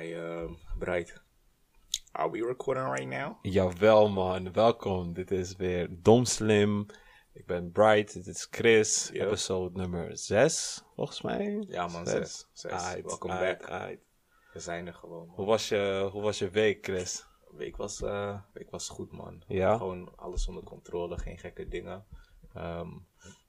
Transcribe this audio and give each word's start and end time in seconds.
Hi, 0.00 0.14
um, 0.14 0.56
Bright. 0.78 1.12
Are 2.14 2.30
we 2.30 2.40
recording 2.42 2.84
right 2.84 3.08
now? 3.08 3.36
Jawel 3.42 4.08
man, 4.08 4.52
welkom. 4.52 5.12
Dit 5.12 5.30
is 5.30 5.56
weer 5.56 5.88
Dom 5.90 6.24
Slim. 6.24 6.86
Ik 7.32 7.46
ben 7.46 7.72
Bright, 7.72 8.12
dit 8.12 8.26
is 8.26 8.46
Chris. 8.50 9.10
Yep. 9.12 9.26
Episode 9.26 9.78
nummer 9.78 10.18
6, 10.18 10.82
volgens 10.94 11.22
mij. 11.22 11.64
Ja 11.68 11.86
man, 11.86 12.06
zes. 12.06 12.48
zes. 12.52 12.72
Aight, 12.72 13.06
Welkom 13.06 13.30
aight, 13.30 13.58
back. 13.58 13.70
aight. 13.70 14.00
We 14.52 14.60
zijn 14.60 14.86
er 14.86 14.94
gewoon. 14.94 15.26
man. 15.26 15.36
Hoe, 15.36 15.46
was 15.46 15.68
je, 15.68 16.08
hoe 16.12 16.22
was 16.22 16.38
je 16.38 16.50
week, 16.50 16.84
Chris? 16.84 17.26
Week 17.50 17.76
was, 17.76 18.02
eh, 18.02 18.38
week 18.52 18.70
was 18.70 18.88
goed 18.88 19.12
man. 19.12 19.42
Ja? 19.46 19.76
Gewoon 19.76 20.16
alles 20.16 20.48
onder 20.48 20.62
controle, 20.62 21.18
geen 21.18 21.38
gekke 21.38 21.68
dingen. 21.68 22.04
Ehm, 22.54 22.88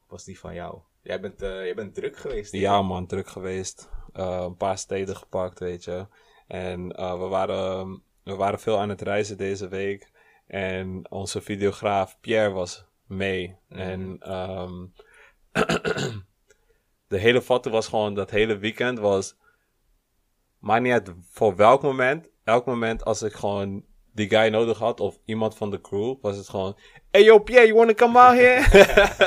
was 0.08 0.24
die 0.24 0.40
van 0.40 0.54
jou? 0.54 0.80
Jij 1.02 1.22
bent, 1.22 1.42
eh, 1.42 1.50
jij 1.50 1.76
bent 1.76 1.96
druk 1.96 2.18
geweest. 2.18 2.52
Ja 2.52 2.82
man, 2.82 3.08
druk 3.08 3.28
geweest. 3.28 3.90
Eh, 4.14 4.42
een 4.42 4.58
paar 4.58 4.78
steden 4.78 5.16
gepakt, 5.16 5.60
weet 5.60 5.84
je. 5.84 6.08
En 6.52 6.92
eh, 6.92 7.20
we, 7.20 7.28
waren, 7.28 8.02
we 8.24 8.36
waren 8.36 8.60
veel 8.60 8.80
aan 8.80 8.90
het 8.90 9.02
reizen 9.02 9.38
deze 9.38 9.68
week. 9.68 10.12
En 10.48 11.12
onze 11.12 11.42
videograaf 11.42 12.20
Pierre 12.20 12.50
was 12.50 12.86
mee. 13.08 13.58
Mhm. 13.68 13.80
En 13.80 14.18
ehm, 14.20 14.86
de 17.08 17.18
hele 17.18 17.42
foto 17.42 17.70
was 17.72 17.88
gewoon, 17.88 18.14
dat 18.14 18.30
hele 18.30 18.58
weekend 18.58 19.00
was... 19.00 19.40
Maakt 20.60 20.82
niet 20.82 20.92
uit 20.92 21.14
voor 21.30 21.56
welk 21.56 21.82
moment. 21.82 22.30
Elk 22.44 22.66
moment 22.66 23.06
als 23.06 23.22
ik 23.22 23.34
gewoon 23.34 23.86
die 24.14 24.30
guy 24.30 24.50
nodig 24.50 24.78
had 24.78 25.00
of 25.00 25.20
iemand 25.26 25.58
van 25.58 25.70
de 25.70 25.82
crew, 25.82 26.16
was 26.22 26.38
het 26.38 26.50
gewoon... 26.50 26.78
Hey 27.12 27.24
yo 27.24 27.40
Pierre, 27.40 27.66
you 27.66 27.78
wanna 27.78 27.94
come 27.94 28.20
out 28.20 28.38
here? 28.38 28.80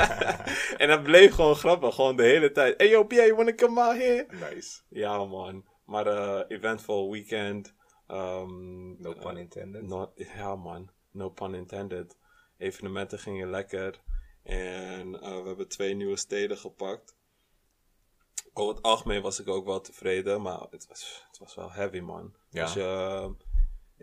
en 0.81 0.87
dat 0.87 1.03
bleef 1.03 1.33
gewoon 1.33 1.55
grappig, 1.55 1.95
gewoon 1.95 2.15
de 2.15 2.23
hele 2.23 2.51
tijd. 2.51 2.73
Hey 2.77 2.89
yo 2.89 3.03
Pierre, 3.03 3.27
you 3.27 3.37
wanna 3.37 3.55
come 3.55 3.81
out 3.81 3.97
here? 3.97 4.27
Nice. 4.51 4.81
Ja 4.89 5.25
man, 5.25 5.63
maar 5.85 6.07
eh 6.07 6.57
eventful 6.57 7.11
weekend. 7.11 7.73
Um, 8.07 9.01
No 9.01 9.13
pun 9.13 9.37
intended. 9.37 9.81
Not, 9.81 10.11
ja 10.15 10.55
man, 10.55 10.89
no 11.11 11.29
pun 11.29 11.53
intended. 11.53 12.17
Evenementen 12.57 13.19
gingen 13.19 13.49
lekker. 13.49 14.01
En 14.43 15.21
eh, 15.21 15.41
we 15.41 15.47
hebben 15.47 15.67
twee 15.67 15.93
nieuwe 15.93 16.17
steden 16.17 16.57
gepakt. 16.57 17.15
Over 18.53 18.75
het 18.75 18.83
algemeen 18.83 19.21
was 19.21 19.39
ik 19.39 19.47
ook 19.47 19.65
wel 19.65 19.81
tevreden, 19.81 20.41
maar 20.41 20.59
het 20.69 20.87
was, 20.87 21.25
het 21.27 21.37
was 21.37 21.55
wel 21.55 21.71
heavy 21.71 21.99
man. 21.99 22.35
Ja. 22.49 22.61
Als, 22.61 22.73
je, 22.73 22.81
eh, 22.81 23.29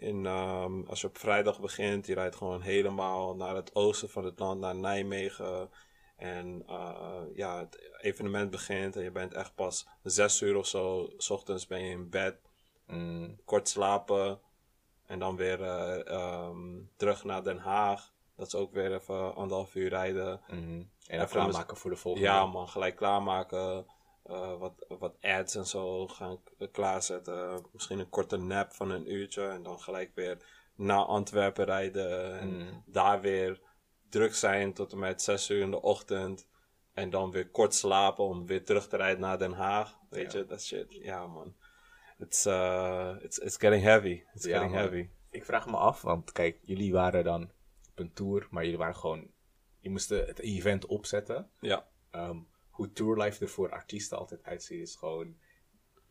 in, 0.09 0.27
ehm, 0.27 0.83
als 0.87 1.01
je 1.01 1.07
op 1.07 1.19
vrijdag 1.19 1.61
begint, 1.61 2.07
je 2.07 2.14
rijdt 2.14 2.37
gewoon 2.37 2.61
helemaal 2.61 3.37
naar 3.37 3.55
het 3.55 3.75
oosten 3.75 4.11
van 4.11 4.25
het 4.25 4.39
land, 4.39 4.61
naar 4.61 4.77
Nijmegen. 4.77 5.70
En 6.23 6.62
eh, 6.67 7.20
ja, 7.34 7.59
het 7.59 7.91
evenement 8.01 8.51
begint 8.51 8.97
en 8.97 9.03
je 9.03 9.11
bent 9.11 9.34
echt 9.34 9.55
pas 9.55 9.87
zes 10.03 10.41
uur 10.42 10.56
of 10.56 10.67
zo, 10.67 11.11
s 11.17 11.31
ochtends 11.31 11.67
ben 11.67 11.83
je 11.84 11.91
in 11.91 12.09
bed 12.11 12.37
Mm, 12.87 13.39
kort 13.45 13.69
slapen. 13.69 14.41
En 15.06 15.19
dan 15.19 15.37
weer 15.37 15.62
eh, 15.62 16.06
ehm, 16.09 16.79
terug 16.97 17.25
naar 17.25 17.42
Den 17.42 17.59
Haag. 17.59 18.12
Dat 18.37 18.47
is 18.47 18.55
ook 18.55 18.73
weer 18.73 18.95
even 18.95 19.34
anderhalf 19.34 19.75
uur 19.75 19.89
rijden. 19.89 20.41
mhm. 20.48 20.59
En 21.06 21.20
Even 21.20 21.29
klaarmaken 21.29 21.77
voor 21.77 21.91
de 21.91 21.97
volgende. 21.97 22.27
Ja 22.29 22.47
man, 22.47 22.69
gelijk 22.69 22.97
klaarmaken. 22.97 23.86
eh, 24.23 24.59
wat, 24.59 24.73
wat 24.89 25.14
ads 25.20 25.55
en 25.55 25.67
zo 25.67 26.09
gaan 26.09 26.39
klaarzetten. 26.73 27.64
Misschien 27.73 27.98
een 27.98 28.09
korte 28.09 28.36
nap 28.36 28.73
van 28.73 28.91
een 28.91 29.12
uurtje. 29.12 29.48
En 29.48 29.62
dan 29.62 29.81
gelijk 29.81 30.11
weer 30.14 30.45
naar 30.75 31.05
Antwerpen 31.05 31.64
rijden. 31.64 32.39
En 32.41 32.48
Mm. 32.48 32.83
daar 32.86 33.20
weer 33.20 33.61
druk 34.13 34.35
zijn 34.35 34.73
tot 34.73 34.93
en 34.93 34.99
met 34.99 35.23
6 35.23 35.51
uur 35.51 35.61
in 35.61 35.71
de 35.71 35.83
ochtend. 35.83 36.47
En 36.93 37.11
dan 37.11 37.31
weer 37.31 37.49
kort 37.51 37.75
slapen 37.75 38.25
om 38.25 38.47
weer 38.47 38.65
terug 38.65 38.89
te 38.89 38.97
rijden 38.97 39.21
naar 39.21 39.39
Den 39.39 39.53
Haag. 39.53 39.99
Weet 40.11 40.33
Ja. 40.33 40.39
je, 40.39 40.45
dat 40.45 40.63
shit. 40.63 40.95
Ja 40.95 41.27
man. 41.27 41.55
It's, 42.19 42.47
uh, 42.47 43.17
it's, 43.21 43.39
it's 43.39 43.57
getting 43.57 43.83
heavy. 43.83 44.23
It's 44.35 44.45
Ja, 44.45 44.53
getting 44.53 44.71
man. 44.73 44.81
heavy. 44.81 45.09
Ik 45.31 45.45
vraag 45.45 45.67
me 45.67 45.77
af, 45.77 46.03
want 46.03 46.33
kijk, 46.33 46.59
jullie 46.63 46.93
waren 46.93 47.25
dan 47.25 47.43
op 47.91 47.99
een 47.99 48.13
tour, 48.13 48.47
maar 48.51 48.63
jullie 48.63 48.79
waren 48.79 48.97
gewoon... 48.97 49.31
Je 49.79 49.91
moesten 49.91 50.27
het 50.27 50.39
event 50.39 50.86
opzetten. 50.86 51.51
Ja. 51.61 51.89
Ehm, 52.11 52.39
hoe 52.70 52.92
tourlife 52.92 53.45
er 53.45 53.51
voor 53.51 53.70
artiesten 53.70 54.19
altijd 54.19 54.42
uitziet, 54.45 54.81
is 54.81 54.97
gewoon 54.97 55.36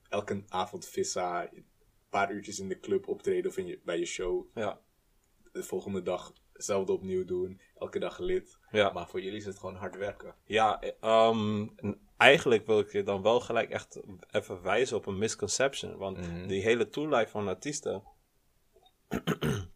elke 0.09 0.43
avond 0.47 0.85
vissa, 0.87 1.51
een 1.53 1.65
paar 2.09 2.31
uurtjes 2.31 2.59
in 2.59 2.67
de 2.67 2.79
club 2.79 3.07
optreden 3.07 3.51
of 3.51 3.57
in 3.57 3.65
je, 3.65 3.79
bij 3.83 3.99
je 3.99 4.05
show. 4.05 4.45
Ja. 4.55 4.79
De 5.51 5.63
volgende 5.63 6.01
dag 6.01 6.33
hetzelfde 6.61 6.93
opnieuw 6.93 7.25
doen, 7.25 7.61
elke 7.75 7.99
dag 7.99 8.17
lid. 8.17 8.57
Ja. 8.71 8.91
Maar 8.91 9.07
voor 9.07 9.21
jullie 9.21 9.37
is 9.37 9.45
het 9.45 9.59
gewoon 9.59 9.75
hard 9.75 9.95
werken. 9.95 10.35
Ja, 10.45 10.81
eh, 10.81 10.91
ehm, 10.99 11.67
en 11.75 12.07
eigenlijk 12.17 12.65
wil 12.65 12.79
ik 12.79 12.91
je 12.91 13.03
dan 13.03 13.21
wel 13.21 13.39
gelijk 13.39 13.69
echt 13.69 13.99
even 14.31 14.61
wijzen 14.61 14.97
op 14.97 15.05
een 15.05 15.17
misconception. 15.17 15.97
Want 15.97 16.17
Mhm. 16.17 16.47
die 16.47 16.61
hele 16.61 16.89
tourlife 16.89 17.29
van 17.31 17.47
artiesten 17.47 18.03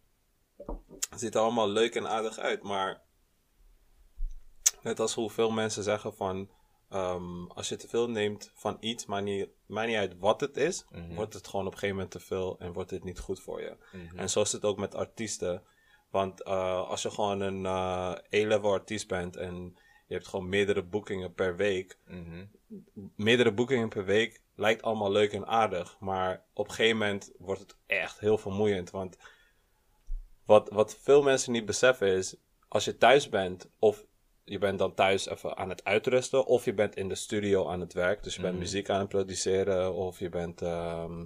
ziet 1.16 1.36
er 1.36 1.42
allemaal 1.42 1.70
leuk 1.70 1.96
en 1.96 2.08
aardig 2.08 2.38
uit. 2.38 2.64
Maar 2.64 3.02
net 4.82 5.00
als 5.00 5.14
hoeveel 5.14 5.52
mensen 5.52 5.84
zeggen 5.84 6.14
van... 6.16 6.50
ehm, 6.90 7.46
als 7.48 7.70
je 7.70 7.76
te 7.76 7.88
veel 7.88 8.10
neemt 8.10 8.52
van 8.54 8.78
iets, 8.80 9.06
maar 9.06 9.22
niet, 9.22 9.50
maakt 9.68 9.88
niet 9.88 9.98
uit 9.98 10.18
wat 10.20 10.42
het 10.42 10.58
is, 10.58 10.86
Mhm. 10.90 11.14
wordt 11.16 11.34
het 11.34 11.48
gewoon 11.48 11.66
op 11.66 11.72
een 11.72 11.78
gegeven 11.80 11.96
moment 11.96 12.14
te 12.14 12.20
veel 12.26 12.60
en 12.60 12.74
wordt 12.74 12.92
het 12.92 13.04
niet 13.04 13.20
goed 13.20 13.40
voor 13.42 13.62
je. 13.62 13.78
Mhm. 13.92 14.18
En 14.18 14.30
zo 14.30 14.42
is 14.42 14.52
het 14.52 14.66
ook 14.66 14.78
met 14.78 14.96
artiesten. 14.96 15.64
Want 16.16 16.44
eh, 16.44 16.90
als 16.90 17.02
je 17.02 17.10
gewoon 17.10 17.40
een 17.42 17.66
eh 17.66 18.42
A-level 18.42 18.72
artiest 18.72 19.08
bent 19.08 19.36
en 19.36 19.78
je 20.08 20.14
hebt 20.14 20.28
gewoon 20.28 20.50
meerdere 20.50 20.84
boekingen 20.84 21.34
per 21.34 21.56
week. 21.56 21.98
Mhm. 22.08 22.46
Meerdere 23.16 23.54
boekingen 23.54 23.90
per 23.90 24.06
week 24.06 24.42
lijkt 24.56 24.82
allemaal 24.82 25.12
leuk 25.12 25.34
en 25.34 25.48
aardig. 25.48 25.98
Maar 26.00 26.44
op 26.54 26.68
een 26.68 26.74
gegeven 26.74 26.98
moment 26.98 27.32
wordt 27.38 27.62
het 27.62 27.76
echt 27.86 28.20
heel 28.20 28.38
vermoeiend. 28.38 28.92
Want 28.92 29.18
wat, 30.46 30.70
wat 30.70 30.98
veel 31.02 31.24
mensen 31.24 31.52
niet 31.52 31.66
beseffen 31.66 32.08
is, 32.08 32.36
als 32.68 32.86
je 32.86 32.98
thuis 32.98 33.30
bent 33.30 33.70
of 33.80 34.06
je 34.44 34.58
bent 34.58 34.80
dan 34.80 34.94
thuis 34.94 35.28
even 35.30 35.58
aan 35.58 35.70
het 35.70 35.84
uitrusten 35.84 36.46
of 36.46 36.66
je 36.66 36.74
bent 36.74 36.96
in 36.96 37.08
de 37.10 37.16
studio 37.16 37.68
aan 37.68 37.80
het 37.80 37.94
werk. 37.94 38.24
Dus 38.24 38.36
je 38.36 38.42
bent 38.42 38.54
Mhm. 38.54 38.62
muziek 38.64 38.90
aan 38.90 39.00
het 39.00 39.10
produceren 39.10 39.94
of 39.94 40.20
je 40.20 40.30
bent 40.30 40.62
ehm, 40.62 41.26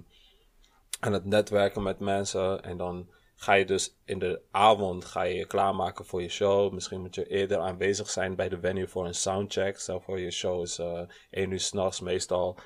aan 1.00 1.12
het 1.12 1.24
netwerken 1.24 1.82
met 1.82 1.98
mensen. 1.98 2.62
En 2.62 2.76
dan 2.76 3.08
ga 3.40 3.52
je 3.52 3.64
dus 3.64 3.96
in 4.04 4.18
de 4.18 4.42
avond 4.50 5.04
ga 5.04 5.22
je 5.22 5.34
je 5.34 5.46
klaarmaken 5.46 6.04
voor 6.04 6.22
je 6.22 6.28
show. 6.28 6.72
Misschien 6.72 7.00
moet 7.00 7.14
je 7.14 7.26
eerder 7.26 7.58
aanwezig 7.58 8.10
zijn 8.10 8.34
bij 8.34 8.48
de 8.48 8.60
venue 8.60 8.88
voor 8.88 9.06
een 9.06 9.14
soundcheck. 9.14 9.78
Stel 9.78 10.00
voor 10.00 10.20
je 10.20 10.30
show 10.30 10.62
is 10.62 10.78
eh 10.78 11.02
1 11.30 11.50
uur 11.50 11.60
s'nachts. 11.60 12.00
Meestal 12.00 12.58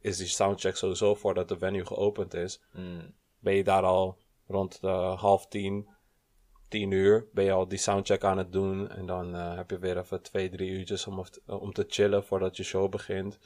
is 0.00 0.16
die 0.16 0.26
soundcheck 0.26 0.76
sowieso 0.76 1.14
voordat 1.14 1.48
de 1.48 1.58
venue 1.58 1.86
geopend 1.86 2.34
is. 2.34 2.62
Mm. 2.72 3.14
Ben 3.38 3.54
je 3.54 3.64
daar 3.64 3.82
al 3.82 4.18
rond 4.46 4.78
eh, 4.82 5.20
half 5.20 5.46
tien, 5.46 5.88
tien 6.68 6.90
uur, 6.90 7.28
ben 7.32 7.44
je 7.44 7.52
al 7.52 7.68
die 7.68 7.78
soundcheck 7.78 8.24
aan 8.24 8.38
het 8.38 8.52
doen. 8.52 8.90
En 8.90 9.06
dan 9.06 9.34
eh, 9.34 9.56
heb 9.56 9.70
je 9.70 9.78
weer 9.78 9.98
even 9.98 10.22
twee, 10.22 10.50
drie 10.50 10.70
uurtjes 10.70 11.06
om, 11.06 11.24
om 11.46 11.72
te 11.72 11.84
chillen 11.88 12.24
voordat 12.24 12.56
je 12.56 12.62
show 12.62 12.90
begint. 12.90 13.38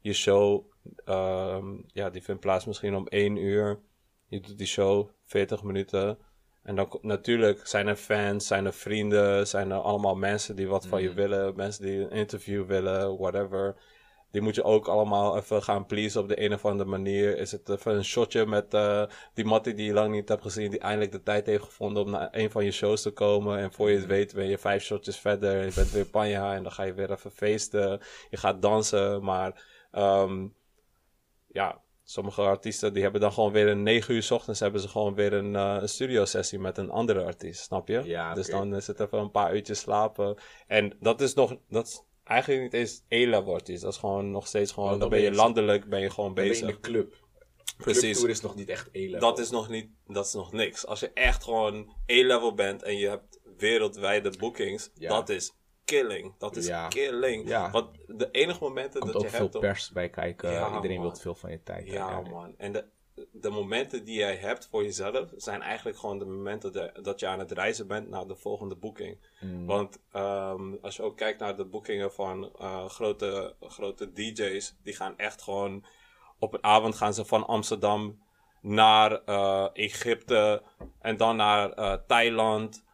Je 0.00 0.12
show, 0.12 0.64
ehm, 1.04 1.74
ja, 1.86 2.10
die 2.10 2.22
vindt 2.22 2.40
plaats 2.40 2.64
misschien 2.64 2.94
om 2.94 3.06
één 3.06 3.36
uur. 3.36 3.80
Je 4.28 4.40
doet 4.40 4.58
die 4.58 4.66
show 4.66 5.10
40 5.24 5.62
minuten. 5.62 6.18
En 6.62 6.76
dan 6.76 6.98
natuurlijk 7.02 7.66
zijn 7.66 7.86
er 7.86 7.96
fans, 7.96 8.46
zijn 8.46 8.66
er 8.66 8.72
vrienden, 8.74 9.46
zijn 9.46 9.70
er 9.70 9.78
allemaal 9.78 10.14
mensen 10.14 10.56
die 10.56 10.68
wat 10.68 10.86
van 10.86 11.02
je 11.02 11.08
Mhm. 11.08 11.16
willen, 11.16 11.56
mensen 11.56 11.84
die 11.84 12.00
een 12.00 12.10
interview 12.10 12.66
willen, 12.66 13.18
whatever. 13.18 13.76
Die 14.30 14.40
moet 14.40 14.54
je 14.54 14.62
ook 14.62 14.88
allemaal 14.88 15.36
even 15.36 15.62
gaan 15.62 15.86
pleasen 15.86 16.20
op 16.20 16.28
de 16.28 16.42
een 16.44 16.52
of 16.52 16.64
andere 16.64 16.90
manier. 16.90 17.38
Is 17.38 17.52
het 17.52 17.68
even 17.68 17.94
een 17.94 18.04
shotje 18.04 18.46
met 18.46 18.74
eh, 18.74 19.04
die 19.34 19.44
Mattie 19.44 19.74
die 19.74 19.86
je 19.86 19.92
lang 19.92 20.12
niet 20.14 20.28
hebt 20.28 20.42
gezien, 20.42 20.70
die 20.70 20.80
eindelijk 20.80 21.12
de 21.12 21.22
tijd 21.22 21.46
heeft 21.46 21.64
gevonden 21.64 22.02
om 22.02 22.10
naar 22.10 22.28
een 22.30 22.50
van 22.50 22.64
je 22.64 22.70
shows 22.70 23.02
te 23.02 23.10
komen. 23.10 23.58
En 23.58 23.72
voor 23.72 23.90
je 23.90 23.96
het 23.96 24.06
weet 24.06 24.34
ben 24.34 24.46
je 24.48 24.58
vijf 24.58 24.82
shotjes 24.82 25.18
verder, 25.18 25.64
je 25.64 25.72
bent 25.74 25.90
weer 25.90 26.06
panja 26.06 26.54
en 26.54 26.62
dan 26.62 26.72
ga 26.72 26.82
je 26.82 26.94
weer 26.94 27.10
even 27.10 27.30
feesten. 27.30 28.00
Je 28.30 28.36
gaat 28.36 28.62
dansen, 28.62 29.24
maar 29.24 29.64
ehm, 29.90 30.46
ja, 31.46 31.80
sommige 32.08 32.42
artiesten 32.42 32.92
die 32.92 33.02
hebben 33.02 33.20
dan 33.20 33.32
gewoon 33.32 33.52
weer 33.52 33.66
een 33.68 33.82
9 33.82 34.14
uur 34.14 34.22
's 34.22 34.30
ochtends 34.30 34.60
hebben 34.60 34.80
ze 34.80 34.88
gewoon 34.88 35.14
weer 35.14 35.32
een, 35.32 35.56
eh, 35.56 35.76
een 35.80 35.88
studio 35.88 36.24
sessie 36.24 36.58
met 36.58 36.78
een 36.78 36.90
andere 36.90 37.24
artiest, 37.24 37.62
snap 37.62 37.88
je? 37.88 38.02
Ja, 38.04 38.34
Dus 38.34 38.46
dan 38.46 38.74
is 38.74 38.86
het 38.86 39.00
even 39.00 39.18
een 39.18 39.30
paar 39.30 39.54
uurtjes 39.54 39.78
slapen. 39.78 40.36
En 40.66 40.96
dat 41.00 41.20
is 41.20 41.34
nog, 41.34 41.56
dat 41.68 41.86
is 41.86 42.02
eigenlijk 42.24 42.62
niet 42.62 42.72
eens 42.72 43.02
E-level 43.08 43.52
artiest. 43.54 43.82
Dat 43.82 43.92
is 43.92 43.98
gewoon 43.98 44.30
nog 44.30 44.46
steeds 44.46 44.72
gewoon, 44.72 44.90
dan 44.90 44.98
dan 44.98 45.08
ben 45.08 45.20
je 45.20 45.32
landelijk, 45.32 45.88
ben 45.88 46.00
je 46.00 46.10
gewoon 46.10 46.34
ben 46.34 46.44
je 46.44 46.50
bezig. 46.50 46.68
in 46.68 46.74
de 46.74 46.80
club. 46.80 47.24
Precies. 47.76 48.00
Clubtour 48.02 48.28
is 48.30 48.40
nog 48.40 48.54
niet 48.54 48.68
echt 48.68 48.88
E-level. 48.92 49.20
Dat 49.20 49.38
is 49.38 49.50
nog 49.50 49.68
niet, 49.68 49.90
dat 50.06 50.26
is 50.26 50.32
nog 50.32 50.52
niks. 50.52 50.86
Als 50.86 51.00
je 51.00 51.10
echt 51.14 51.44
gewoon 51.44 51.92
E-level 52.06 52.54
bent 52.54 52.82
en 52.82 52.96
je 52.96 53.08
hebt 53.08 53.40
wereldwijde 53.56 54.32
bookings, 54.38 54.90
Ja. 54.94 55.08
dat 55.08 55.28
is 55.28 55.52
killing. 55.86 56.34
Dat 56.38 56.56
is 56.56 56.66
Ja. 56.66 56.88
killing. 56.88 57.48
Ja. 57.48 57.70
Want 57.70 57.88
de 58.06 58.28
enige 58.30 58.62
momenten 58.62 59.00
komt 59.00 59.12
dat 59.12 59.22
je 59.22 59.28
veel 59.28 59.40
hebt... 59.40 59.54
om- 59.54 59.60
pers 59.60 59.90
bij 59.90 60.08
kijken. 60.10 60.50
Ja, 60.50 60.74
Iedereen 60.74 61.00
wil 61.00 61.14
veel 61.16 61.34
van 61.34 61.50
je 61.50 61.62
tijd. 61.62 61.86
Ja, 61.86 62.04
eigenlijk. 62.06 62.34
man. 62.34 62.54
En 62.58 62.72
de, 62.72 62.84
de 63.32 63.50
momenten 63.50 64.04
die 64.04 64.18
jij 64.18 64.36
hebt 64.36 64.68
voor 64.70 64.82
jezelf 64.82 65.28
zijn 65.36 65.62
eigenlijk 65.62 65.98
gewoon 65.98 66.18
de 66.18 66.24
momenten 66.24 66.72
de- 66.72 66.92
dat 67.02 67.20
je 67.20 67.26
aan 67.26 67.38
het 67.38 67.52
reizen 67.52 67.86
bent 67.86 68.08
naar 68.08 68.26
de 68.26 68.36
volgende 68.36 68.74
boeking. 68.76 69.18
Mm. 69.40 69.66
Want 69.66 69.98
ehm, 70.12 70.74
als 70.82 70.96
je 70.96 71.02
ook 71.02 71.16
kijkt 71.16 71.40
naar 71.40 71.56
de 71.56 71.64
boekingen 71.64 72.12
van 72.12 72.50
eh, 72.58 72.88
grote, 72.88 73.54
grote 73.60 74.12
DJ's, 74.12 74.76
die 74.82 74.94
gaan 74.96 75.18
echt 75.18 75.42
gewoon 75.42 75.84
op 76.38 76.54
een 76.54 76.64
avond 76.64 76.94
gaan 76.94 77.14
ze 77.14 77.24
van 77.24 77.46
Amsterdam 77.46 78.24
naar 78.60 79.22
eh, 79.24 79.66
Egypte 79.72 80.62
en 81.00 81.16
dan 81.16 81.36
naar 81.36 81.72
eh, 81.72 81.92
Thailand. 82.06 82.84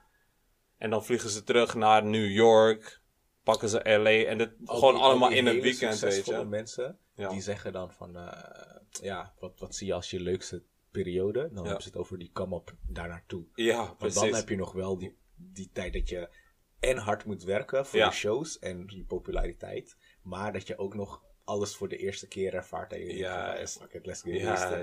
En 0.82 0.90
dan 0.90 1.04
vliegen 1.04 1.30
ze 1.30 1.44
terug 1.44 1.74
naar 1.74 2.04
New 2.04 2.30
York, 2.30 3.00
pakken 3.42 3.68
ze 3.68 3.80
LA 3.98 4.10
en 4.10 4.56
Al 4.64 4.74
gewoon 4.76 4.94
die- 4.94 5.02
allemaal 5.02 5.30
in 5.30 5.46
een 5.46 5.60
weekend, 5.60 5.98
weet 5.98 6.26
je. 6.26 6.44
mensen, 6.44 6.98
Ja. 7.14 7.28
die 7.28 7.40
zeggen 7.40 7.72
dan 7.72 7.92
van, 7.92 8.16
eh, 8.16 8.76
ja, 8.90 9.34
wat, 9.38 9.58
wat 9.58 9.74
zie 9.74 9.86
je 9.86 9.94
als 9.94 10.10
je 10.10 10.20
leukste 10.20 10.62
periode? 10.90 11.40
Dan 11.40 11.50
Ja. 11.56 11.62
hebben 11.62 11.82
ze 11.82 11.88
het 11.88 11.96
over 11.98 12.18
die 12.18 12.30
come-up 12.32 12.74
daar 12.86 13.08
naartoe. 13.08 13.44
Ja, 13.54 13.76
Want 13.76 13.98
precies. 13.98 14.20
dan 14.20 14.34
heb 14.34 14.48
je 14.48 14.56
nog 14.56 14.72
wel 14.72 14.98
die, 14.98 15.16
die 15.34 15.70
tijd 15.72 15.92
dat 15.92 16.08
je 16.08 16.28
en 16.80 16.96
hard 16.96 17.24
moet 17.24 17.42
werken 17.42 17.86
voor 17.86 17.98
Ja. 17.98 18.06
je 18.06 18.12
shows 18.12 18.58
en 18.58 18.84
je 18.86 19.04
populariteit, 19.04 19.96
maar 20.22 20.52
dat 20.52 20.66
je 20.66 20.78
ook 20.78 20.94
nog 20.94 21.22
alles 21.44 21.76
voor 21.76 21.88
de 21.88 21.96
eerste 21.96 22.28
keer 22.28 22.54
ervaart. 22.54 22.92
En 22.92 22.98
je 23.00 23.16
Ja, 23.16 23.52
let's 23.54 23.78
get 23.90 24.22
Ja, 24.24 24.82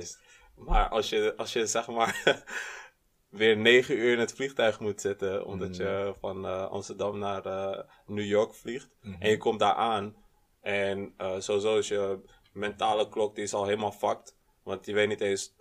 maar 0.55 0.89
als 0.89 1.09
je, 1.09 1.33
als 1.37 1.53
je 1.53 1.65
zeg 1.67 1.87
maar 1.87 2.21
weer 3.29 3.57
negen 3.57 3.97
uur 3.97 4.13
in 4.13 4.19
het 4.19 4.33
vliegtuig 4.33 4.79
moet 4.79 5.01
zitten, 5.01 5.45
omdat 5.45 5.75
je 5.75 6.13
van 6.19 6.45
eh, 6.45 6.65
Amsterdam 6.65 7.17
naar 7.17 7.45
eh, 7.45 7.83
New 8.05 8.25
York 8.25 8.53
vliegt, 8.53 8.89
en 9.19 9.29
je 9.29 9.37
komt 9.37 9.59
daar 9.59 9.73
aan, 9.73 10.15
en 10.61 11.13
eh, 11.17 11.39
sowieso 11.39 11.77
is 11.77 11.87
je 11.87 12.19
mentale 12.53 13.09
klok, 13.09 13.35
die 13.35 13.43
is 13.43 13.53
al 13.53 13.65
helemaal 13.65 13.91
fucked, 13.91 14.35
want 14.63 14.85
je 14.85 14.93
weet 14.93 15.07
niet 15.07 15.21
eens, 15.21 15.55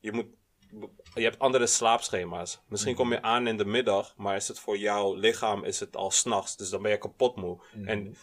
je 0.00 0.12
moet, 0.12 0.26
je 1.14 1.22
hebt 1.22 1.38
andere 1.38 1.66
slaapschema's. 1.66 2.62
Misschien 2.68 2.94
kom 2.94 3.12
je 3.12 3.22
aan 3.22 3.46
in 3.46 3.56
de 3.56 3.64
middag, 3.64 4.14
maar 4.16 4.36
is 4.36 4.48
het 4.48 4.58
voor 4.58 4.78
jouw 4.78 5.14
lichaam 5.14 5.64
is 5.64 5.80
het 5.80 5.96
al 5.96 6.10
s'nachts, 6.10 6.56
dus 6.56 6.70
dan 6.70 6.82
ben 6.82 6.90
je 6.90 6.98
kapot 6.98 7.36
moe. 7.36 7.62
En 7.84 8.16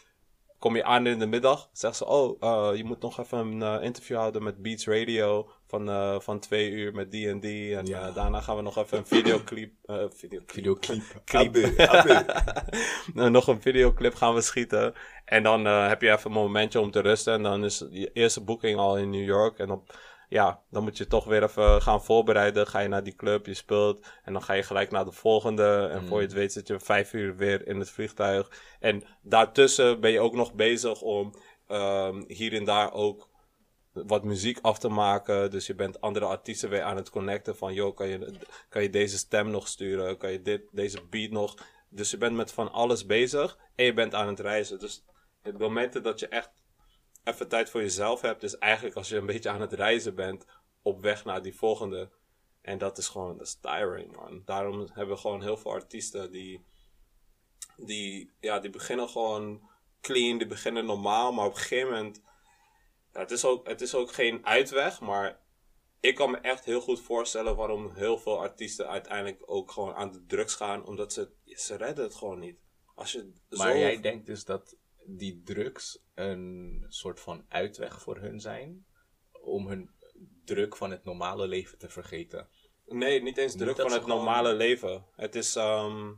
kom 0.58 0.76
je 0.76 0.84
aan 0.84 1.08
in 1.08 1.20
de 1.20 1.26
middag, 1.26 1.70
zegt 1.72 1.96
ze, 1.96 2.06
oh, 2.06 2.76
je 2.76 2.84
moet 2.84 3.02
nog 3.02 3.20
even 3.20 3.62
een 3.62 3.82
interview 3.82 4.18
houden 4.18 4.44
met 4.44 4.62
Beats 4.62 4.88
Radio 4.88 5.52
van, 5.70 5.90
eh, 5.90 6.20
van 6.20 6.40
twee 6.40 6.70
uur 6.70 6.94
met 6.94 7.12
die 7.12 7.30
en 7.30 7.40
die. 7.40 7.76
En 7.76 7.86
Ja. 7.86 8.08
eh, 8.08 8.16
daarna 8.16 8.42
gaan 8.42 8.56
we 8.56 8.62
nog 8.62 8.78
even 8.78 8.98
een 8.98 9.06
videoclip, 9.06 9.72
eh 9.86 9.96
videoclip, 10.10 10.52
Videoclip. 10.52 11.02
Clip. 11.26 11.56
Abu, 11.56 11.78
Abu. 11.78 12.26
Nou, 13.14 13.30
nog 13.30 13.48
een 13.48 13.62
videoclip 13.62 14.16
gaan 14.16 14.34
we 14.34 14.42
schieten. 14.42 14.94
En 15.26 15.44
dan 15.44 15.66
heb 15.66 16.02
je 16.02 16.12
even 16.12 16.26
een 16.26 16.32
momentje 16.38 16.80
om 16.80 16.92
te 16.92 17.00
rusten. 17.02 17.34
En 17.34 17.44
dan 17.44 17.64
is 17.64 17.86
je 17.90 18.12
eerste 18.14 18.44
boeking 18.44 18.80
al 18.80 18.98
in 18.98 19.10
New 19.10 19.26
York. 19.26 19.60
En 19.60 19.72
op, 19.72 19.98
ja, 20.30 20.62
dan 20.70 20.84
moet 20.84 20.98
je 20.98 21.08
toch 21.08 21.26
weer 21.26 21.44
even 21.44 21.82
gaan 21.82 22.04
voorbereiden. 22.04 22.68
Ga 22.68 22.80
je 22.80 22.88
naar 22.88 23.04
die 23.04 23.16
club, 23.16 23.46
je 23.46 23.54
speelt. 23.54 24.08
En 24.24 24.34
dan 24.34 24.42
ga 24.44 24.54
je 24.54 24.64
gelijk 24.64 24.92
naar 24.92 25.06
de 25.06 25.12
volgende. 25.12 25.90
En 25.92 26.08
voor 26.08 26.18
je 26.18 26.24
het 26.26 26.34
weet 26.36 26.54
zit 26.54 26.68
je 26.68 26.80
vijf 26.80 27.14
uur 27.14 27.36
weer 27.36 27.68
in 27.68 27.80
het 27.80 27.90
vliegtuig. 27.90 28.52
En 28.80 29.04
daartussen 29.22 30.00
ben 30.00 30.12
je 30.12 30.20
ook 30.20 30.34
nog 30.36 30.54
bezig 30.54 31.02
om 31.02 31.34
ehm, 31.68 32.24
hier 32.28 32.54
en 32.54 32.64
daar 32.66 32.94
ook 32.94 33.29
wat 34.08 34.24
muziek 34.24 34.60
af 34.62 34.80
te 34.80 34.90
maken. 34.90 35.52
Dus 35.52 35.68
je 35.68 35.76
bent 35.76 36.02
andere 36.02 36.26
artiesten 36.26 36.70
weer 36.70 36.82
aan 36.82 36.96
het 36.96 37.10
connecten. 37.10 37.58
Van, 37.58 37.74
joh, 37.74 37.96
kan 37.96 38.08
je, 38.08 38.32
kan 38.70 38.82
je 38.82 38.90
deze 38.90 39.18
stem 39.18 39.50
nog 39.50 39.68
sturen? 39.68 40.18
Kan 40.18 40.32
je 40.32 40.42
dit, 40.42 40.62
deze 40.72 41.06
beat 41.10 41.32
nog? 41.32 41.56
Dus 41.90 42.12
je 42.12 42.18
bent 42.18 42.36
met 42.36 42.52
van 42.52 42.72
alles 42.72 43.06
bezig. 43.06 43.58
En 43.76 43.86
je 43.86 43.94
bent 43.94 44.14
aan 44.14 44.28
het 44.28 44.40
reizen. 44.40 44.80
Dus 44.80 45.06
het 45.42 45.58
momenten 45.58 46.04
dat 46.04 46.20
je 46.20 46.28
echt 46.28 46.50
even 47.24 47.48
tijd 47.48 47.70
voor 47.70 47.82
jezelf 47.82 48.22
hebt... 48.22 48.44
is 48.44 48.58
eigenlijk 48.58 48.96
als 48.96 49.10
je 49.10 49.18
een 49.18 49.26
beetje 49.26 49.50
aan 49.50 49.62
het 49.62 49.74
reizen 49.74 50.16
bent... 50.16 50.46
op 50.82 51.02
weg 51.02 51.26
naar 51.26 51.42
die 51.42 51.56
volgende. 51.56 52.12
En 52.62 52.78
dat 52.78 52.98
is 52.98 53.08
gewoon, 53.08 53.38
dat 53.38 53.48
is 53.48 53.60
tiring, 53.62 54.16
man. 54.16 54.42
Daarom 54.46 54.80
hebben 54.80 55.16
we 55.16 55.22
gewoon 55.22 55.42
heel 55.42 55.58
veel 55.58 55.72
artiesten 55.72 56.32
die... 56.32 56.66
Die, 57.78 58.32
ja, 58.40 58.60
die 58.60 58.70
beginnen 58.70 59.10
gewoon 59.10 59.70
clean, 60.02 60.38
die 60.38 60.48
beginnen 60.48 60.86
normaal. 60.86 61.32
Maar 61.32 61.46
op 61.46 61.52
een 61.52 61.60
gegeven 61.60 61.94
moment... 61.94 62.22
Ja, 63.14 63.20
het, 63.20 63.32
is 63.32 63.46
ook, 63.46 63.68
het 63.68 63.82
is 63.82 63.96
ook 63.96 64.12
geen 64.14 64.46
uitweg, 64.46 65.00
maar 65.02 65.40
ik 66.00 66.16
kan 66.16 66.32
me 66.32 66.38
echt 66.38 66.66
heel 66.66 66.82
goed 66.82 67.02
voorstellen 67.02 67.56
waarom 67.56 67.92
heel 67.94 68.18
veel 68.18 68.40
artiesten 68.40 68.88
uiteindelijk 68.88 69.42
ook 69.46 69.72
gewoon 69.72 69.94
aan 69.94 70.12
de 70.12 70.26
drugs 70.26 70.56
gaan, 70.56 70.86
omdat 70.86 71.14
ze, 71.14 71.30
ze 71.46 71.76
redden 71.76 72.04
het 72.04 72.16
gewoon 72.16 72.40
niet. 72.40 72.60
Als 72.96 73.12
je 73.12 73.32
Maar 73.50 73.72
zo... 73.72 73.78
jij 73.78 74.02
denkt 74.02 74.26
dus 74.26 74.46
dat 74.46 74.78
die 75.06 75.42
drugs 75.44 76.04
een 76.16 76.86
soort 76.88 77.20
van 77.20 77.46
uitweg 77.50 78.02
voor 78.02 78.18
hun 78.18 78.40
zijn 78.40 78.86
om 79.42 79.68
hun 79.68 79.90
druk 80.46 80.76
van 80.78 80.92
het 80.92 81.04
normale 81.04 81.48
leven 81.48 81.78
te 81.78 81.90
vergeten. 81.90 82.48
Nee, 82.86 83.22
niet 83.22 83.38
eens 83.38 83.54
Niet 83.54 83.62
druk 83.64 83.76
van 83.76 83.92
het 83.92 84.02
gewoon- 84.02 84.18
normale 84.18 84.54
leven. 84.54 85.06
Het 85.16 85.36
is, 85.36 85.56
ehm, 85.56 86.12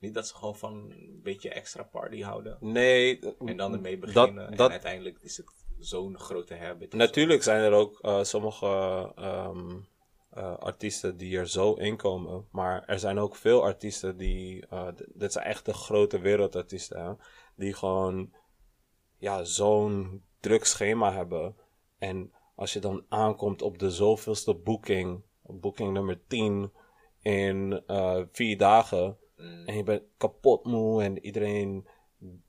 Niet 0.00 0.14
dat 0.14 0.28
ze 0.28 0.34
gewoon 0.34 0.56
van 0.56 0.90
een 0.90 1.20
beetje 1.22 1.48
extra 1.50 1.82
party 1.82 2.20
houden 2.22 2.56
nee... 2.60 3.18
en 3.38 3.56
dan 3.56 3.72
ermee 3.72 3.98
beginnen 3.98 4.56
dat- 4.56 4.66
en 4.66 4.70
uiteindelijk 4.72 5.18
is 5.20 5.36
het 5.36 5.50
zo'n 5.78 6.18
grote 6.18 6.54
habit. 6.54 6.92
Natuurlijk 6.94 7.42
zijn 7.42 7.62
er 7.62 7.72
ook 7.72 7.98
eh, 8.00 8.22
sommige 8.22 8.66
ehm, 9.16 9.76
eh, 10.30 10.56
artiesten 10.58 11.16
die 11.16 11.38
er 11.38 11.48
zo 11.48 11.72
in 11.74 11.96
komen. 11.96 12.46
Maar 12.50 12.84
er 12.86 12.98
zijn 12.98 13.18
ook 13.18 13.36
veel 13.36 13.62
artiesten 13.62 14.16
die. 14.16 14.66
d- 14.66 15.04
dit 15.14 15.32
zijn 15.32 15.44
echt 15.46 15.64
de 15.64 15.72
grote 15.74 16.18
wereldartiesten. 16.18 17.04
Hè, 17.04 17.12
die 17.56 17.74
gewoon. 17.74 18.32
Ja, 19.18 19.44
zo'n 19.44 20.22
druk 20.40 20.64
schema 20.64 21.12
hebben. 21.12 21.56
En 21.98 22.32
als 22.54 22.72
je 22.72 22.80
dan 22.80 23.04
aankomt 23.08 23.62
op 23.62 23.78
de 23.78 23.90
zoveelste 23.90 24.54
boeking. 24.54 25.22
Boeking 25.42 25.92
nummer 25.92 26.20
10 26.26 26.72
in 27.20 27.82
vier 28.32 28.58
dagen. 28.58 29.16
En 29.66 29.76
je 29.76 29.82
bent 29.82 30.02
kapot 30.16 30.64
moe 30.64 31.02
en 31.02 31.18
iedereen 31.24 31.86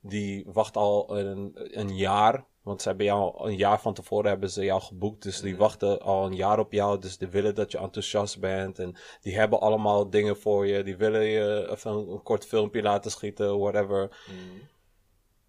die 0.01 0.45
wacht 0.47 0.77
al 0.77 1.17
een, 1.17 1.51
een 1.79 1.95
jaar. 1.95 2.45
Want 2.69 2.81
ze 2.81 2.87
hebben 2.87 3.05
jou 3.05 3.49
een 3.49 3.55
jaar 3.55 3.81
van 3.81 3.93
tevoren 3.93 4.29
hebben 4.29 4.49
ze 4.49 4.63
jou 4.63 4.81
geboekt. 4.81 5.23
Dus 5.23 5.41
die 5.41 5.57
wachten 5.57 6.01
al 6.01 6.25
een 6.25 6.35
jaar 6.35 6.59
op 6.59 6.71
jou. 6.71 6.99
Dus 6.99 7.17
die 7.17 7.27
willen 7.27 7.55
dat 7.55 7.71
je 7.71 7.77
enthousiast 7.77 8.39
bent. 8.39 8.79
En 8.79 8.95
die 9.21 9.37
hebben 9.37 9.59
allemaal 9.59 10.09
dingen 10.09 10.37
voor 10.37 10.67
je. 10.67 10.83
Die 10.83 10.97
willen 10.97 11.23
je 11.23 11.67
even 11.71 11.91
een, 11.91 12.07
een 12.09 12.23
kort 12.23 12.45
filmpje 12.45 12.81
laten 12.81 13.11
schieten, 13.11 13.59
whatever. 13.59 14.25
Mm. 14.31 14.67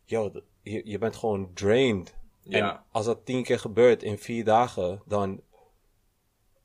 Yo, 0.05 0.31
je 0.63 0.99
bent 0.99 1.17
gewoon 1.17 1.51
drained. 1.55 2.15
Ja. 2.41 2.59
En 2.59 2.85
als 2.91 3.05
dat 3.05 3.25
tien 3.25 3.43
keer 3.43 3.59
gebeurt 3.59 4.03
in 4.03 4.19
vier 4.19 4.45
dagen, 4.45 5.03
dan 5.07 5.41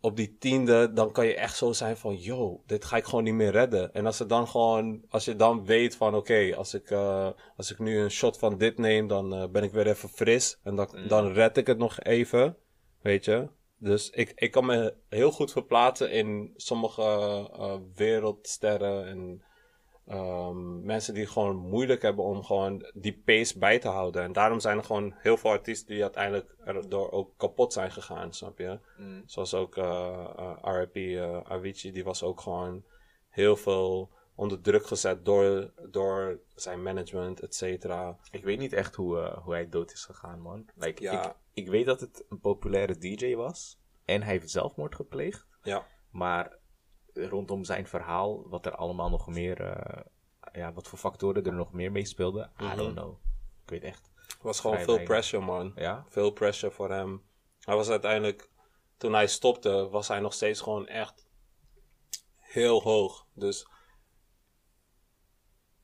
op 0.05 0.15
die 0.15 0.37
tiende, 0.37 0.93
dan 0.93 1.11
kan 1.11 1.25
je 1.25 1.35
echt 1.35 1.57
zo 1.57 1.71
zijn 1.71 1.97
van, 1.97 2.15
yo, 2.15 2.63
dit 2.65 2.85
ga 2.85 2.97
ik 2.97 3.05
gewoon 3.05 3.23
niet 3.23 3.33
meer 3.33 3.51
redden. 3.51 3.93
En 3.93 4.05
als, 4.05 4.19
het 4.19 4.29
dan 4.29 4.47
gewoon, 4.47 5.05
als 5.09 5.25
je 5.25 5.35
dan 5.35 5.65
weet 5.65 5.95
van, 5.95 6.15
oké, 6.15 6.55
als, 6.55 6.73
ik, 6.73 6.91
eh, 6.91 7.29
als 7.57 7.71
ik 7.71 7.79
nu 7.79 7.97
een 7.99 8.11
shot 8.11 8.37
van 8.37 8.57
dit 8.57 8.77
neem, 8.77 9.07
dan 9.07 9.33
eh, 9.33 9.47
ben 9.49 9.63
ik 9.63 9.71
weer 9.71 9.87
even 9.87 10.09
fris. 10.09 10.59
En 10.63 10.75
dan, 10.75 10.89
dan 11.07 11.31
red 11.31 11.57
ik 11.57 11.67
het 11.67 11.77
nog 11.77 11.99
even, 11.99 12.57
weet 13.01 13.25
je. 13.25 13.49
Dus 13.77 14.09
ik, 14.09 14.31
ik 14.35 14.51
kan 14.51 14.65
me 14.65 14.93
heel 15.09 15.31
goed 15.31 15.51
verplaatsen 15.51 16.11
in 16.11 16.53
sommige 16.55 17.01
eh, 17.01 17.75
wereldsterren 17.95 19.07
en 19.07 19.43
ehm, 20.07 20.85
mensen 20.85 21.13
die 21.13 21.27
gewoon 21.27 21.55
moeilijk 21.55 22.01
hebben 22.01 22.25
om 22.25 22.43
gewoon 22.43 22.85
die 22.93 23.21
pace 23.25 23.59
bij 23.59 23.79
te 23.79 23.87
houden. 23.87 24.23
En 24.23 24.33
daarom 24.33 24.59
zijn 24.59 24.77
er 24.77 24.83
gewoon 24.83 25.13
heel 25.17 25.37
veel 25.37 25.49
artiesten 25.49 25.87
die 25.93 26.01
uiteindelijk 26.01 26.55
erdoor 26.65 27.11
ook 27.11 27.33
kapot 27.37 27.73
zijn 27.73 27.91
gegaan, 27.91 28.33
snap 28.33 28.57
je? 28.59 28.79
Mm. 28.97 29.23
Zoals 29.25 29.53
ook 29.53 29.77
eh 29.77 30.25
eh, 30.37 30.57
RIP 30.61 30.95
eh, 30.95 31.39
Avicii, 31.43 31.91
die 31.91 32.03
was 32.03 32.23
ook 32.23 32.41
gewoon 32.41 32.83
heel 33.29 33.55
veel 33.55 34.09
onder 34.35 34.61
druk 34.61 34.87
gezet 34.87 35.25
door, 35.25 35.71
door 35.89 36.39
zijn 36.55 36.83
management, 36.83 37.39
et 37.39 37.55
cetera. 37.55 38.17
Ik 38.31 38.43
weet 38.43 38.59
niet 38.59 38.73
echt 38.73 38.95
hoe, 38.95 39.39
hoe 39.43 39.53
hij 39.53 39.69
dood 39.69 39.91
is 39.91 40.05
gegaan, 40.05 40.39
man. 40.41 40.65
Like, 40.75 41.01
Ja. 41.03 41.25
ik, 41.25 41.35
ik 41.53 41.69
weet 41.69 41.85
dat 41.85 41.99
het 41.99 42.25
een 42.29 42.39
populaire 42.39 42.97
DJ 42.97 43.35
was. 43.35 43.79
En 44.05 44.21
hij 44.21 44.31
heeft 44.31 44.49
zelfmoord 44.49 44.95
gepleegd. 44.95 45.45
Ja. 45.63 45.87
Maar 46.09 46.57
rondom 47.15 47.63
zijn 47.63 47.87
verhaal, 47.87 48.49
wat 48.49 48.65
er 48.65 48.75
allemaal 48.75 49.09
nog 49.09 49.27
meer... 49.27 49.61
eh, 49.61 50.01
ja, 50.53 50.73
wat 50.73 50.87
voor 50.87 50.97
factoren 50.97 51.43
er 51.45 51.53
nog 51.53 51.71
meer 51.73 51.91
meespeelden, 51.91 52.51
I 52.61 52.75
don't 52.75 52.95
know. 52.95 53.17
Ik 53.63 53.69
weet 53.69 53.83
echt. 53.83 54.11
Het 54.27 54.41
was 54.41 54.59
gewoon 54.59 54.75
veel 54.77 54.85
weinig. 54.85 55.07
pressure, 55.07 55.45
man. 55.45 55.71
Ja? 55.75 56.05
Veel 56.09 56.31
pressure 56.31 56.71
voor 56.71 56.91
hem. 56.91 57.23
Hij 57.59 57.75
was 57.75 57.89
uiteindelijk, 57.89 58.49
toen 58.97 59.13
hij 59.13 59.27
stopte, 59.27 59.89
was 59.89 60.07
hij 60.07 60.19
nog 60.19 60.33
steeds 60.33 60.61
gewoon 60.61 60.87
echt 60.87 61.27
heel 62.39 62.81
hoog. 62.81 63.25
Dus 63.33 63.67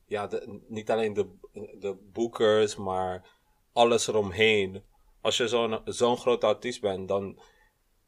ja, 0.06 0.26
de- 0.26 0.60
niet 0.68 0.90
alleen 0.90 1.12
de, 1.12 1.34
de 1.78 2.08
boekers, 2.12 2.76
maar 2.76 3.38
alles 3.72 4.06
eromheen. 4.06 4.82
Als 5.20 5.36
je 5.36 5.48
zo'n 5.48 5.80
zo'n 5.84 6.16
grote 6.16 6.46
artiest 6.46 6.80
bent, 6.80 7.08
dan, 7.08 7.40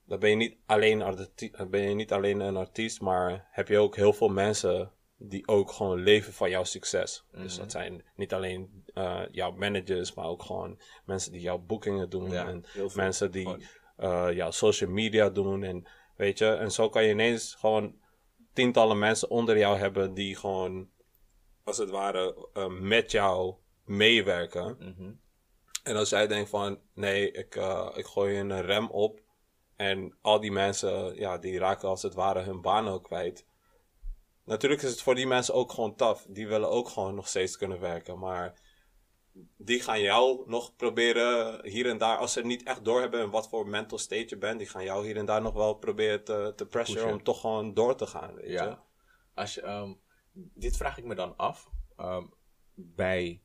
dan 0.06 0.18
ben, 0.18 0.30
je 0.30 0.37
niet 0.37 0.56
alleen 0.66 1.02
arti- 1.02 1.52
ben 1.70 1.80
je 1.80 1.94
niet 1.94 2.12
alleen 2.12 2.40
een 2.40 2.56
artiest, 2.56 3.00
maar 3.00 3.49
heb 3.50 3.68
je 3.68 3.78
ook 3.78 3.96
heel 3.96 4.12
veel 4.12 4.28
mensen 4.28 4.92
die 5.16 5.49
ook 5.49 5.73
gewoon 5.73 6.02
leven 6.02 6.32
van 6.32 6.50
jouw 6.50 6.64
succes. 6.64 7.25
Dus 7.32 7.56
dat 7.56 7.70
zijn 7.70 8.04
niet 8.16 8.32
alleen 8.32 8.84
eh, 8.94 9.23
jouw 9.30 9.52
managers, 9.52 10.14
maar 10.14 10.26
ook 10.26 10.42
gewoon 10.42 10.80
mensen 11.04 11.32
die 11.32 11.40
jouw 11.40 11.58
boekingen 11.58 12.11
doen. 12.11 12.30
Ja, 12.30 12.46
en 12.49 12.64
mensen 12.94 13.30
die 13.30 13.49
eh 13.96 14.32
jouw 14.32 14.50
social 14.50 14.90
media 14.90 15.30
doen. 15.30 15.62
En 15.62 15.87
weet 16.16 16.38
je, 16.38 16.46
en 16.46 16.70
zo 16.73 16.88
kan 16.88 17.04
je 17.04 17.11
ineens 17.11 17.54
gewoon 17.54 17.94
tientallen 18.52 18.99
mensen 18.99 19.30
onder 19.30 19.58
jou 19.58 19.78
hebben 19.78 20.14
die 20.14 20.37
gewoon, 20.37 20.88
als 21.64 21.78
het 21.78 21.90
ware, 21.90 22.49
eh, 22.52 22.66
met 22.66 23.11
jou 23.11 23.54
meewerken. 23.84 24.76
Mhm. 24.78 25.12
En 25.82 25.96
als 25.96 26.11
jij 26.11 26.26
denkt 26.26 26.50
van, 26.50 26.80
nee, 26.94 27.30
ik, 27.30 27.54
ik 27.94 28.06
gooi 28.06 28.38
een 28.38 28.62
rem 28.62 28.90
op 28.90 29.20
En 29.76 30.16
al 30.21 30.40
die 30.40 30.52
mensen, 30.52 31.16
ja, 31.16 31.38
die 31.38 31.59
raken 31.59 31.88
als 31.88 32.02
het 32.02 32.14
ware 32.14 32.40
hun 32.40 32.61
baan 32.61 32.88
ook 32.88 33.02
kwijt. 33.04 33.47
Natuurlijk 34.45 34.83
is 34.83 34.90
het 34.90 35.02
voor 35.02 35.14
die 35.14 35.26
mensen 35.26 35.54
ook 35.54 35.73
gewoon 35.73 35.97
tough. 35.97 36.25
Die 36.28 36.49
willen 36.49 36.71
ook 36.71 36.88
gewoon 36.88 37.14
nog 37.14 37.28
steeds 37.28 37.57
kunnen 37.57 37.81
werken. 37.81 38.19
Maar 38.19 38.61
die 39.57 39.81
gaan 39.81 40.00
jou 40.00 40.50
nog 40.50 40.76
proberen 40.76 41.69
hier 41.69 41.87
en 41.87 41.99
daar, 41.99 42.16
als 42.16 42.33
ze 42.33 42.43
niet 42.43 42.62
echt 42.62 42.85
doorhebben 42.85 43.21
in 43.23 43.31
wat 43.31 43.49
voor 43.49 43.69
mental 43.69 43.99
state 43.99 44.26
je 44.28 44.38
bent, 44.38 44.59
die 44.59 44.69
gaan 44.69 44.85
jou 44.85 45.07
hier 45.07 45.16
en 45.16 45.26
daar 45.26 45.43
nog 45.43 45.54
wel 45.54 45.75
proberen 45.75 46.25
te, 46.25 46.52
te 46.57 46.66
pressure 46.66 46.99
Pushen. 47.00 47.16
om 47.16 47.23
toch 47.23 47.40
gewoon 47.40 47.75
door 47.75 47.97
te 47.97 48.07
gaan. 48.07 48.35
Weet 48.35 48.45
je? 48.45 48.52
Ja. 48.52 48.85
Als 49.35 49.54
je, 49.54 49.61
ehm, 49.61 49.93
dit 50.33 50.76
vraag 50.76 50.99
ik 50.99 51.04
me 51.04 51.14
dan 51.14 51.37
af. 51.37 51.71
ehm, 51.97 52.26
bij 52.75 53.43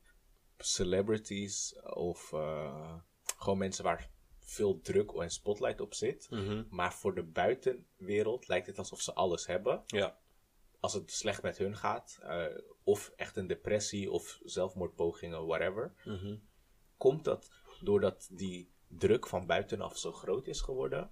celebrities 0.56 1.80
of 1.82 2.32
eh, 2.32 2.94
gewoon 3.36 3.58
mensen 3.58 3.84
waar 3.84 4.10
veel 4.50 4.80
druk 4.80 5.10
en 5.10 5.30
spotlight 5.30 5.80
op 5.80 5.94
zit. 5.94 6.30
Mhm. 6.30 6.62
Maar 6.70 6.94
voor 6.94 7.14
de 7.14 7.22
buitenwereld 7.22 8.48
lijkt 8.48 8.66
het 8.66 8.78
alsof 8.78 9.00
ze 9.00 9.14
alles 9.14 9.46
hebben. 9.46 9.82
ja. 9.86 10.18
Als 10.80 10.92
het 10.92 11.12
slecht 11.12 11.42
met 11.42 11.58
hun 11.58 11.76
gaat, 11.76 12.18
eh, 12.22 12.44
of 12.82 13.12
echt 13.16 13.36
een 13.36 13.46
depressie 13.46 14.10
of 14.10 14.40
zelfmoordpogingen, 14.44 15.46
whatever. 15.46 15.92
Mhm. 16.04 16.36
Komt 16.96 17.24
dat 17.24 17.50
doordat 17.80 18.28
die 18.32 18.72
druk 18.88 19.26
van 19.26 19.46
buitenaf 19.46 19.98
zo 19.98 20.12
groot 20.12 20.46
is 20.46 20.60
geworden? 20.60 21.10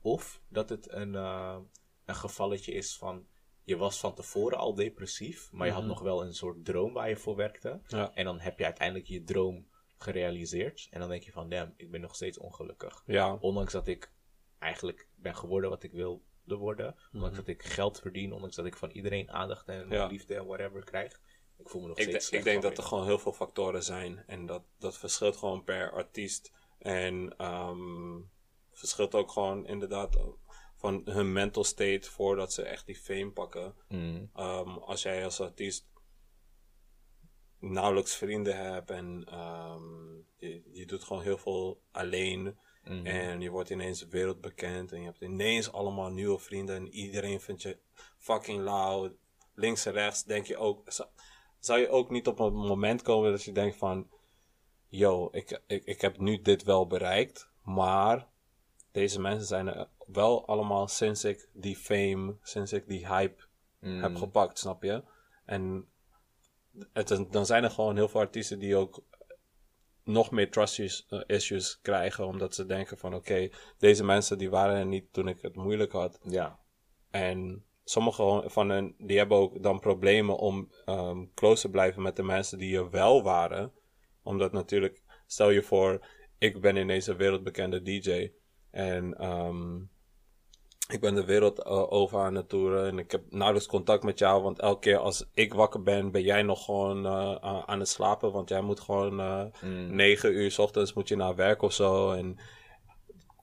Of 0.00 0.40
dat 0.48 0.68
het 0.68 0.92
een, 0.92 1.14
eh, 1.14 1.58
een 2.04 2.14
gevalletje 2.14 2.72
is 2.72 2.96
van 2.96 3.26
je 3.62 3.76
was 3.76 4.00
van 4.00 4.14
tevoren 4.14 4.58
al 4.58 4.74
depressief, 4.74 5.52
maar 5.52 5.66
je 5.66 5.72
had 5.72 5.84
nog 5.84 6.00
wel 6.00 6.24
een 6.24 6.34
soort 6.34 6.64
droom 6.64 6.92
waar 6.92 7.08
je 7.08 7.16
voor 7.16 7.36
werkte. 7.36 7.80
Ja. 7.86 8.14
En 8.14 8.24
dan 8.24 8.40
heb 8.40 8.58
je 8.58 8.64
uiteindelijk 8.64 9.06
je 9.06 9.24
droom 9.24 9.66
gerealiseerd. 9.98 10.86
En 10.90 11.00
dan 11.00 11.08
denk 11.08 11.22
je 11.22 11.32
van, 11.32 11.48
damn, 11.48 11.74
ik 11.76 11.90
ben 11.90 12.00
nog 12.00 12.14
steeds 12.14 12.38
ongelukkig. 12.38 13.02
Ja. 13.06 13.34
Ondanks 13.40 13.72
dat 13.72 13.86
ik 13.86 14.12
eigenlijk 14.58 15.08
ben 15.14 15.36
geworden 15.36 15.70
wat 15.70 15.82
ik 15.82 15.92
wilde 15.92 16.20
worden. 16.46 16.96
Ondanks 17.12 17.36
dat 17.36 17.46
ik 17.46 17.62
geld 17.62 18.00
verdien. 18.00 18.32
Ondanks 18.32 18.56
dat 18.56 18.66
ik 18.66 18.76
van 18.76 18.90
iedereen 18.90 19.30
aandacht 19.30 19.68
en 19.68 19.88
Ja. 19.88 20.06
liefde 20.06 20.34
en 20.34 20.46
whatever 20.46 20.84
krijg. 20.84 21.20
Ik 21.58 21.68
voel 21.68 21.82
me 21.82 21.88
nog 21.88 21.98
Ik, 21.98 22.08
steeds 22.08 22.30
ik 22.30 22.44
denk 22.44 22.62
dat 22.62 22.78
er 22.78 22.84
gewoon 22.84 23.04
heel 23.04 23.18
veel 23.18 23.32
factoren 23.32 23.82
zijn. 23.82 24.24
En 24.26 24.46
dat, 24.46 24.62
dat 24.78 24.98
verschilt 24.98 25.36
gewoon 25.36 25.64
per 25.64 25.92
artiest. 25.92 26.52
En 26.78 27.34
ehm, 27.36 28.20
verschilt 28.72 29.14
ook 29.14 29.30
gewoon 29.30 29.66
inderdaad 29.66 30.18
van 30.76 31.02
hun 31.04 31.32
mental 31.32 31.64
state 31.64 32.10
voordat 32.10 32.52
ze 32.52 32.62
echt 32.62 32.86
die 32.86 32.96
fame 32.96 33.30
pakken. 33.30 33.74
Mm. 33.88 34.30
Ehm, 34.34 34.68
als 34.68 35.02
jij 35.02 35.24
als 35.24 35.40
artiest 35.40 35.86
nauwelijks 37.58 38.14
vrienden 38.14 38.56
hebt 38.56 38.90
en 38.90 39.24
ehm, 39.30 40.14
je, 40.36 40.62
je 40.72 40.86
doet 40.86 41.04
gewoon 41.04 41.22
heel 41.22 41.38
veel 41.38 41.80
alleen. 41.90 42.58
Mhm. 42.84 43.06
En 43.06 43.40
je 43.40 43.50
wordt 43.50 43.70
ineens 43.70 44.06
wereldbekend 44.06 44.92
en 44.92 45.00
je 45.00 45.06
hebt 45.06 45.20
ineens 45.20 45.72
allemaal 45.72 46.10
nieuwe 46.10 46.38
vrienden 46.38 46.76
en 46.76 46.88
iedereen 46.88 47.40
vindt 47.40 47.62
je 47.62 47.78
fucking 48.18 48.62
loud. 48.62 49.12
Links 49.54 49.86
en 49.86 49.92
rechts 49.92 50.24
denk 50.24 50.46
je 50.46 50.56
ook, 50.56 50.92
zou, 50.92 51.08
zou 51.58 51.80
je 51.80 51.88
ook 51.88 52.10
niet 52.10 52.26
op 52.26 52.38
een 52.38 52.52
moment 52.52 53.02
komen 53.02 53.30
dat 53.30 53.42
je 53.42 53.52
denkt 53.52 53.76
van, 53.76 54.10
yo, 54.88 55.28
ik, 55.32 55.60
ik, 55.66 55.84
ik 55.84 56.00
heb 56.00 56.18
nu 56.18 56.42
dit 56.42 56.62
wel 56.62 56.86
bereikt, 56.86 57.50
maar 57.62 58.28
deze 58.92 59.20
mensen 59.20 59.46
zijn 59.46 59.66
er 59.66 59.88
wel 60.06 60.46
allemaal 60.46 60.88
sinds 60.88 61.24
ik 61.24 61.48
die 61.52 61.76
fame, 61.76 62.36
sinds 62.42 62.72
ik 62.72 62.88
die 62.88 63.06
hype 63.06 63.44
Mm. 63.86 64.02
heb 64.02 64.16
gepakt, 64.16 64.58
snap 64.58 64.82
je? 64.82 65.02
En 65.44 65.88
het, 66.92 67.26
dan 67.30 67.46
zijn 67.46 67.64
er 67.64 67.70
gewoon 67.70 67.96
heel 67.96 68.08
veel 68.08 68.20
artiesten 68.20 68.58
die 68.58 68.76
ook 68.76 69.04
nog 70.04 70.30
meer 70.30 70.50
trust 70.50 70.78
issues, 70.78 71.06
eh, 71.08 71.36
issues 71.36 71.80
krijgen, 71.82 72.26
omdat 72.26 72.54
ze 72.54 72.66
denken 72.66 72.98
van 72.98 73.14
oké, 73.14 73.48
deze 73.78 74.04
mensen 74.04 74.38
die 74.38 74.50
waren 74.50 74.76
er 74.76 74.86
niet 74.86 75.12
toen 75.12 75.28
ik 75.28 75.42
het 75.42 75.56
moeilijk 75.56 75.92
had. 75.92 76.18
Ja. 76.22 76.58
En 77.10 77.64
sommige 77.84 78.42
van 78.46 78.68
hen, 78.68 78.94
die 78.98 79.18
hebben 79.18 79.38
ook 79.38 79.62
dan 79.62 79.80
problemen 79.80 80.36
om 80.38 80.70
ehm, 80.84 81.24
close 81.34 81.62
te 81.62 81.70
blijven 81.70 82.02
met 82.02 82.16
de 82.16 82.22
mensen 82.22 82.58
die 82.58 82.76
er 82.76 82.90
wel 82.90 83.22
waren. 83.22 83.72
Omdat 84.22 84.52
natuurlijk, 84.52 85.02
stel 85.26 85.50
je 85.50 85.62
voor, 85.62 86.06
ik 86.38 86.60
ben 86.60 86.76
ineens 86.76 87.06
een 87.06 87.16
wereldbekende 87.16 87.82
DJ. 87.82 88.32
En 88.70 89.14
ehm, 89.14 89.78
ik 90.88 91.00
ben 91.00 91.14
de 91.14 91.24
wereld 91.24 91.62
eh, 91.62 91.92
over 91.92 92.18
aan 92.18 92.34
het 92.34 92.48
toeren. 92.48 92.86
En 92.86 92.98
ik 92.98 93.10
heb 93.10 93.22
nauwelijks 93.30 93.68
contact 93.68 94.02
met 94.02 94.18
jou. 94.18 94.42
Want 94.42 94.58
elke 94.58 94.80
keer 94.80 94.98
als 94.98 95.26
ik 95.34 95.54
wakker 95.54 95.82
ben, 95.82 96.10
ben 96.10 96.22
jij 96.22 96.42
nog 96.42 96.64
gewoon 96.64 97.06
eh, 97.06 97.34
aan, 97.66 97.78
het 97.78 97.88
slapen. 97.88 98.32
Want 98.32 98.48
jij 98.48 98.60
moet 98.60 98.80
gewoon 98.80 99.20
eh 99.20 99.44
Mm. 99.62 99.94
negen 99.96 100.32
uur 100.32 100.50
's 100.50 100.58
ochtends 100.58 100.92
moet 100.92 101.08
je 101.08 101.16
naar 101.16 101.34
werk 101.34 101.62
of 101.62 101.72
zo. 101.72 102.12
En 102.12 102.38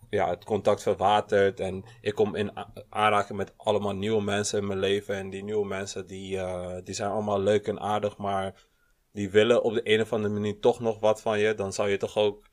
ja, 0.09 0.29
het 0.29 0.43
contact 0.43 0.81
verwatert. 0.81 1.59
En 1.59 1.83
ik 2.01 2.15
kom 2.15 2.35
in 2.35 2.51
aanraking 2.89 3.37
met 3.37 3.53
allemaal 3.57 3.95
nieuwe 3.95 4.21
mensen 4.21 4.59
in 4.59 4.67
mijn 4.67 4.79
leven. 4.79 5.15
En 5.15 5.29
die 5.29 5.43
nieuwe 5.43 5.65
mensen, 5.65 6.07
die, 6.07 6.39
die 6.83 6.95
zijn 6.95 7.11
allemaal 7.11 7.39
leuk 7.39 7.67
en 7.67 7.79
aardig. 7.79 8.17
Maar 8.17 8.65
die 9.11 9.29
willen 9.29 9.63
op 9.63 9.73
de 9.73 9.81
een 9.83 10.01
of 10.01 10.13
andere 10.13 10.33
manier 10.33 10.59
toch 10.59 10.79
nog 10.79 10.99
wat 10.99 11.21
van 11.21 11.39
je. 11.39 11.53
Dan 11.53 11.73
zou 11.73 11.89
je 11.89 11.97
toch 11.97 12.17
ook... 12.17 12.49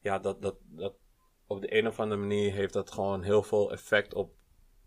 Ja, 0.00 0.18
dat, 0.18 0.42
dat, 0.42 0.54
dat, 0.60 0.94
op 1.50 1.60
de 1.60 1.76
een 1.78 1.86
of 1.86 2.00
andere 2.00 2.20
manier 2.20 2.52
heeft 2.52 2.72
dat 2.72 2.90
gewoon 2.90 3.22
heel 3.22 3.42
veel 3.42 3.72
effect 3.72 4.14
op, 4.14 4.32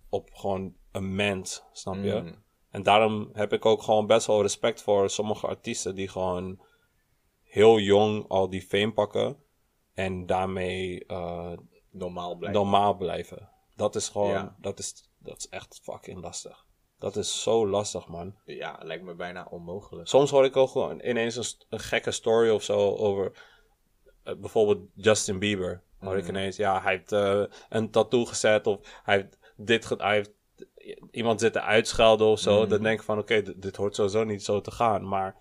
op 0.10 0.30
gewoon 0.34 0.76
een 0.92 1.16
mens. 1.16 1.64
Snap 1.72 1.96
je? 1.96 2.22
Mm. 2.22 2.44
En 2.70 2.84
daarom 2.84 3.30
heb 3.34 3.54
ik 3.54 3.66
ook 3.66 3.82
gewoon 3.82 4.08
best 4.08 4.28
wel 4.28 4.42
respect 4.42 4.82
voor 4.82 5.10
sommige 5.10 5.48
artiesten 5.48 5.96
die 5.96 6.08
gewoon 6.08 6.62
heel 7.44 7.80
jong 7.80 8.28
al 8.28 8.50
die 8.50 8.62
fame 8.62 8.94
pakken. 8.94 9.38
En 9.94 10.26
daarmee 10.26 11.06
eh, 11.06 11.52
Normaal 11.92 12.36
blijven. 12.36 12.62
normaal 12.62 12.96
blijven. 12.98 13.50
Dat 13.76 13.96
is 13.96 14.10
gewoon, 14.10 14.30
Ja. 14.30 14.56
dat, 14.60 14.80
is, 14.80 15.10
dat 15.20 15.38
is 15.38 15.50
echt 15.50 15.80
fucking 15.84 16.22
lastig. 16.22 16.66
Dat 17.00 17.16
is 17.16 17.42
zo 17.44 17.68
lastig, 17.68 18.08
man. 18.08 18.36
Ja, 18.46 18.80
lijkt 18.84 19.04
me 19.04 19.16
bijna 19.16 19.48
onmogelijk. 19.50 20.08
Soms 20.08 20.30
hoor 20.30 20.46
ik 20.46 20.58
ook 20.58 20.70
gewoon 20.70 21.02
ineens 21.02 21.36
een, 21.36 21.66
een 21.70 21.80
gekke 21.80 22.12
story 22.12 22.50
of 22.50 22.64
zo 22.64 22.96
over 22.96 23.32
eh, 24.24 24.36
bijvoorbeeld 24.36 24.90
Justin 24.96 25.40
Bieber. 25.40 25.84
Hoor 26.04 26.18
ik 26.18 26.28
ineens, 26.28 26.56
ja, 26.56 26.82
hij 26.82 26.92
heeft 26.94 27.12
eh, 27.12 27.44
een 27.70 27.90
tattoo 27.92 28.26
gezet 28.26 28.68
of 28.68 29.02
hij 29.04 29.16
heeft 29.16 29.38
dit 29.58 29.86
ge- 29.86 29.96
hij 29.98 30.16
heeft 30.16 30.32
iemand 31.12 31.40
zitten 31.40 31.64
uitschelden 31.64 32.28
of 32.28 32.40
zo. 32.40 32.66
Dan 32.68 32.82
denk 32.84 33.00
ik 33.00 33.06
van, 33.06 33.18
oké, 33.20 33.42
dit, 33.42 33.62
dit 33.62 33.76
hoort 33.76 33.96
sowieso 33.96 34.24
niet 34.24 34.44
zo 34.44 34.62
te 34.62 34.72
gaan. 34.72 35.08
Maar 35.08 35.36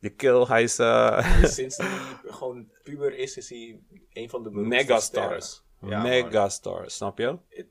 die 0.00 0.10
kill, 0.14 0.44
hij 0.44 0.62
is 0.62 0.78
eh, 0.78 1.44
Sinds 1.44 1.76
hij 1.76 1.88
gewoon 2.24 2.70
puber 2.82 3.16
is, 3.18 3.36
is 3.36 3.48
hij 3.48 3.80
een 4.12 4.28
van 4.30 4.42
de 4.42 4.50
megastars. 4.50 5.62
Ja, 5.80 6.02
megastars, 6.02 6.94
snap 6.96 7.18
je? 7.18 7.38
het, 7.48 7.66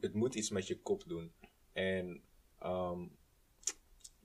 het 0.00 0.14
moet 0.14 0.34
iets 0.34 0.50
met 0.50 0.66
je 0.66 0.80
kop 0.80 1.02
doen. 1.06 1.32
En 1.72 2.22
ehm, 2.58 3.00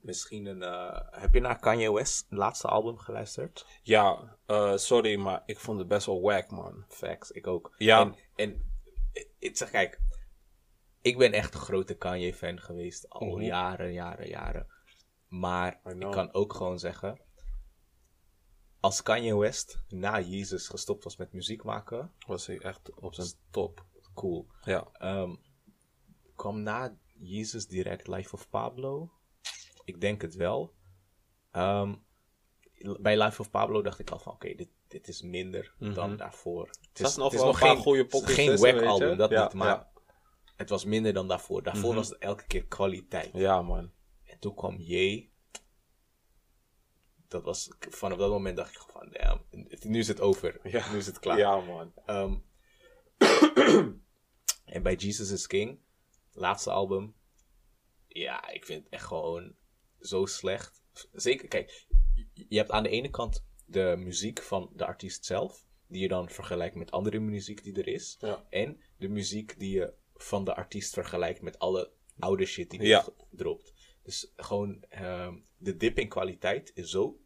misschien 0.00 0.46
een. 0.46 0.62
eh, 0.62 1.20
heb 1.20 1.34
je 1.34 1.40
naar 1.40 1.58
Kanye 1.58 1.92
West 1.92 2.26
laatste 2.28 2.68
album 2.68 2.98
geluisterd? 2.98 3.66
Ja, 3.82 4.36
eh, 4.46 4.76
sorry, 4.76 5.16
maar 5.16 5.42
ik 5.46 5.58
vond 5.58 5.78
het 5.78 5.88
best 5.88 6.06
wel 6.06 6.20
wack, 6.20 6.50
man. 6.50 6.84
Facts, 6.88 7.30
ik 7.30 7.46
ook. 7.46 7.74
Ja. 7.78 8.00
En, 8.00 8.14
en 8.34 8.72
ik 9.38 9.56
zeg, 9.56 9.70
kijk, 9.70 10.00
ik 11.00 11.18
ben 11.18 11.32
echt 11.32 11.54
een 11.54 11.60
grote 11.60 11.94
Kanye-fan 11.96 12.60
geweest 12.60 13.08
al 13.10 13.26
Mhm. 13.36 13.40
jaren, 13.44 13.92
jaren, 13.92 14.28
jaren. 14.28 14.66
Maar 15.28 15.80
ik 15.84 16.10
kan 16.10 16.32
ook 16.32 16.54
gewoon 16.54 16.78
zeggen, 16.78 17.20
als 18.80 19.02
Kanye 19.02 19.36
West 19.36 19.82
na 19.88 20.20
Jezus 20.20 20.68
gestopt 20.68 21.04
was 21.04 21.16
met 21.16 21.32
muziek 21.32 21.64
maken, 21.64 22.12
Was 22.26 22.46
hij 22.46 22.58
echt 22.58 22.94
op 22.94 23.14
zijn 23.14 23.28
top. 23.50 23.86
cool. 24.14 24.46
Ja. 24.64 24.86
Kwam 26.36 26.62
na 26.62 26.96
Jezus 27.18 27.66
direct 27.66 28.06
Life 28.06 28.34
of 28.34 28.48
Pablo? 28.48 29.12
Ik 29.88 30.00
denk 30.00 30.22
het 30.22 30.34
wel. 30.34 30.74
Ehm, 31.50 31.94
bij 33.00 33.22
Life 33.22 33.40
of 33.40 33.50
Pablo 33.50 33.82
dacht 33.82 33.98
ik 33.98 34.10
al 34.10 34.18
van, 34.18 34.32
oké, 34.32 34.54
dit, 34.54 34.68
dit 34.88 35.08
is 35.08 35.22
minder 35.22 35.74
dan 35.78 36.16
daarvoor. 36.16 36.66
Het 36.66 36.98
Zat 36.98 37.16
nog 37.16 37.32
wel 37.32 37.48
een 37.48 37.58
paar 37.58 37.76
goede 37.76 38.02
het 38.02 38.12
is 38.12 38.20
pockets 38.20 38.34
geen 38.34 38.56
wack 38.56 38.82
album, 38.82 39.16
dat 39.16 39.30
Ja, 39.30 39.42
niet, 39.42 39.52
maar 39.52 39.68
ja. 39.68 39.92
het 40.56 40.68
was 40.68 40.84
minder 40.84 41.12
dan 41.12 41.28
daarvoor. 41.28 41.62
Daarvoor 41.62 41.94
was 41.94 42.08
het 42.08 42.18
elke 42.18 42.46
keer 42.46 42.64
kwaliteit. 42.64 43.30
Ja, 43.32 43.62
man. 43.62 43.92
En 44.24 44.38
toen 44.38 44.54
kwam 44.54 44.76
J. 44.76 45.28
Dat 47.28 47.44
was, 47.44 47.70
vanaf 47.78 48.18
dat 48.18 48.30
moment 48.30 48.56
dacht 48.56 48.74
ik 48.74 48.84
van, 48.92 49.08
damn, 49.10 49.44
nu 49.82 49.98
is 49.98 50.08
het 50.08 50.20
over. 50.20 50.60
Ja. 50.62 50.90
Nu 50.92 50.98
is 50.98 51.06
het 51.06 51.18
klaar. 51.18 51.38
Ja, 51.38 51.60
man. 51.60 51.92
Ehm, 52.06 52.36
en 54.74 54.82
bij 54.82 54.94
Jesus 54.94 55.30
is 55.30 55.46
King, 55.46 55.80
laatste 56.32 56.70
album. 56.70 57.16
Ja, 58.06 58.48
ik 58.48 58.64
vind 58.64 58.84
het 58.84 58.92
echt 58.92 59.04
gewoon 59.04 59.56
zo 60.00 60.26
slecht. 60.26 60.82
Zeker, 61.12 61.48
kijk, 61.48 61.86
je- 62.32 62.56
hebt 62.58 62.70
aan 62.70 62.82
de 62.82 62.88
ene 62.88 63.10
kant 63.10 63.44
de 63.66 63.94
muziek 63.98 64.42
van 64.42 64.70
de 64.76 64.86
artiest 64.86 65.24
zelf, 65.24 65.66
die 65.86 66.02
je 66.02 66.08
dan 66.08 66.28
vergelijkt 66.30 66.74
met 66.74 66.90
andere 66.90 67.18
muziek 67.18 67.62
die 67.62 67.74
er 67.78 67.86
is. 67.88 68.16
Ja. 68.20 68.46
En 68.50 68.80
de 68.96 69.08
muziek 69.08 69.58
die 69.58 69.70
je 69.70 69.92
van 70.14 70.44
de 70.44 70.54
artiest 70.54 70.92
vergelijkt 70.94 71.42
met 71.42 71.58
alle 71.58 71.90
oude 72.18 72.44
shit 72.46 72.70
die 72.70 72.78
hij 72.78 72.88
Ja. 72.88 73.06
gedropt. 73.30 73.72
Dus 74.02 74.32
gewoon, 74.36 74.82
ehm, 74.88 75.36
de 75.56 75.76
dip 75.76 75.98
in 75.98 76.08
kwaliteit 76.08 76.70
is 76.74 76.90
zo 76.90 77.20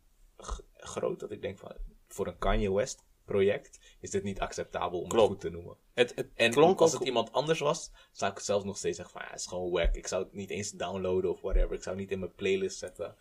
groot 0.72 1.20
dat 1.20 1.30
ik 1.30 1.42
denk 1.42 1.58
van, 1.58 1.76
voor 2.08 2.26
een 2.26 2.38
Kanye 2.38 2.72
West 2.72 3.04
project 3.24 3.96
is 4.00 4.10
dit 4.10 4.22
niet 4.22 4.40
acceptabel 4.40 5.00
om 5.00 5.08
Klopt. 5.08 5.22
het 5.32 5.40
goed 5.42 5.50
te 5.50 5.56
noemen. 5.56 5.76
Het, 5.94 6.12
het 6.14 6.30
En 6.34 6.50
klonk 6.50 6.80
als 6.80 6.92
het 6.92 7.02
iemand 7.02 7.32
anders 7.32 7.60
was, 7.60 7.90
zou 8.12 8.32
ik 8.32 8.38
zelf 8.38 8.64
nog 8.64 8.76
steeds 8.76 8.96
zeggen 8.96 9.14
van, 9.14 9.24
ja, 9.24 9.30
het 9.30 9.40
is 9.40 9.46
gewoon 9.46 9.70
wack. 9.70 9.94
Ik 9.94 10.06
zou 10.06 10.22
het 10.22 10.32
niet 10.32 10.50
eens 10.50 10.70
downloaden 10.70 11.30
of 11.30 11.40
whatever. 11.40 11.72
Ik 11.72 11.82
zou 11.82 11.94
het 11.94 12.04
niet 12.04 12.12
in 12.12 12.18
mijn 12.18 12.34
playlist 12.34 12.78
zetten. 12.78 13.16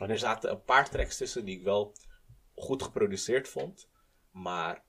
Maar 0.00 0.10
er 0.10 0.18
zaten 0.18 0.50
een 0.50 0.64
paar 0.64 0.90
tracks 0.90 1.16
tussen 1.16 1.44
die 1.44 1.58
ik 1.58 1.64
wel 1.64 1.94
goed 2.54 2.82
geproduceerd 2.82 3.48
vond. 3.48 3.88
Maar 4.30 4.84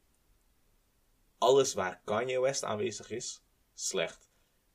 alles 1.38 1.74
waar 1.74 2.02
Kanye 2.06 2.40
West 2.40 2.64
aanwezig 2.64 3.12
is, 3.12 3.44
slecht. 3.74 4.30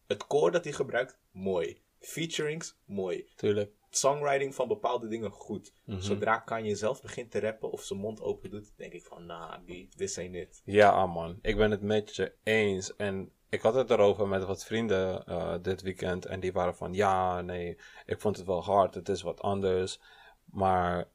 Het 0.06 0.26
koor 0.26 0.50
dat 0.50 0.64
hij 0.64 0.72
gebruikt, 0.72 1.18
mooi. 1.30 1.82
Featurings, 1.98 2.76
mooi. 2.84 3.28
Tuurlijk. 3.36 3.79
Songwriting 3.90 4.54
van 4.54 4.68
bepaalde 4.68 5.08
dingen, 5.08 5.30
goed. 5.30 5.72
Mhm. 5.84 6.00
Zodra 6.00 6.38
Kanye 6.38 6.74
zelf 6.74 7.02
begint 7.02 7.30
te 7.30 7.40
rappen 7.40 7.70
of 7.70 7.82
zijn 7.82 7.98
mond 7.98 8.20
open 8.20 8.50
doet, 8.50 8.72
denk 8.76 8.92
ik 8.92 9.04
van, 9.04 9.26
nah, 9.26 9.54
die, 9.66 9.88
this 9.96 10.18
ain't 10.18 10.34
it. 10.34 10.62
Ja, 10.64 11.06
man. 11.06 11.38
Ik 11.42 11.56
ben 11.56 11.70
het 11.70 11.82
met 11.82 12.16
je 12.16 12.34
eens. 12.42 12.96
En 12.96 13.32
ik 13.48 13.60
had 13.60 13.74
het 13.74 13.90
erover 13.90 14.28
met 14.28 14.44
wat 14.44 14.64
vrienden 14.64 15.24
eh, 15.26 15.54
dit 15.62 15.82
weekend. 15.82 16.26
En 16.26 16.40
die 16.40 16.52
waren 16.52 16.76
van, 16.76 16.92
ja, 16.92 17.40
nee, 17.40 17.78
ik 18.06 18.20
vond 18.20 18.36
het 18.36 18.46
wel 18.46 18.64
hard. 18.64 18.94
Het 18.94 19.08
is 19.08 19.22
wat 19.22 19.40
anders. 19.40 20.00
Maar 20.44 21.08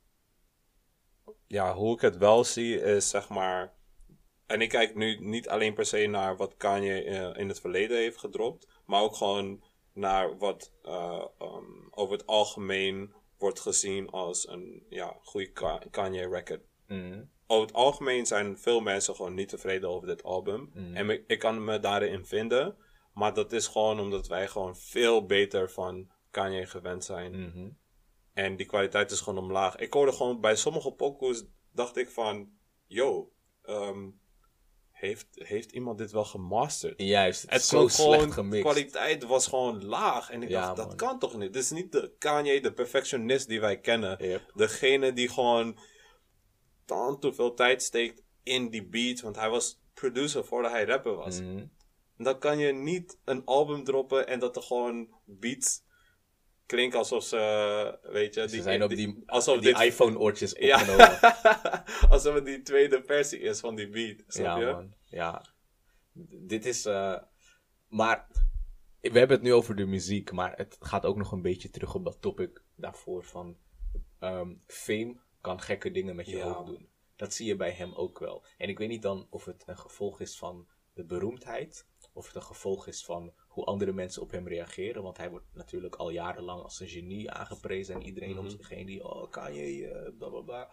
ja, 1.48 1.74
hoe 1.74 1.96
ik 1.96 2.02
het 2.02 2.18
wel 2.18 2.44
zie 2.44 2.82
is, 2.82 3.10
zeg 3.10 3.30
maar... 3.30 3.74
En 4.46 4.62
ik 4.62 4.70
kijk 4.70 4.96
nu 4.96 5.18
niet 5.20 5.50
alleen 5.50 5.74
per 5.74 5.86
se 5.86 6.08
naar 6.08 6.38
wat 6.38 6.58
Kanye 6.58 7.04
eh, 7.04 7.40
in 7.42 7.48
het 7.48 7.60
verleden 7.60 7.98
heeft 7.98 8.18
gedropt. 8.18 8.68
Maar 8.86 9.02
ook 9.02 9.16
gewoon 9.16 9.64
naar 9.96 10.38
wat 10.38 10.72
eh, 10.84 11.26
um, 11.42 11.88
over 11.92 12.18
het 12.18 12.28
algemeen 12.28 13.14
wordt 13.38 13.60
gezien 13.60 14.10
als 14.10 14.48
een 14.48 14.86
ja, 14.90 15.18
goede 15.22 15.52
Ka- 15.52 15.82
Kanye-record 15.92 16.62
Mhm. 16.88 17.24
over 17.48 17.66
het 17.68 17.76
algemeen 17.76 18.26
zijn 18.26 18.58
veel 18.58 18.80
mensen 18.80 19.16
gewoon 19.16 19.34
niet 19.34 19.50
tevreden 19.50 19.90
over 19.90 20.08
dit 20.08 20.24
album. 20.24 20.70
Mhm. 20.74 20.96
En 20.96 21.10
ik, 21.28 21.40
kan 21.40 21.64
me 21.64 21.80
daarin 21.80 22.26
vinden. 22.26 22.78
Maar 23.14 23.34
dat 23.34 23.52
is 23.52 23.68
gewoon 23.68 24.00
omdat 24.00 24.28
wij 24.28 24.48
gewoon 24.48 24.76
veel 24.76 25.26
beter 25.26 25.72
van 25.72 26.12
Kanye 26.32 26.66
gewend 26.66 27.04
zijn. 27.06 27.40
Mhm. 27.42 27.70
En 28.34 28.56
die 28.56 28.66
kwaliteit 28.66 29.12
is 29.12 29.22
gewoon 29.22 29.44
omlaag. 29.44 29.76
Ik 29.76 29.94
hoorde 29.94 30.12
gewoon 30.12 30.42
bij 30.42 30.56
sommige 30.56 30.92
pokoes, 30.92 31.44
dacht 31.72 31.98
ik 31.98 32.10
van... 32.10 32.50
Yo, 32.88 33.32
ehm, 33.62 34.10
heeft, 34.96 35.28
heeft 35.34 35.72
iemand 35.72 35.98
dit 35.98 36.12
wel 36.12 36.26
gemasterd? 36.26 37.02
Juist, 37.02 37.42
het 37.42 37.52
Het 37.52 37.62
is 37.62 37.68
zo 37.68 37.88
slecht 37.88 37.96
gewoon, 37.96 38.28
de 38.28 38.34
gemixt. 38.34 38.64
kwaliteit 38.64 39.24
was 39.24 39.48
gewoon 39.48 39.86
laag. 39.86 40.30
En 40.30 40.44
ik 40.44 40.50
Ja, 40.50 40.62
dacht, 40.74 40.78
dat 40.90 40.96
kan 40.96 41.20
toch 41.20 41.38
niet? 41.38 41.54
Dit 41.54 41.64
is 41.64 41.70
niet 41.72 41.92
de 41.92 42.14
Kanye, 42.18 42.62
de 42.62 42.74
perfectionist 42.74 43.48
die 43.48 43.60
wij 43.60 43.80
kennen. 43.80 44.28
Yep. 44.28 44.52
Degene 44.54 45.14
die 45.14 45.30
gewoon 45.30 45.80
dan 46.86 47.20
te 47.20 47.34
veel 47.34 47.54
tijd 47.54 47.84
steekt 47.84 48.22
in 48.44 48.70
die 48.70 48.88
beat. 48.88 49.22
Want 49.22 49.36
hij 49.36 49.50
was 49.50 49.80
producer 49.94 50.46
voordat 50.46 50.72
hij 50.72 50.86
rapper 50.86 51.16
was. 51.16 51.40
Mhm. 51.42 51.66
Dan 52.18 52.40
kan 52.40 52.58
je 52.58 52.74
niet 52.74 53.18
een 53.26 53.46
album 53.46 53.84
droppen 53.84 54.28
en 54.28 54.40
dat 54.40 54.56
er 54.56 54.62
gewoon 54.62 55.08
beats 55.26 55.84
klinken 56.66 57.00
alsof 57.00 57.24
ze, 57.24 58.00
weet 58.02 58.34
je... 58.34 58.50
Ze 58.50 58.62
zijn 58.62 58.84
op 58.84 58.90
die, 58.90 59.24
alsof 59.26 59.60
die 59.60 59.74
dit- 59.74 59.82
iPhone-oortjes 59.84 60.52
Ja, 60.60 60.76
opgenomen. 60.80 61.20
alsof 62.14 62.34
het 62.34 62.46
die 62.46 62.62
tweede 62.62 63.04
versie 63.06 63.40
is 63.40 63.60
van 63.60 63.76
die 63.76 63.90
beat. 63.90 64.24
Snap 64.28 64.46
Ja, 64.46 64.68
je? 64.68 64.74
man. 64.74 64.94
Ja. 65.06 65.46
Dit 66.42 66.66
is... 66.66 66.86
eh, 66.86 67.18
maar... 67.88 68.28
We 69.02 69.18
hebben 69.20 69.36
het 69.38 69.46
nu 69.46 69.54
over 69.54 69.76
de 69.76 69.86
muziek, 69.86 70.32
maar 70.32 70.54
het 70.58 70.78
gaat 70.80 71.06
ook 71.06 71.18
nog 71.18 71.32
een 71.32 71.42
beetje 71.42 71.70
terug 71.70 71.96
op 71.96 72.04
dat 72.04 72.22
topic 72.22 72.64
daarvoor 72.76 73.24
van... 73.24 73.58
ehm, 74.20 74.54
fame 74.68 75.16
kan 75.42 75.62
gekke 75.62 75.92
dingen 75.92 76.16
met 76.16 76.26
je 76.26 76.38
Ja. 76.38 76.44
hoofd 76.52 76.66
doen. 76.66 76.90
Dat 77.16 77.34
zie 77.34 77.48
je 77.48 77.56
bij 77.56 77.72
hem 77.72 77.94
ook 77.94 78.20
wel. 78.20 78.46
En 78.58 78.70
ik 78.70 78.78
weet 78.78 78.90
niet 78.90 79.02
dan 79.02 79.28
of 79.30 79.46
het 79.46 79.64
een 79.66 79.78
gevolg 79.78 80.20
is 80.20 80.38
van 80.38 80.68
de 80.94 81.04
beroemdheid... 81.06 81.88
of 82.14 82.26
het 82.28 82.36
een 82.36 82.44
gevolg 82.44 82.88
is 82.88 83.06
van 83.06 83.34
hoe 83.56 83.66
andere 83.66 83.92
mensen 83.94 84.22
op 84.22 84.32
hem 84.32 84.48
reageren. 84.48 85.04
Want 85.04 85.18
hij 85.18 85.30
wordt 85.30 85.46
natuurlijk 85.54 85.96
al 85.96 86.10
jarenlang 86.10 86.62
als 86.64 86.80
een 86.80 86.88
genie 86.88 87.32
aangeprezen... 87.32 87.96
en 87.96 88.04
iedereen 88.04 88.38
om 88.38 88.46
Mhm. 88.46 88.56
zich 88.58 88.70
heen 88.70 88.86
die... 88.86 89.04
Oh, 89.04 89.32
Kanye, 89.32 89.88
eh 89.88 90.12
bla 90.18 90.30
bla 90.30 90.42
bla. 90.42 90.70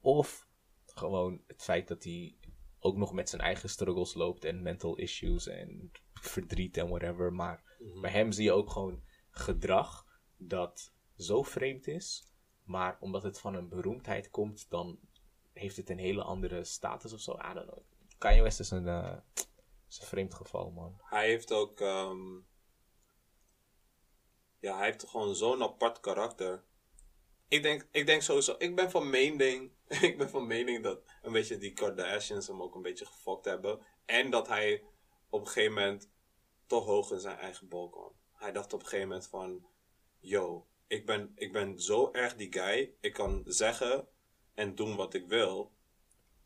Of 0.00 0.48
gewoon 0.86 1.42
het 1.46 1.62
feit 1.62 1.88
dat 1.88 2.04
hij 2.04 2.34
ook 2.78 2.96
nog 2.96 3.12
met 3.12 3.28
zijn 3.28 3.42
eigen 3.42 3.68
struggles 3.68 4.14
loopt 4.14 4.44
en 4.44 4.62
mental 4.62 4.96
issues 4.96 5.46
en 5.46 5.90
verdriet 6.12 6.76
en 6.76 6.88
whatever. 6.88 7.32
Maar 7.32 7.62
Mhm. 7.78 8.00
bij 8.00 8.10
hem 8.10 8.32
zie 8.32 8.44
je 8.44 8.52
ook 8.52 8.70
gewoon 8.70 9.02
gedrag 9.30 10.06
dat 10.36 10.92
zo 11.16 11.42
vreemd 11.42 11.86
is. 11.86 12.28
Maar 12.64 12.96
omdat 13.00 13.22
het 13.22 13.40
van 13.40 13.54
een 13.54 13.68
beroemdheid 13.68 14.30
komt, 14.30 14.70
dan 14.70 14.98
heeft 15.52 15.76
het 15.76 15.90
een 15.90 15.98
hele 15.98 16.22
andere 16.22 16.64
status 16.64 17.12
of 17.12 17.20
zo. 17.20 17.32
I 17.32 17.54
don't 17.54 17.66
know. 17.66 17.82
Kanye 18.18 18.42
West 18.42 18.60
is 18.60 18.70
een, 18.70 18.88
eh, 18.88 19.16
is 19.94 20.00
een 20.00 20.06
vreemd 20.06 20.34
geval, 20.34 20.70
man. 20.70 21.00
Hij 21.02 21.26
heeft 21.26 21.52
ook. 21.52 21.80
ehm, 21.80 22.36
ja, 24.58 24.76
hij 24.76 24.84
heeft 24.84 25.08
gewoon 25.08 25.34
zo'n 25.34 25.62
apart 25.62 26.00
karakter. 26.00 26.64
Ik 27.48 27.62
denk, 27.62 27.88
ik 27.90 28.06
denk 28.06 28.22
sowieso. 28.22 28.54
Ik 28.58 28.76
ben 28.76 28.90
van 28.90 29.10
mening. 29.10 29.72
ik 30.08 30.18
ben 30.18 30.30
van 30.30 30.46
mening 30.46 30.82
dat 30.82 31.00
een 31.22 31.32
beetje 31.32 31.58
die 31.58 31.72
Kardashians 31.72 32.46
hem 32.46 32.62
ook 32.62 32.74
een 32.74 32.82
beetje 32.82 33.06
gefokt 33.06 33.44
hebben. 33.44 33.80
En 34.04 34.30
dat 34.30 34.48
hij 34.48 34.84
op 35.28 35.40
een 35.40 35.46
gegeven 35.46 35.74
moment 35.74 36.10
toch 36.66 36.84
hoog 36.84 37.10
in 37.10 37.20
zijn 37.20 37.38
eigen 37.38 37.68
bol 37.68 37.90
kwam. 37.90 38.12
Hij 38.32 38.52
dacht 38.52 38.72
op 38.72 38.80
een 38.80 38.86
gegeven 38.86 39.08
moment 39.08 39.26
van. 39.26 39.66
Yo, 40.18 40.66
ik 40.86 41.06
ben, 41.06 41.32
ik 41.34 41.52
ben 41.52 41.80
zo 41.80 42.12
erg 42.12 42.36
die 42.36 42.52
guy. 42.52 42.94
Ik 43.00 43.12
kan 43.12 43.42
zeggen 43.46 44.08
en 44.54 44.74
doen 44.74 44.96
wat 44.96 45.14
ik 45.14 45.28
wil. 45.28 45.72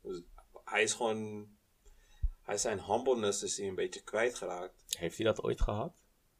Dus 0.01 0.21
hij 0.63 0.83
is 0.83 0.93
gewoon. 0.93 1.57
Hij 2.49 2.57
zijn 2.57 2.83
humbleness 2.83 3.43
is 3.43 3.57
hij 3.57 3.67
een 3.67 3.75
beetje 3.75 4.03
kwijtgeraakt. 4.03 4.83
Heeft 4.97 5.17
hij 5.17 5.25
dat 5.25 5.43
ooit 5.43 5.61
gehad? 5.61 5.93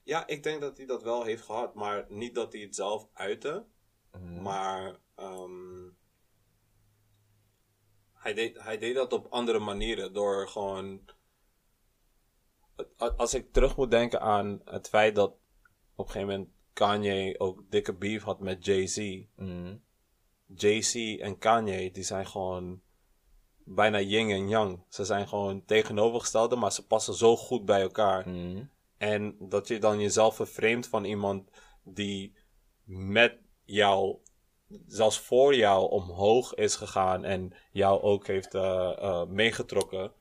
Ja, 0.04 0.28
ik 0.28 0.43
denk 0.43 0.62
dat 0.62 0.78
hij 0.78 0.86
dat 0.86 1.04
wel 1.04 1.24
heeft 1.24 1.43
gehad, 1.43 1.74
maar 1.74 2.06
niet 2.08 2.36
dat 2.36 2.54
hij 2.54 2.62
het 2.62 2.76
zelf 2.76 3.08
uitte. 3.13 3.65
Mhm. 4.12 4.41
Maar 4.41 5.00
ehm, 5.15 5.89
hij, 8.13 8.34
deed, 8.34 8.62
hij 8.62 8.78
deed 8.78 8.95
dat 8.95 9.13
op 9.13 9.26
andere 9.26 9.60
manieren. 9.60 10.13
Door 10.13 10.48
gewoon. 10.48 11.02
Als 12.98 13.34
ik 13.34 13.54
terug 13.54 13.76
moet 13.76 13.91
denken 13.91 14.22
aan 14.22 14.62
het 14.65 14.89
feit 14.89 15.15
dat 15.15 15.32
op 15.95 16.06
een 16.06 16.12
gegeven 16.12 16.28
moment 16.28 16.50
Kanye 16.74 17.39
ook 17.39 17.72
dikke 17.72 17.93
beef 17.93 18.24
had 18.24 18.39
met 18.39 18.65
Jay-Z. 18.65 19.24
Mhm. 19.36 19.78
Jay-Z 20.45 20.95
en 21.19 21.38
Kanye, 21.38 21.91
die 21.91 22.04
zijn 22.04 22.28
gewoon 22.28 22.82
bijna 23.76 24.00
yin 24.00 24.30
en 24.30 24.50
yang. 24.50 24.80
Ze 24.90 25.06
zijn 25.06 25.28
gewoon 25.28 25.66
tegenovergestelde, 25.66 26.56
maar 26.56 26.72
ze 26.72 26.88
passen 26.88 27.14
zo 27.14 27.36
goed 27.38 27.66
bij 27.66 27.82
elkaar. 27.82 28.30
Mhm. 28.30 28.64
En 28.98 29.36
dat 29.40 29.68
je 29.68 29.80
dan 29.80 30.00
jezelf 30.00 30.36
vervreemdt 30.36 30.88
van 30.88 31.04
iemand 31.04 31.50
die 31.84 32.34
met 32.84 33.38
jou, 33.66 34.18
zelfs 34.88 35.20
voor 35.20 35.56
jou, 35.56 35.90
omhoog 35.90 36.54
is 36.54 36.76
gegaan 36.76 37.24
en 37.24 37.54
jou 37.72 38.02
ook 38.02 38.28
heeft 38.28 38.54
eh, 38.54 39.26
meegetrokken. 39.26 40.12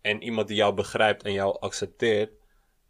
En 0.00 0.22
iemand 0.22 0.48
die 0.48 0.56
jou 0.56 0.74
begrijpt 0.74 1.22
en 1.22 1.32
jou 1.32 1.58
accepteert. 1.60 2.32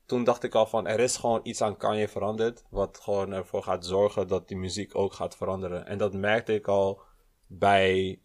Toen 0.06 0.24
dacht 0.24 0.42
ik 0.42 0.54
al 0.54 0.66
van, 0.66 0.86
er 0.86 1.00
is 1.00 1.16
gewoon 1.16 1.40
iets 1.42 1.62
aan 1.62 1.76
Kanye 1.76 2.08
veranderd. 2.08 2.64
Wat 2.70 3.00
gewoon 3.02 3.32
ervoor 3.32 3.62
gaat 3.62 3.86
zorgen 3.86 4.28
dat 4.28 4.48
die 4.48 4.56
muziek 4.56 4.94
ook 4.94 5.12
gaat 5.12 5.36
veranderen. 5.36 5.86
En 5.86 5.98
dat 5.98 6.12
merkte 6.12 6.54
ik 6.54 6.68
al 6.68 7.00
bij 7.46 8.18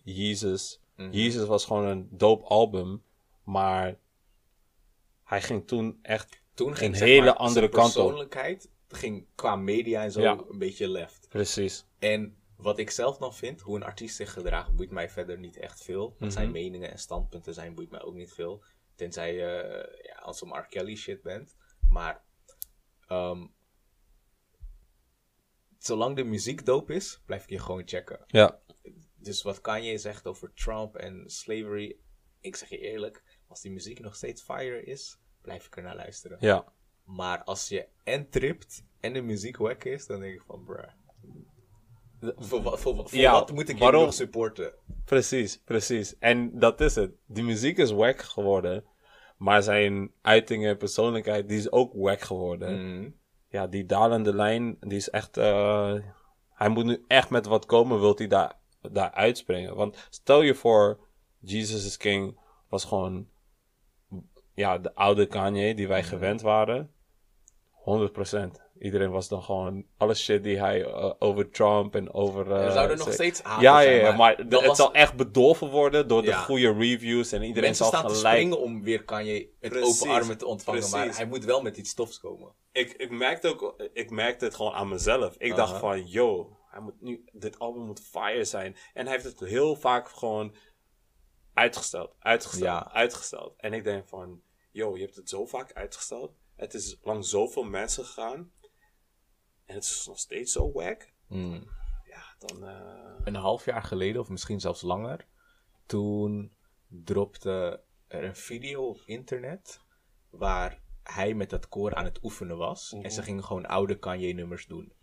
Mhm. 0.96 1.12
Jezus 1.12 1.48
was 1.48 1.66
gewoon 1.66 1.86
een 1.86 2.08
dope 2.12 2.44
album. 2.46 3.04
Maar 3.44 3.98
hij 5.24 5.42
ging 5.42 5.68
toen 5.68 6.00
echt 6.02 6.44
Toen 6.54 6.76
ging 6.76 6.94
Een 6.96 7.02
hele 7.02 7.26
maar, 7.26 7.34
andere 7.36 7.70
kant 7.70 7.88
op. 7.88 7.94
persoonlijkheid 8.04 8.70
ging 8.88 9.28
qua 9.36 9.56
media 9.56 10.04
en 10.04 10.12
zo 10.12 10.22
Ja. 10.22 10.38
een 10.50 10.58
beetje 10.58 10.88
left. 10.88 11.28
Precies. 11.30 11.86
En 12.00 12.38
wat 12.58 12.78
ik 12.80 12.90
zelf 12.90 13.18
dan 13.18 13.34
vind, 13.34 13.62
hoe 13.62 13.76
een 13.76 13.84
artiest 13.84 14.16
zich 14.16 14.34
gedraagt, 14.34 14.76
boeit 14.76 14.92
mij 14.92 15.10
verder 15.10 15.38
niet 15.40 15.58
echt 15.58 15.84
veel. 15.84 16.16
Wat 16.20 16.34
zijn 16.34 16.46
Mhm. 16.50 16.54
meningen 16.54 16.92
en 16.92 17.00
standpunten 17.00 17.54
zijn, 17.54 17.76
boeit 17.76 17.90
mij 17.92 18.02
ook 18.02 18.14
niet 18.14 18.34
veel. 18.34 18.64
Tenzij 18.96 19.34
je 19.34 20.00
ja, 20.04 20.16
als 20.16 20.42
een 20.42 20.58
R. 20.58 20.66
Kelly 20.70 20.96
shit 20.96 21.22
bent. 21.22 21.56
Maar 21.90 22.24
ehm, 23.08 23.46
zolang 25.78 26.16
de 26.16 26.24
muziek 26.24 26.66
dope 26.66 26.94
is, 26.94 27.22
blijf 27.26 27.44
ik 27.44 27.50
je 27.50 27.60
gewoon 27.60 27.82
checken. 27.86 28.24
Ja. 28.28 28.60
Dus 29.26 29.42
wat 29.42 29.62
Kanye 29.62 29.98
zegt 29.98 30.28
over 30.28 30.54
Trump 30.54 30.96
en 30.96 31.24
slavery, 31.30 31.98
ik 32.40 32.56
zeg 32.56 32.70
je 32.70 32.78
eerlijk, 32.78 33.24
als 33.48 33.62
die 33.62 33.72
muziek 33.72 34.00
nog 34.00 34.16
steeds 34.16 34.42
fire 34.42 34.84
is, 34.84 35.18
blijf 35.42 35.66
ik 35.66 35.76
er 35.78 35.84
naar 35.84 35.96
luisteren. 35.96 36.38
Ja. 36.42 36.66
Maar 37.04 37.44
als 37.44 37.68
je 37.68 37.88
en 38.04 38.30
tript 38.30 38.84
en 39.00 39.14
de 39.14 39.22
muziek 39.22 39.58
wack 39.58 39.84
is, 39.84 40.06
dan 40.08 40.20
denk 40.20 40.34
ik 40.34 40.44
van, 40.48 40.64
bruh. 40.64 40.88
Voor, 42.36 42.62
wat- 42.62 42.80
voor, 42.80 42.96
voor 43.10 43.20
Ja, 43.20 43.32
wat 43.32 43.52
moet 43.52 43.70
ik 43.70 43.76
je 43.76 43.82
waarom? 43.84 44.04
nog 44.04 44.14
supporten? 44.14 44.74
Precies, 45.06 45.58
precies. 45.66 46.18
En 46.18 46.60
dat 46.60 46.82
is 46.82 46.96
het. 46.96 47.12
Die 47.26 47.44
muziek 47.44 47.78
is 47.78 47.92
wack 47.92 48.22
geworden. 48.22 48.84
Maar 49.38 49.64
zijn 49.64 50.12
uitingen 50.22 50.70
en 50.70 50.78
persoonlijkheid, 50.78 51.48
die 51.50 51.58
is 51.58 51.72
ook 51.72 51.94
wack 51.94 52.22
geworden. 52.22 52.92
Mhm. 52.98 53.10
Ja, 53.48 53.68
die 53.68 53.86
dalende 53.86 54.36
lijn, 54.36 54.78
die 54.80 54.98
is 54.98 55.10
echt... 55.10 55.38
eh, 55.38 55.94
hij 56.50 56.70
moet 56.70 56.86
nu 56.86 57.04
echt 57.08 57.30
met 57.30 57.46
wat 57.46 57.66
komen, 57.66 58.00
wilt 58.00 58.18
hij 58.20 58.28
daar, 58.28 58.60
daar 58.92 59.12
uitspringen. 59.12 59.76
Want 59.76 60.08
stel 60.10 60.42
je 60.42 60.56
voor, 60.56 61.00
Jesus 61.40 61.86
is 61.86 61.98
King 61.98 62.38
was 62.70 62.84
gewoon 62.86 63.28
ja, 64.54 64.78
de 64.78 64.96
oude 64.96 65.26
Kanye 65.26 65.74
die 65.76 65.88
wij 65.88 66.04
gewend 66.04 66.42
waren. 66.42 66.92
100%. 67.72 68.64
Iedereen 68.80 69.10
was 69.12 69.28
dan 69.28 69.44
gewoon 69.44 69.86
alle 69.98 70.14
shit 70.16 70.44
die 70.44 70.60
hij 70.60 70.84
eh, 70.86 71.12
over 71.20 71.50
Trump 71.50 71.96
en 71.96 72.14
over. 72.14 72.52
eh, 72.52 72.66
er 72.66 72.72
zouden 72.72 72.98
nog 72.98 73.14
steeds 73.14 73.42
haters 73.42 73.62
Ja, 73.64 73.80
ja, 73.80 73.90
zijn, 73.92 74.02
ja, 74.04 74.16
maar, 74.16 74.38
het 74.38 74.54
was- 74.66 74.78
zal 74.78 74.94
echt 74.94 75.16
bedolven 75.16 75.70
worden 75.70 76.08
door 76.08 76.22
de 76.22 76.34
goede 76.34 76.74
reviews 76.74 77.32
en 77.32 77.42
iedereen 77.42 77.64
Mensen 77.64 77.86
zal 77.86 77.94
staan 77.94 78.08
te 78.08 78.16
gelijk. 78.16 78.36
springen 78.36 78.60
om 78.60 78.84
weer 78.84 79.04
Kanye 79.04 79.50
met 79.60 79.72
Precies, 79.72 80.02
open 80.02 80.14
armen 80.16 80.38
te 80.38 80.46
ontvangen, 80.46 80.90
maar 80.90 81.00
precies. 81.00 81.18
hij 81.18 81.26
moet 81.28 81.46
wel 81.46 81.62
met 81.62 81.78
iets 81.78 81.90
stofs 81.90 82.20
komen. 82.20 82.52
Ik, 82.72 82.92
ik 82.94 83.10
merkte 83.12 83.48
ook, 83.48 83.76
ik 83.94 84.10
merkte 84.10 84.46
het 84.46 84.56
gewoon 84.56 84.74
aan 84.74 84.88
mezelf. 84.90 85.36
Ik 85.38 85.56
dacht 85.56 85.78
van, 85.80 86.08
yo, 86.08 86.58
hij 86.76 86.84
moet 86.84 87.02
nu, 87.02 87.24
dit 87.32 87.60
album 87.60 87.86
moet 87.86 88.00
fire 88.02 88.44
zijn. 88.44 88.76
En 88.94 89.06
hij 89.06 89.14
heeft 89.14 89.26
het 89.26 89.40
heel 89.50 89.76
vaak 89.76 90.10
gewoon 90.10 90.56
uitgesteld, 91.54 92.16
uitgesteld, 92.20 92.64
Ja. 92.64 92.92
uitgesteld. 92.92 93.54
En 93.58 93.74
ik 93.74 93.84
denk 93.84 94.08
van, 94.08 94.42
yo, 94.72 94.96
je 94.98 95.04
hebt 95.04 95.16
het 95.16 95.30
zo 95.30 95.46
vaak 95.46 95.74
uitgesteld. 95.74 96.36
Het 96.56 96.74
is 96.74 96.98
langs 97.02 97.30
zoveel 97.30 97.64
mensen 97.64 98.06
gegaan. 98.06 98.52
En 99.66 99.76
het 99.76 99.84
is 99.84 100.06
nog 100.08 100.20
steeds 100.20 100.52
zo 100.52 100.72
wack. 100.72 101.14
Hmm. 101.28 101.68
Ja, 102.08 102.36
dan... 102.40 102.68
eh, 102.68 103.16
Een 103.24 103.36
half 103.36 103.66
jaar 103.66 103.84
geleden, 103.84 104.22
of 104.22 104.30
misschien 104.30 104.60
zelfs 104.60 104.82
langer, 104.82 105.28
toen 105.86 106.56
dropte 106.88 107.84
er 108.08 108.24
een 108.24 108.36
video 108.36 108.88
op 108.88 109.02
internet 109.06 109.80
waar 110.30 110.82
hij 111.04 111.34
met 111.34 111.50
dat 111.50 111.68
koor 111.70 111.96
aan 111.96 112.06
het 112.06 112.24
oefenen 112.24 112.58
was. 112.58 112.92
En 113.02 113.12
ze 113.12 113.24
gingen 113.24 113.44
gewoon 113.44 113.66
oude 113.66 114.00
Kanye-nummers 114.00 114.66
doen. 114.68 114.94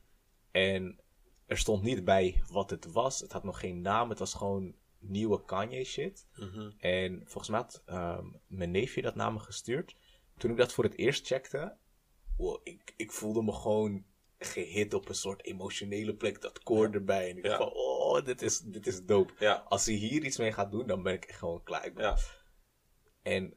En 0.50 1.00
er 1.46 1.58
stond 1.58 1.82
niet 1.82 2.04
bij 2.04 2.42
wat 2.50 2.70
het 2.70 2.92
was. 2.92 3.20
Het 3.20 3.32
had 3.32 3.44
nog 3.44 3.60
geen 3.60 3.80
naam. 3.80 4.08
Het 4.10 4.18
was 4.18 4.34
gewoon 4.34 4.74
nieuwe 4.98 5.44
Kanye-shit. 5.44 6.26
mhm. 6.36 6.70
En 6.78 7.20
volgens 7.24 7.48
mij 7.48 7.60
had 7.60 7.82
ehm, 7.86 8.26
mijn 8.46 8.70
neefje 8.70 9.02
dat 9.02 9.14
naar 9.14 9.32
me 9.32 9.38
gestuurd. 9.38 9.96
Toen 10.36 10.50
ik 10.50 10.56
dat 10.56 10.72
voor 10.72 10.84
het 10.84 10.96
eerst 10.96 11.26
checkte, 11.26 11.76
wow, 12.36 12.60
ik, 12.64 12.94
ik 12.96 13.12
voelde 13.12 13.42
me 13.42 13.52
gewoon 13.52 14.04
gehit 14.38 14.94
op 14.94 15.08
een 15.08 15.14
soort 15.14 15.44
emotionele 15.44 16.14
plek. 16.14 16.40
Dat 16.40 16.62
koor 16.62 16.90
erbij. 16.90 17.30
En 17.30 17.36
ik 17.36 17.42
dacht 17.42 17.56
van, 17.56 17.72
oh, 17.72 18.24
dit 18.24 18.42
is, 18.42 18.58
dit 18.60 18.86
is 18.86 19.04
dope. 19.04 19.32
Ja, 19.38 19.54
Als 19.68 19.86
hij 19.86 19.94
hier 19.94 20.24
iets 20.24 20.38
mee 20.38 20.52
gaat 20.52 20.70
doen, 20.70 20.86
dan 20.86 21.02
ben 21.02 21.12
ik 21.12 21.24
echt 21.24 21.38
gewoon 21.38 21.62
klaar. 21.62 21.86
Ik 21.86 21.94
ben- 21.94 22.04
ja. 22.04 22.16
En 23.22 23.56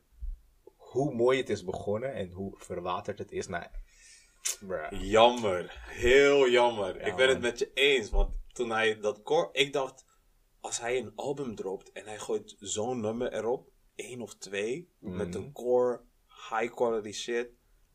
hoe 0.75 1.13
mooi 1.15 1.37
het 1.39 1.49
is 1.49 1.63
begonnen 1.63 2.13
en 2.13 2.31
hoe 2.31 2.53
verwaterd 2.57 3.19
het 3.19 3.31
is. 3.31 3.47
Nou, 3.47 3.65
bruh. 4.59 4.91
Jammer. 5.01 5.83
Heel 5.87 6.49
jammer. 6.49 6.99
Ja, 6.99 7.05
ik 7.05 7.15
ben 7.15 7.29
het 7.29 7.41
met 7.41 7.59
je 7.59 7.71
eens. 7.73 8.09
Want 8.09 8.37
toen 8.53 8.69
hij 8.69 8.99
dat 8.99 9.21
core... 9.23 9.49
Ik 9.51 9.73
dacht, 9.73 10.05
als 10.59 10.79
hij 10.79 10.97
een 10.99 11.11
album 11.15 11.55
dropt 11.55 11.91
en 11.91 12.05
hij 12.05 12.19
gooit 12.19 12.55
zo'n 12.59 12.99
nummer 12.99 13.33
erop. 13.33 13.73
één 13.95 14.21
of 14.21 14.35
twee. 14.35 14.89
Met 14.99 15.27
Mhm. 15.27 15.37
een 15.37 15.51
core, 15.51 16.01
high 16.49 16.73
quality 16.73 17.11
shit. 17.11 17.49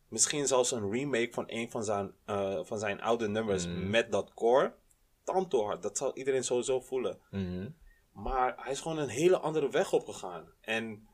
Misschien 0.07 0.47
zelfs 0.47 0.71
een 0.71 0.91
remake 0.91 1.33
van 1.33 1.43
een 1.47 1.71
van 1.71 1.83
zijn, 1.83 2.15
eh, 2.25 2.59
van 2.63 2.79
zijn 2.79 3.01
oude 3.01 3.27
nummers 3.27 3.67
Mhm. 3.67 3.89
met 3.89 4.11
dat 4.11 4.33
core. 4.33 4.75
Tanto 5.23 5.63
hard. 5.65 5.81
Dat 5.83 5.97
zal 5.97 6.15
iedereen 6.15 6.43
sowieso 6.43 6.79
voelen. 6.79 7.19
Mhm. 7.31 7.69
Maar 8.13 8.53
hij 8.63 8.71
is 8.71 8.79
gewoon 8.79 8.97
een 8.97 9.09
hele 9.09 9.37
andere 9.39 9.69
weg 9.69 9.93
opgegaan. 9.93 10.53
En 10.61 11.07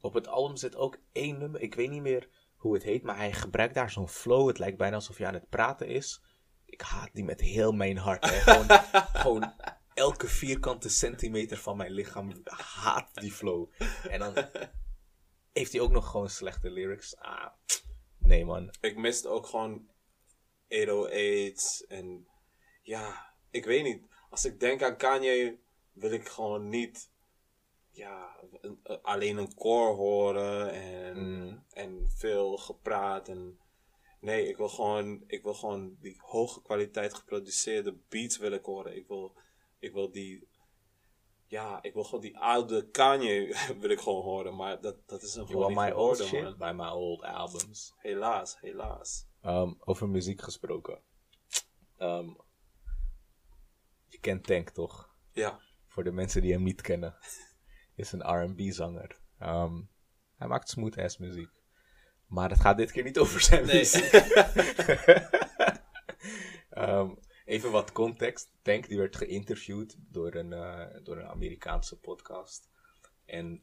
Op 0.00 0.14
het 0.14 0.28
album 0.28 0.56
zit 0.56 0.76
ook 0.76 0.98
één 1.12 1.38
nummer. 1.38 1.60
Ik 1.60 1.74
weet 1.74 1.90
niet 1.90 2.02
meer 2.02 2.28
hoe 2.64 2.74
het 2.74 2.82
heet, 2.82 3.02
maar 3.02 3.16
hij 3.16 3.32
gebruikt 3.32 3.74
daar 3.74 3.90
zo'n 3.90 4.08
flow. 4.08 4.48
Het 4.48 4.58
lijkt 4.58 4.78
bijna 4.78 4.94
alsof 4.94 5.16
hij 5.16 5.26
aan 5.26 5.34
het 5.34 5.48
praten 5.48 5.88
is. 5.88 6.22
Ik 6.66 6.80
haat 6.80 7.10
die 7.12 7.24
met 7.24 7.40
heel 7.40 7.72
mijn 7.72 7.96
hart. 7.96 8.30
Hè. 8.30 8.40
Gewoon, 8.40 8.78
gewoon 9.22 9.52
elke 9.94 10.28
vierkante 10.28 10.88
centimeter 10.88 11.56
van 11.56 11.76
mijn 11.76 11.92
lichaam 11.92 12.32
haat 12.44 13.14
die 13.14 13.32
flow. 13.32 13.68
En 14.08 14.18
dan 14.18 14.34
heeft 15.52 15.72
hij 15.72 15.80
ook 15.80 15.90
nog 15.90 16.10
gewoon 16.10 16.28
slechte 16.28 16.70
lyrics. 16.70 17.16
Ah, 17.16 17.52
nee 18.18 18.44
man. 18.44 18.74
ik 18.80 18.96
miste 18.96 19.28
ook 19.28 19.46
gewoon 19.46 19.90
808's 20.68 21.86
en 21.86 22.28
ja, 22.82 23.34
ik 23.50 23.64
weet 23.64 23.82
niet. 23.82 24.06
Als 24.30 24.44
ik 24.44 24.60
denk 24.60 24.82
aan 24.82 24.96
Kanye, 24.96 25.58
wil 25.92 26.10
ik 26.10 26.28
gewoon 26.28 26.68
niet 26.68 27.12
ja, 27.94 28.36
een- 28.60 29.02
alleen 29.02 29.36
een 29.36 29.54
core 29.54 29.94
horen 29.94 30.72
en, 30.72 31.18
Mm. 31.18 31.64
en 31.70 32.10
veel 32.16 32.56
gepraat. 32.56 33.28
En, 33.28 33.58
nee, 34.20 34.48
ik 34.48 34.56
wil, 34.56 34.68
gewoon, 34.68 35.24
ik 35.26 35.42
wil 35.42 35.54
gewoon 35.54 35.96
die 36.00 36.20
hoge 36.22 36.62
kwaliteit 36.62 37.14
geproduceerde 37.14 37.98
beats 38.08 38.38
wil 38.38 38.52
ik 38.52 38.64
horen. 38.64 38.96
Ik 38.96 39.06
wil, 39.06 39.36
ik 39.78 39.92
wil 39.92 40.10
die, 40.10 40.48
ja, 41.46 41.82
ik 41.82 41.94
wil 41.94 42.04
gewoon 42.04 42.20
die 42.20 42.38
oude 42.38 42.88
Kanye 42.90 43.56
wil 43.80 43.90
ik 43.90 44.00
gewoon 44.00 44.22
horen. 44.22 44.56
Maar 44.56 44.80
dat, 44.80 45.08
dat 45.08 45.22
is 45.22 45.34
een 45.34 45.46
gewoon 45.46 45.74
my 45.74 45.90
old 45.90 46.16
shit 46.22 46.42
man. 46.42 46.56
by 46.58 46.72
my 46.74 46.88
old 46.88 47.22
albums. 47.22 47.94
Helaas, 47.96 48.60
helaas. 48.60 49.26
Ehm, 49.40 49.72
over 49.78 50.08
muziek 50.08 50.40
gesproken. 50.40 51.02
Ehm, 51.96 52.28
je 54.08 54.18
kent 54.20 54.44
Tank 54.46 54.70
toch? 54.70 55.14
Ja. 55.32 55.60
Voor 55.86 56.04
de 56.04 56.12
mensen 56.12 56.42
die 56.42 56.52
hem 56.52 56.62
niet 56.62 56.80
kennen. 56.80 57.16
Is 57.94 58.12
een 58.12 58.42
R&B-zanger. 58.42 59.18
Ehm, 59.38 59.80
hij 60.36 60.48
maakt 60.48 60.68
smooth 60.68 60.98
ass 60.98 61.18
muziek. 61.18 61.50
Maar 62.26 62.50
het 62.50 62.60
gaat 62.60 62.76
dit 62.76 62.92
keer 62.92 63.02
niet 63.04 63.18
over 63.18 63.40
zijn 63.40 63.66
Nee. 63.66 63.74
muziek. 63.76 64.12
Ehm, 66.70 67.10
even 67.44 67.70
wat 67.70 67.92
context. 67.92 68.50
Tank 68.62 68.88
die 68.88 68.98
werd 68.98 69.16
geïnterviewd 69.16 69.96
door 69.98 70.34
een, 70.34 70.52
eh, 70.52 70.86
door 71.02 71.16
een 71.18 71.28
Amerikaanse 71.28 71.98
podcast. 71.98 72.68
En 73.24 73.62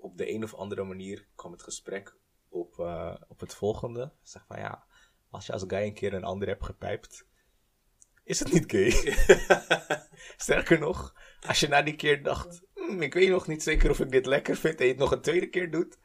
op 0.00 0.16
de 0.18 0.30
een 0.32 0.42
of 0.44 0.54
andere 0.54 0.84
manier 0.84 1.26
kwam 1.34 1.52
het 1.52 1.62
gesprek 1.62 2.16
op, 2.48 2.78
eh, 2.78 3.14
op 3.28 3.40
het 3.40 3.54
volgende. 3.54 4.12
Zeg 4.22 4.44
van 4.46 4.58
ja, 4.58 4.86
als 5.30 5.46
je 5.46 5.52
als 5.52 5.64
guy 5.66 5.82
een 5.82 5.94
keer 5.94 6.14
een 6.14 6.24
ander 6.24 6.48
hebt 6.48 6.64
gepijpt, 6.64 7.26
is 8.24 8.38
het 8.38 8.52
niet 8.52 8.64
gay. 8.72 8.90
Sterker 10.44 10.78
nog, 10.78 11.14
als 11.46 11.60
je 11.60 11.68
na 11.68 11.82
die 11.82 11.96
keer 11.96 12.22
dacht, 12.22 12.62
"Hmm, 12.86 13.02
ik 13.02 13.14
weet 13.14 13.28
nog 13.28 13.46
niet 13.46 13.62
zeker 13.62 13.90
of 13.90 14.00
ik 14.00 14.10
dit 14.10 14.26
lekker 14.26 14.56
vind 14.56 14.78
en 14.78 14.84
je 14.84 14.90
het 14.90 15.00
nog 15.00 15.10
een 15.10 15.20
tweede 15.20 15.48
keer 15.48 15.70
doet, 15.70 15.98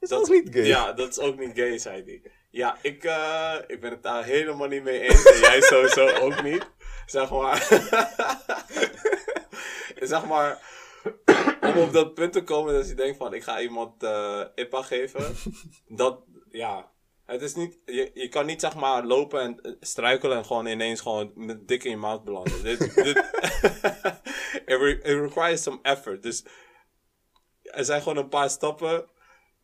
is 0.00 0.08
dat, 0.08 0.20
ook 0.20 0.28
niet 0.28 0.54
gay. 0.54 0.66
Ja, 0.66 0.92
dat 0.92 1.08
is 1.08 1.18
ook 1.18 1.38
niet 1.38 1.50
gay, 1.54 1.78
zei 1.78 2.02
hij. 2.04 2.22
Ja, 2.50 2.78
ik, 2.82 3.04
eh, 3.04 3.54
ik 3.66 3.80
ben 3.80 3.90
het 3.90 4.02
daar 4.02 4.24
helemaal 4.24 4.68
niet 4.68 4.82
mee 4.82 5.00
eens. 5.00 5.24
En 5.24 5.40
jij 5.40 5.60
sowieso 5.60 6.08
ook 6.26 6.42
niet. 6.42 6.70
Zeg 7.06 7.30
maar. 7.30 7.66
zeg 10.12 10.26
maar. 10.26 10.76
Om 11.60 11.76
op 11.76 11.92
dat 11.92 12.14
punt 12.14 12.32
te 12.32 12.44
komen 12.44 12.74
dat 12.74 12.88
je 12.88 12.94
denkt 12.94 13.16
van 13.16 13.34
ik 13.34 13.42
ga 13.42 13.60
iemand 13.60 14.02
eh 14.02 14.44
IPA 14.54 14.82
geven. 14.82 15.34
Dat, 15.88 16.22
ja. 16.50 16.90
Het 17.28 17.42
is 17.42 17.54
niet, 17.54 17.78
je, 17.84 18.10
je 18.14 18.28
kan 18.28 18.46
niet 18.46 18.60
zeg 18.60 18.74
maar 18.76 19.04
lopen 19.04 19.40
en 19.40 19.60
eh, 19.60 19.72
struikelen 19.80 20.36
en 20.36 20.44
gewoon 20.44 20.66
ineens 20.66 21.00
gewoon 21.00 21.32
met 21.34 21.68
dik 21.68 21.84
in 21.84 21.90
je 21.90 21.96
mouth 21.96 22.24
belanden. 22.24 22.62
dit, 22.62 22.78
dit, 22.94 23.16
it, 24.66 24.78
re- 24.80 25.00
it 25.02 25.20
requires 25.20 25.62
some 25.62 25.78
effort. 25.82 26.22
Dus 26.22 26.44
er 27.62 27.84
zijn 27.84 28.02
gewoon 28.02 28.18
een 28.18 28.28
paar 28.28 28.50
stappen 28.50 29.08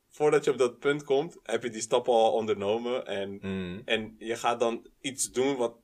voordat 0.08 0.44
je 0.44 0.50
op 0.50 0.58
dat 0.58 0.78
punt 0.78 1.04
komt, 1.04 1.38
heb 1.42 1.62
je 1.62 1.70
die 1.70 1.80
stappen 1.80 2.12
al 2.12 2.32
ondernomen. 2.32 3.06
En, 3.06 3.38
Mm. 3.42 3.82
en 3.84 4.14
je 4.18 4.36
gaat 4.36 4.60
dan 4.60 4.86
iets 5.00 5.30
doen 5.30 5.56
wat 5.56 5.76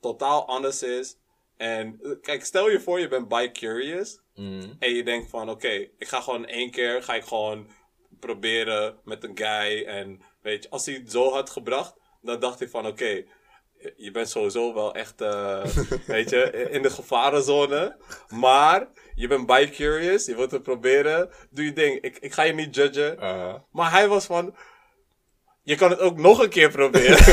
totaal 0.00 0.46
anders 0.48 0.82
is. 0.82 1.16
En 1.56 1.98
eh, 2.02 2.10
kijk, 2.20 2.44
stel 2.44 2.70
je 2.70 2.80
voor, 2.80 3.00
je 3.00 3.08
bent 3.08 3.28
bi-curious. 3.28 4.20
Mm. 4.34 4.76
En 4.78 4.94
je 4.94 5.02
denkt 5.04 5.30
van, 5.30 5.50
oké, 5.50 5.68
ik 5.98 6.08
ga 6.08 6.20
gewoon 6.20 6.46
één 6.46 6.70
keer, 6.70 7.02
ga 7.02 7.14
ik 7.14 7.24
gewoon 7.24 7.70
proberen 8.20 8.98
met 9.04 9.24
een 9.24 9.38
guy. 9.38 9.84
En 9.84 10.20
weet 10.42 10.62
je, 10.62 10.70
als 10.70 10.86
hij 10.86 10.94
het 10.94 11.10
zo 11.10 11.32
had 11.32 11.50
gebracht, 11.50 11.94
dan 12.22 12.40
dacht 12.40 12.60
ik 12.60 12.70
van, 12.70 12.86
oké, 12.86 13.24
je 13.96 14.10
bent 14.10 14.28
sowieso 14.28 14.74
wel 14.74 14.94
echt, 14.94 15.20
eh, 15.20 15.64
weet 16.06 16.30
je, 16.30 16.68
in 16.70 16.82
de 16.82 16.90
gevarenzone. 16.90 17.96
Maar 18.28 18.88
je 19.14 19.26
bent 19.26 19.46
bi-curious, 19.46 20.26
je 20.26 20.36
wilt 20.36 20.50
het 20.50 20.62
proberen, 20.62 21.30
doe 21.50 21.64
je 21.64 21.72
ding. 21.72 22.00
Ik, 22.00 22.18
ik 22.18 22.32
ga 22.32 22.42
je 22.42 22.52
niet 22.52 22.74
judgen. 22.74 23.16
Uh, 23.20 23.54
Maar 23.72 23.90
hij 23.90 24.08
was 24.08 24.24
van, 24.24 24.56
je 25.62 25.74
kan 25.74 25.90
het 25.90 25.98
ook 25.98 26.18
nog 26.18 26.42
een 26.42 26.48
keer 26.48 26.70
proberen. 26.70 27.24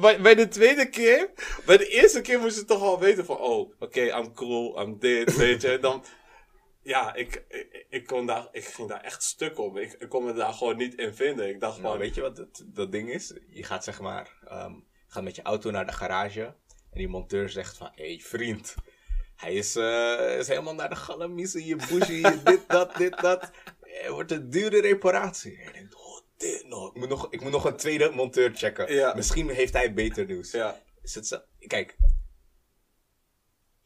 bij, 0.00 0.20
bij 0.20 0.34
de 0.34 0.48
tweede 0.48 0.88
keer, 0.88 1.30
bij 1.66 1.76
de 1.76 1.88
eerste 1.88 2.20
keer 2.20 2.40
moest 2.40 2.56
je 2.56 2.64
toch 2.64 2.82
al 2.82 2.98
weten 2.98 3.24
van, 3.24 3.38
oh, 3.38 3.72
oké, 3.78 4.00
I'm 4.00 4.34
cool, 4.34 4.82
I'm 4.82 4.98
dit, 4.98 5.36
weet 5.36 5.62
je. 5.62 5.78
Dan, 5.80 6.04
ja, 6.82 7.14
ik, 7.14 7.44
ik, 7.48 7.86
ik, 7.88 8.06
kon 8.06 8.26
daar, 8.26 8.48
ik 8.52 8.64
ging 8.64 8.88
daar 8.88 9.00
echt 9.00 9.22
stuk 9.22 9.58
om. 9.58 9.76
Ik, 9.76 9.92
ik 9.92 10.08
kon 10.08 10.24
me 10.24 10.32
daar 10.32 10.52
gewoon 10.52 10.76
niet 10.76 10.94
in 10.94 11.14
vinden. 11.14 11.48
Ik 11.48 11.60
dacht 11.60 11.78
nou, 11.78 11.88
van, 11.88 11.98
weet 11.98 12.14
je 12.14 12.20
wat 12.20 12.36
het, 12.36 12.64
dat 12.66 12.92
ding 12.92 13.10
is? 13.10 13.32
Je 13.48 13.62
gaat 13.62 13.84
zeg 13.84 14.00
maar, 14.00 14.36
je 14.48 14.82
gaat 15.08 15.22
met 15.22 15.36
je 15.36 15.42
auto 15.42 15.70
naar 15.70 15.86
de 15.86 15.92
garage 15.92 16.44
en 16.90 16.98
die 16.98 17.08
monteur 17.08 17.48
zegt 17.48 17.76
van, 17.76 17.90
hé 17.94 18.06
hey, 18.06 18.18
vriend, 18.18 18.74
hij 19.36 19.54
is, 19.54 19.76
eh, 19.76 20.38
is 20.38 20.48
helemaal 20.48 20.74
naar 20.74 20.88
de 20.88 20.96
galamiezen, 20.96 21.64
je 21.64 21.76
bougie, 21.76 22.20
je 22.20 22.40
dit, 22.44 22.68
dat, 22.68 22.96
dit, 22.96 23.20
dat. 23.20 23.50
Het 23.80 24.10
wordt 24.10 24.32
een 24.32 24.50
dure 24.50 24.80
reparatie. 24.80 25.56
En 25.56 25.64
je 25.64 25.72
denkt, 25.72 25.94
oh, 25.94 26.20
dit 26.36 26.66
nog. 26.66 26.88
Ik 26.88 26.96
moet 26.96 27.08
nog, 27.08 27.26
ik 27.30 27.40
moet 27.40 27.52
nog 27.52 27.64
een 27.64 27.76
tweede 27.76 28.10
monteur 28.10 28.50
checken. 28.54 28.94
Ja. 28.94 29.14
Misschien 29.14 29.48
heeft 29.48 29.72
hij 29.72 29.94
beter 29.94 30.26
nieuws. 30.26 30.50
ja, 30.50 30.80
Is 31.02 31.14
het 31.14 31.26
zo? 31.26 31.38
Kijk, 31.66 31.96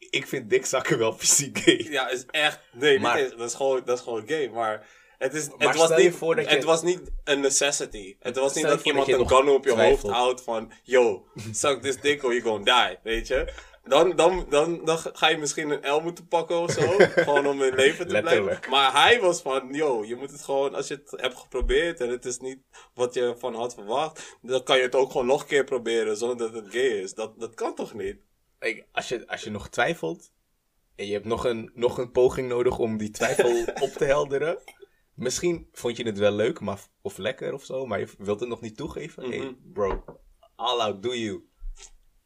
ik 0.09 0.27
vind 0.27 0.49
dikzakken 0.49 0.97
wel 0.97 1.13
fysiek 1.13 1.57
gay. 1.57 1.87
Ja, 1.89 2.09
is 2.09 2.25
echt. 2.25 2.59
Nee, 2.73 2.99
Maar- 2.99 3.17
eens- 3.17 3.35
dat, 3.35 3.47
is 3.49 3.53
gewoon, 3.55 3.81
dat 3.85 3.97
is 3.97 4.03
gewoon 4.03 4.23
gay. 4.27 4.49
Maar 4.49 4.87
het, 5.17 5.33
is, 5.33 5.47
Maar 5.57 5.67
het, 5.67 5.77
was 5.77 5.95
niet, 5.97 6.13
voor 6.15 6.35
dat 6.35 6.49
je- 6.49 6.55
het 6.55 6.63
was 6.63 6.81
niet 6.81 7.01
een 7.23 7.39
necessity. 7.39 8.15
Het 8.19 8.35
was 8.37 8.53
niet 8.53 8.65
dat 8.65 8.81
iemand 8.85 9.07
dat 9.07 9.19
een 9.19 9.27
gun 9.27 9.49
op 9.49 9.65
je 9.65 9.71
twijfelt. 9.71 10.01
hoofd 10.01 10.15
houdt 10.15 10.41
van... 10.41 10.71
Yo, 10.83 11.27
suck 11.51 11.81
this 11.81 11.99
dick 12.01 12.23
or 12.23 12.33
you 12.33 12.41
gonna 12.43 12.87
die. 12.87 12.97
Weet 13.03 13.27
je? 13.27 13.53
Dan, 13.83 14.15
dan, 14.15 14.45
dan, 14.49 14.85
dan 14.85 14.97
ga 14.97 15.27
je 15.29 15.37
misschien 15.37 15.69
een 15.69 15.91
L 15.93 15.99
moeten 15.99 16.27
pakken 16.27 16.59
of 16.59 16.71
zo. 16.71 16.81
gewoon 17.23 17.47
om 17.47 17.63
in 17.63 17.75
leven 17.75 18.05
te 18.07 18.11
Letterlijk. 18.11 18.43
blijven. 18.45 18.69
Maar 18.69 19.03
hij 19.03 19.19
was 19.21 19.41
van... 19.41 19.67
Yo, 19.71 20.05
je 20.05 20.15
moet 20.15 20.31
het 20.31 20.41
gewoon... 20.41 20.75
Als 20.75 20.87
je 20.87 20.93
het 21.05 21.21
hebt 21.21 21.35
geprobeerd 21.37 21.99
en 21.99 22.09
het 22.09 22.25
is 22.25 22.37
niet 22.37 22.59
wat 22.93 23.13
je 23.13 23.35
van 23.39 23.55
had 23.55 23.73
verwacht... 23.73 24.37
Dan 24.41 24.63
kan 24.63 24.77
je 24.77 24.83
het 24.83 24.95
ook 24.95 25.11
gewoon 25.11 25.25
nog 25.27 25.41
een 25.41 25.47
keer 25.47 25.63
proberen 25.63 26.17
zonder 26.17 26.37
dat 26.51 26.63
het 26.63 26.73
gay 26.73 26.81
is. 27.01 27.13
Dat, 27.13 27.39
dat 27.39 27.53
kan 27.53 27.75
toch 27.75 27.93
niet? 27.93 28.17
Als 28.91 29.07
je, 29.09 29.27
als 29.27 29.41
je 29.43 29.49
nog 29.49 29.69
twijfelt 29.69 30.31
en 30.95 31.05
je 31.05 31.13
hebt 31.13 31.25
nog 31.25 31.45
een, 31.45 31.71
nog 31.73 31.97
een 31.97 32.11
poging 32.11 32.49
nodig 32.49 32.79
om 32.79 32.97
die 32.97 33.09
twijfel 33.09 33.61
op 33.85 33.89
te 33.89 34.05
helderen. 34.05 34.57
Misschien 35.13 35.69
vond 35.71 35.97
je 35.97 36.03
het 36.03 36.17
wel 36.17 36.31
leuk 36.31 36.59
maar, 36.59 36.79
of 37.01 37.17
lekker 37.17 37.53
of 37.53 37.65
zo, 37.65 37.85
maar 37.85 37.99
je 37.99 38.07
wilt 38.17 38.39
het 38.39 38.49
nog 38.49 38.61
niet 38.61 38.77
toegeven. 38.77 39.29
Hey, 39.29 39.37
Mhm. 39.39 39.53
bro, 39.73 40.03
all 40.55 40.79
out, 40.79 41.03
do 41.03 41.15
you. 41.15 41.43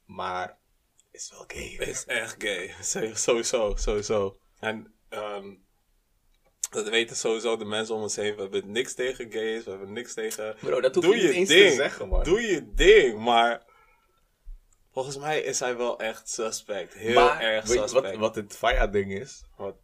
Maar 0.06 0.60
is 1.12 1.30
wel 1.32 1.44
gay. 1.48 1.88
is 1.88 2.06
echt 2.06 2.36
gay. 2.39 2.74
Sowieso, 3.15 3.76
sowieso. 3.76 4.38
En 4.60 4.94
ehm, 5.10 5.54
dat 6.70 6.89
weten 6.89 7.15
sowieso 7.15 7.58
de 7.58 7.65
mensen 7.65 7.96
om 7.96 8.02
ons 8.02 8.15
heen. 8.15 8.36
We 8.36 8.41
hebben 8.41 8.72
niks 8.72 8.94
tegen 8.94 9.32
gays, 9.32 9.63
we 9.63 9.70
hebben 9.70 9.94
niks 9.94 10.13
tegen... 10.13 10.56
Bro, 10.60 10.82
dat 10.82 10.96
hoef 10.96 11.04
Doe 11.04 11.15
je 11.15 11.24
niet 11.24 11.32
eens 11.34 11.50
ding. 11.50 11.70
te 11.70 11.76
zeggen, 11.76 12.08
man. 12.08 12.24
Doe 12.24 12.41
je 12.41 12.74
ding, 12.74 13.20
maar... 13.20 13.70
Volgens 14.92 15.18
mij 15.18 15.42
is 15.42 15.60
hij 15.60 15.78
wel 15.78 16.00
echt 16.00 16.30
suspect. 16.30 16.94
Heel 16.94 17.14
maar, 17.14 17.40
erg 17.40 17.68
weet 17.68 17.80
suspect. 17.80 18.06
wat, 18.06 18.16
wat 18.16 18.36
het 18.36 18.56
Faya-ding 18.56 19.12
is? 19.12 19.44
Wat? 19.56 19.76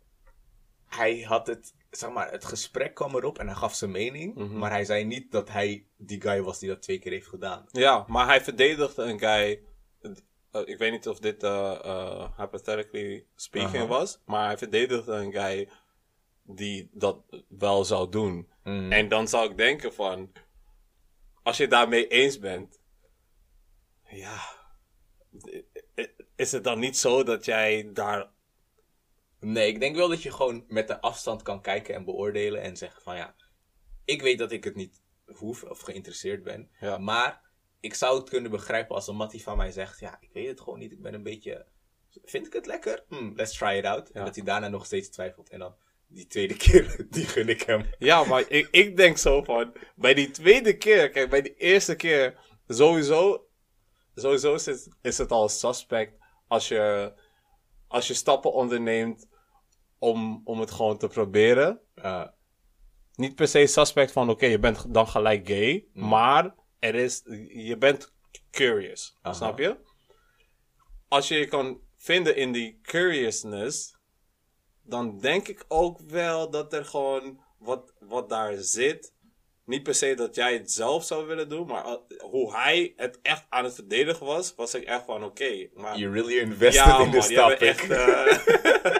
Hij 0.85 1.21
had 1.21 1.47
het, 1.47 1.73
zeg 1.89 2.09
maar, 2.09 2.31
het 2.31 2.45
gesprek 2.45 2.93
kwam 2.93 3.15
erop 3.15 3.39
en 3.39 3.47
hij 3.47 3.55
gaf 3.55 3.75
zijn 3.75 3.91
mening. 3.91 4.35
Mhm. 4.35 4.57
Maar 4.57 4.71
hij 4.71 4.85
zei 4.85 5.03
niet 5.03 5.31
dat 5.31 5.49
hij 5.49 5.85
die 5.97 6.21
guy 6.21 6.41
was 6.41 6.59
die 6.59 6.69
dat 6.69 6.81
twee 6.81 6.99
keer 6.99 7.11
heeft 7.11 7.27
gedaan. 7.27 7.65
Ja, 7.71 8.05
maar 8.07 8.25
hij 8.25 8.41
verdedigde 8.41 9.03
een 9.03 9.19
guy... 9.19 9.61
eh, 10.51 10.61
ik 10.65 10.77
weet 10.77 10.91
niet 10.91 11.07
of 11.07 11.19
dit 11.19 11.43
eh, 11.43 12.37
hypothetically 12.37 13.25
speaking 13.35 13.87
was. 13.87 14.19
Maar 14.25 14.45
hij 14.45 14.57
verdedigde 14.57 15.11
een 15.11 15.31
guy 15.31 15.69
die 16.43 16.89
dat 16.91 17.19
wel 17.47 17.85
zou 17.85 18.09
doen. 18.09 18.49
Mm. 18.63 18.91
En 18.91 19.09
dan 19.09 19.27
zou 19.27 19.49
ik 19.49 19.57
denken 19.57 19.93
van, 19.93 20.31
als 21.43 21.57
je 21.57 21.67
daarmee 21.67 22.07
eens 22.07 22.39
bent, 22.39 22.79
ja, 24.09 24.56
is 26.37 26.51
het 26.51 26.63
dan 26.63 26.79
niet 26.79 26.97
zo 26.97 27.23
dat 27.23 27.45
jij 27.45 27.89
daar, 27.93 28.29
Nee, 29.39 29.67
ik 29.67 29.79
denk 29.79 29.95
wel 29.95 30.09
dat 30.09 30.21
je 30.21 30.31
gewoon 30.31 30.63
met 30.67 30.87
de 30.87 31.01
afstand 31.01 31.41
kan 31.41 31.61
kijken 31.61 31.95
en 31.95 32.05
beoordelen 32.05 32.61
en 32.61 32.77
zeggen 32.77 33.01
van 33.01 33.15
ja, 33.15 33.35
ik 34.05 34.21
weet 34.21 34.37
dat 34.37 34.51
ik 34.51 34.63
het 34.63 34.75
niet 34.75 35.01
hoef 35.25 35.63
of 35.63 35.79
geïnteresseerd 35.79 36.43
ben, 36.43 36.69
Ja. 36.79 36.97
maar 36.97 37.41
ik 37.79 37.93
zou 37.93 38.19
het 38.19 38.29
kunnen 38.29 38.51
begrijpen 38.51 38.95
als 38.95 39.07
een 39.07 39.15
mattie 39.15 39.43
van 39.43 39.57
mij 39.57 39.71
zegt, 39.71 39.99
ja, 39.99 40.17
ik 40.19 40.29
weet 40.33 40.47
het 40.47 40.61
gewoon 40.61 40.79
niet, 40.79 40.91
ik 40.91 41.01
ben 41.01 41.13
een 41.13 41.23
beetje, 41.23 41.65
vind 42.23 42.47
ik 42.47 42.53
het 42.53 42.65
lekker? 42.65 43.03
Hm, 43.09 43.31
let's 43.35 43.57
try 43.57 43.77
it 43.77 43.85
out. 43.85 44.09
En 44.09 44.25
dat 44.25 44.35
hij 44.35 44.43
daarna 44.43 44.67
nog 44.67 44.85
steeds 44.85 45.09
twijfelt 45.09 45.49
en 45.49 45.59
dan 45.59 45.75
die 46.07 46.27
tweede 46.27 46.55
keer, 46.63 47.05
die 47.09 47.25
gun 47.25 47.49
ik 47.49 47.61
hem. 47.61 47.85
ja, 47.99 48.23
maar 48.23 48.49
ik, 48.49 48.67
ik 48.71 48.97
denk 48.97 49.17
zo 49.17 49.43
van, 49.43 49.73
bij 49.95 50.13
die 50.13 50.31
tweede 50.31 50.77
keer, 50.77 51.09
kijk, 51.09 51.29
bij 51.29 51.41
die 51.41 51.55
eerste 51.55 51.95
keer, 51.95 52.39
sowieso, 52.67 53.47
sowieso 54.15 54.53
is 54.53 54.65
het, 54.65 54.89
is 55.01 55.17
het 55.17 55.31
al 55.31 55.49
suspect 55.49 56.25
als 56.47 56.67
je, 56.67 57.13
als 57.87 58.07
je 58.07 58.13
stappen 58.13 58.53
onderneemt 58.53 59.27
om, 59.97 60.41
om 60.43 60.59
het 60.59 60.71
gewoon 60.71 60.97
te 60.97 61.07
proberen. 61.07 61.81
Uh, 61.95 62.27
niet 63.15 63.35
per 63.35 63.47
se 63.47 63.67
suspect 63.67 64.11
van, 64.11 64.29
oké, 64.29 64.45
je 64.45 64.59
bent 64.59 64.93
dan 64.93 65.07
gelijk 65.07 65.47
gay, 65.47 65.85
maar 65.93 66.55
er 66.79 66.95
is, 66.95 67.21
je 67.49 67.75
bent 67.77 68.13
curious, 68.51 69.17
Aha. 69.21 69.35
snap 69.35 69.59
je? 69.59 69.77
Als 71.07 71.27
je 71.27 71.35
je 71.35 71.47
kan 71.47 71.81
vinden 71.97 72.35
in 72.35 72.51
die 72.51 72.79
curiousness, 72.81 73.95
dan 74.81 75.19
denk 75.19 75.47
ik 75.47 75.65
ook 75.67 75.99
wel 75.99 76.49
dat 76.49 76.73
er 76.73 76.85
gewoon 76.85 77.41
wat, 77.57 77.93
wat 77.99 78.29
daar 78.29 78.55
zit. 78.57 79.13
Niet 79.67 79.83
per 79.83 79.95
se 79.95 80.13
dat 80.13 80.35
jij 80.35 80.53
het 80.53 80.71
zelf 80.71 81.03
zou 81.03 81.25
willen 81.27 81.49
doen, 81.49 81.67
maar 81.67 81.97
hoe 82.19 82.55
hij 82.55 82.93
het 82.95 83.19
echt 83.21 83.45
aan 83.49 83.63
het 83.63 83.75
verdedigen 83.75 84.25
was, 84.25 84.55
was 84.55 84.73
ik 84.73 84.83
echt 84.83 85.05
van, 85.05 85.23
oké, 85.23 85.69
maar... 85.73 85.97
you 85.97 86.13
really 86.13 86.37
invested 86.39 86.85
Ja, 86.85 86.99
in 86.99 87.11
this 87.11 87.27
topic. 87.33 87.59
echt, 87.59 87.89
eh, 87.89 88.95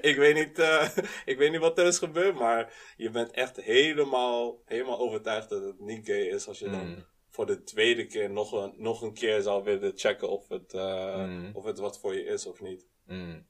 ik, 0.10 0.16
weet 0.16 0.34
niet, 0.34 0.58
eh, 0.58 0.88
ik 1.24 1.38
weet 1.38 1.50
niet 1.50 1.60
wat 1.60 1.78
er 1.78 1.86
is 1.86 1.98
gebeurd, 1.98 2.34
maar 2.38 2.72
je 2.96 3.10
bent 3.10 3.30
echt 3.30 3.56
helemaal, 3.60 4.62
helemaal 4.64 4.98
overtuigd 4.98 5.48
dat 5.48 5.62
het 5.62 5.80
niet 5.80 6.06
gay 6.06 6.20
is 6.22 6.48
als 6.48 6.58
je 6.58 6.70
dan 6.70 6.86
Mm. 6.88 7.04
voor 7.30 7.46
de 7.46 7.62
tweede 7.62 8.06
keer 8.06 8.30
nog 8.30 8.52
een, 8.52 8.74
nog 8.76 9.02
een 9.02 9.14
keer 9.14 9.40
zou 9.40 9.64
willen 9.64 9.92
checken 9.96 10.28
of 10.30 10.48
het, 10.48 10.72
eh, 10.74 11.24
Mm. 11.24 11.50
of 11.52 11.64
het 11.64 11.78
wat 11.78 12.00
voor 12.00 12.14
je 12.14 12.24
is 12.24 12.46
of 12.46 12.60
niet. 12.60 12.86
Mm. 13.06 13.46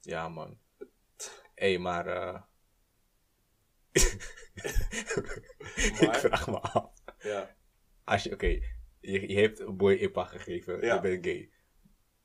Ja, 0.00 0.28
man. 0.28 0.58
Hé, 1.54 1.68
hey, 1.68 1.78
maar. 1.78 2.50
ik 6.00 6.14
vraag 6.14 6.46
me 6.46 6.60
af. 6.60 6.84
Ja. 7.22 7.54
Als 8.04 8.22
je, 8.22 8.32
oké, 8.32 8.46
je, 9.00 9.28
je 9.28 9.40
hebt 9.40 9.60
een 9.60 9.76
boy 9.76 9.92
IPA 9.92 10.24
gegeven, 10.24 10.80
Ja. 10.80 10.94
je 10.94 11.00
bent 11.00 11.24
gay. 11.24 11.50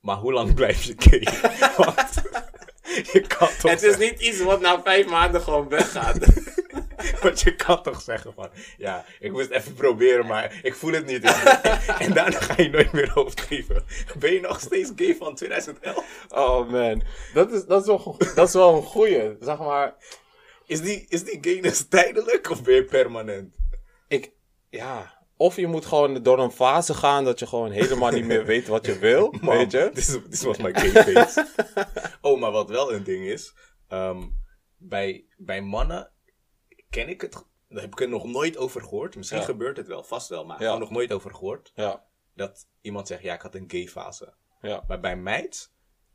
Maar 0.00 0.16
hoe 0.16 0.32
lang 0.32 0.54
blijf 0.54 0.82
je 0.82 0.94
gay? 0.96 1.28
Want 1.84 2.22
je 3.12 3.24
kan 3.26 3.48
toch 3.48 3.70
Het 3.70 3.82
is 3.82 3.90
zeggen, 3.94 4.00
niet 4.00 4.20
iets 4.20 4.42
wat 4.42 4.60
na 4.60 4.82
vijf 4.82 5.06
maanden 5.06 5.40
gewoon 5.40 5.68
weggaat. 5.68 6.18
want 7.22 7.40
je 7.40 7.54
kan 7.56 7.82
toch 7.82 8.00
zeggen 8.00 8.32
van, 8.34 8.50
ja, 8.76 9.04
ik 9.20 9.32
moest 9.32 9.50
even 9.50 9.74
proberen, 9.74 10.26
maar 10.26 10.60
ik 10.62 10.74
voel 10.74 10.92
het 10.92 11.06
niet. 11.06 11.22
en 11.98 12.12
daarna 12.12 12.40
ga 12.40 12.62
je 12.62 12.68
nooit 12.68 12.92
meer 12.92 13.10
hoofd 13.10 13.40
geven. 13.40 13.84
Ben 14.18 14.32
je 14.32 14.40
nog 14.40 14.60
steeds 14.60 14.92
gay 14.96 15.16
van 15.16 15.34
2011? 15.34 16.26
oh 16.28 16.70
man, 16.70 17.02
dat 17.34 17.52
is, 17.52 17.64
dat 17.64 17.80
is, 17.80 17.86
wel, 17.86 18.16
dat 18.34 18.48
is 18.48 18.54
wel 18.54 18.76
een 18.76 18.82
goeie. 18.82 19.36
Zeg 19.40 19.58
maar, 19.58 19.94
Is 20.68 20.80
die, 20.80 21.06
is 21.08 21.24
die 21.24 21.38
gayness 21.40 21.88
tijdelijk 21.98 22.50
of 22.50 22.62
ben 22.62 22.74
je 22.74 22.84
permanent? 22.84 23.56
ik, 24.08 24.32
ja. 24.70 25.16
Of 25.36 25.56
je 25.56 25.66
moet 25.66 25.86
gewoon 25.86 26.22
door 26.22 26.38
een 26.38 26.50
fase 26.50 26.94
gaan 26.94 27.24
dat 27.24 27.38
je 27.38 27.46
gewoon 27.46 27.70
helemaal 27.70 28.10
niet 28.10 28.24
meer 28.24 28.44
weet 28.44 28.66
wat 28.66 28.86
je 28.86 28.98
wil, 29.08 29.34
Man, 29.40 29.56
weet 29.56 29.70
je? 29.72 29.90
This 30.30 30.42
was 30.42 30.56
my 30.56 30.72
gay 30.74 31.02
face. 31.02 31.46
oh, 32.20 32.40
maar 32.40 32.50
wat 32.50 32.70
wel 32.70 32.92
een 32.92 33.04
ding 33.04 33.24
is. 33.26 33.54
ehm, 33.88 34.22
bij, 34.76 35.26
bij 35.36 35.62
mannen 35.62 36.10
ken 36.90 37.08
ik 37.08 37.20
het. 37.20 37.32
Daar 37.68 37.82
heb 37.82 37.92
ik 37.92 38.00
er 38.00 38.08
nog 38.08 38.24
nooit 38.24 38.56
over 38.56 38.80
gehoord. 38.82 39.16
Misschien 39.16 39.38
Ja. 39.38 39.44
gebeurt 39.44 39.76
het 39.76 39.86
wel, 39.86 40.02
vast 40.04 40.28
wel, 40.28 40.44
maar 40.44 40.58
Ja. 40.60 40.64
gewoon 40.64 40.80
nog 40.80 40.90
nooit 40.90 41.12
over 41.12 41.34
gehoord. 41.34 41.72
Ja, 41.74 42.04
Dat 42.34 42.66
iemand 42.80 43.06
zegt, 43.06 43.22
ja, 43.22 43.34
ik 43.34 43.40
had 43.42 43.54
een 43.54 43.70
gay 43.70 43.86
fase. 43.88 44.34
ja. 44.60 44.84
Maar 44.88 45.00
bij 45.00 45.16
meid 45.16 45.72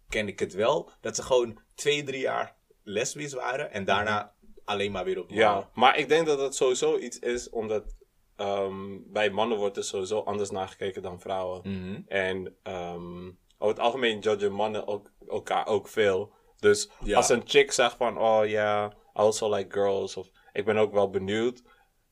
ken 0.10 0.28
ik 0.28 0.40
het 0.40 0.54
wel. 0.54 0.92
Dat 1.02 1.16
ze 1.16 1.24
gewoon 1.24 1.60
twee, 1.76 2.04
drie 2.04 2.22
jaar 2.22 2.56
lesbisch 2.84 3.34
waren. 3.34 3.72
En 3.72 3.86
daarna 3.86 4.34
alleen 4.66 4.92
maar 4.92 5.06
weer 5.06 5.20
op 5.20 5.30
mannen. 5.30 5.46
Ja, 5.48 5.70
maar 5.74 5.98
ik 5.98 6.10
denk 6.10 6.26
dat 6.28 6.40
het 6.40 6.56
sowieso 6.56 6.98
iets 6.98 7.20
is 7.20 7.50
omdat 7.50 7.96
ehm, 8.36 8.98
bij 9.06 9.30
mannen 9.30 9.58
wordt 9.58 9.78
er 9.78 9.84
sowieso 9.84 10.20
anders 10.20 10.50
naar 10.50 10.68
gekeken 10.68 11.02
dan 11.02 11.20
vrouwen. 11.20 11.62
Mhm. 11.64 12.02
En 12.08 12.56
ehm, 12.64 13.26
over 13.58 13.76
het 13.76 13.80
algemeen 13.80 14.20
judgen 14.20 14.52
mannen 14.52 14.88
ook, 14.88 15.12
elkaar 15.28 15.68
ook 15.68 15.88
veel. 15.88 16.34
Dus 16.60 16.90
Ja. 17.04 17.18
als 17.18 17.30
een 17.30 17.42
chick 17.46 17.72
zegt 17.72 17.96
van, 17.96 18.18
oh 18.18 18.48
ja, 18.48 18.88
I 18.90 18.94
also 19.14 19.54
like 19.56 19.72
girls. 19.80 20.18
Of 20.18 20.28
ik 20.54 20.66
ben 20.66 20.78
ook 20.78 20.94
wel 20.94 21.10
benieuwd. 21.10 21.62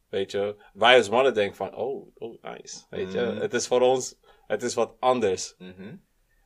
Weet 0.09 0.31
je, 0.31 0.63
wij 0.73 0.97
als 0.97 1.09
mannen 1.09 1.33
denken 1.33 1.55
van, 1.55 1.75
oh, 1.75 2.11
oh 2.15 2.41
nice. 2.43 2.85
Weet 2.89 3.11
je, 3.13 3.21
Mhm. 3.21 3.37
het 3.37 3.53
is 3.53 3.67
voor 3.67 3.81
ons, 3.81 4.15
het 4.47 4.63
is 4.63 4.73
wat 4.73 4.95
anders. 4.99 5.55
Mhm. 5.57 5.95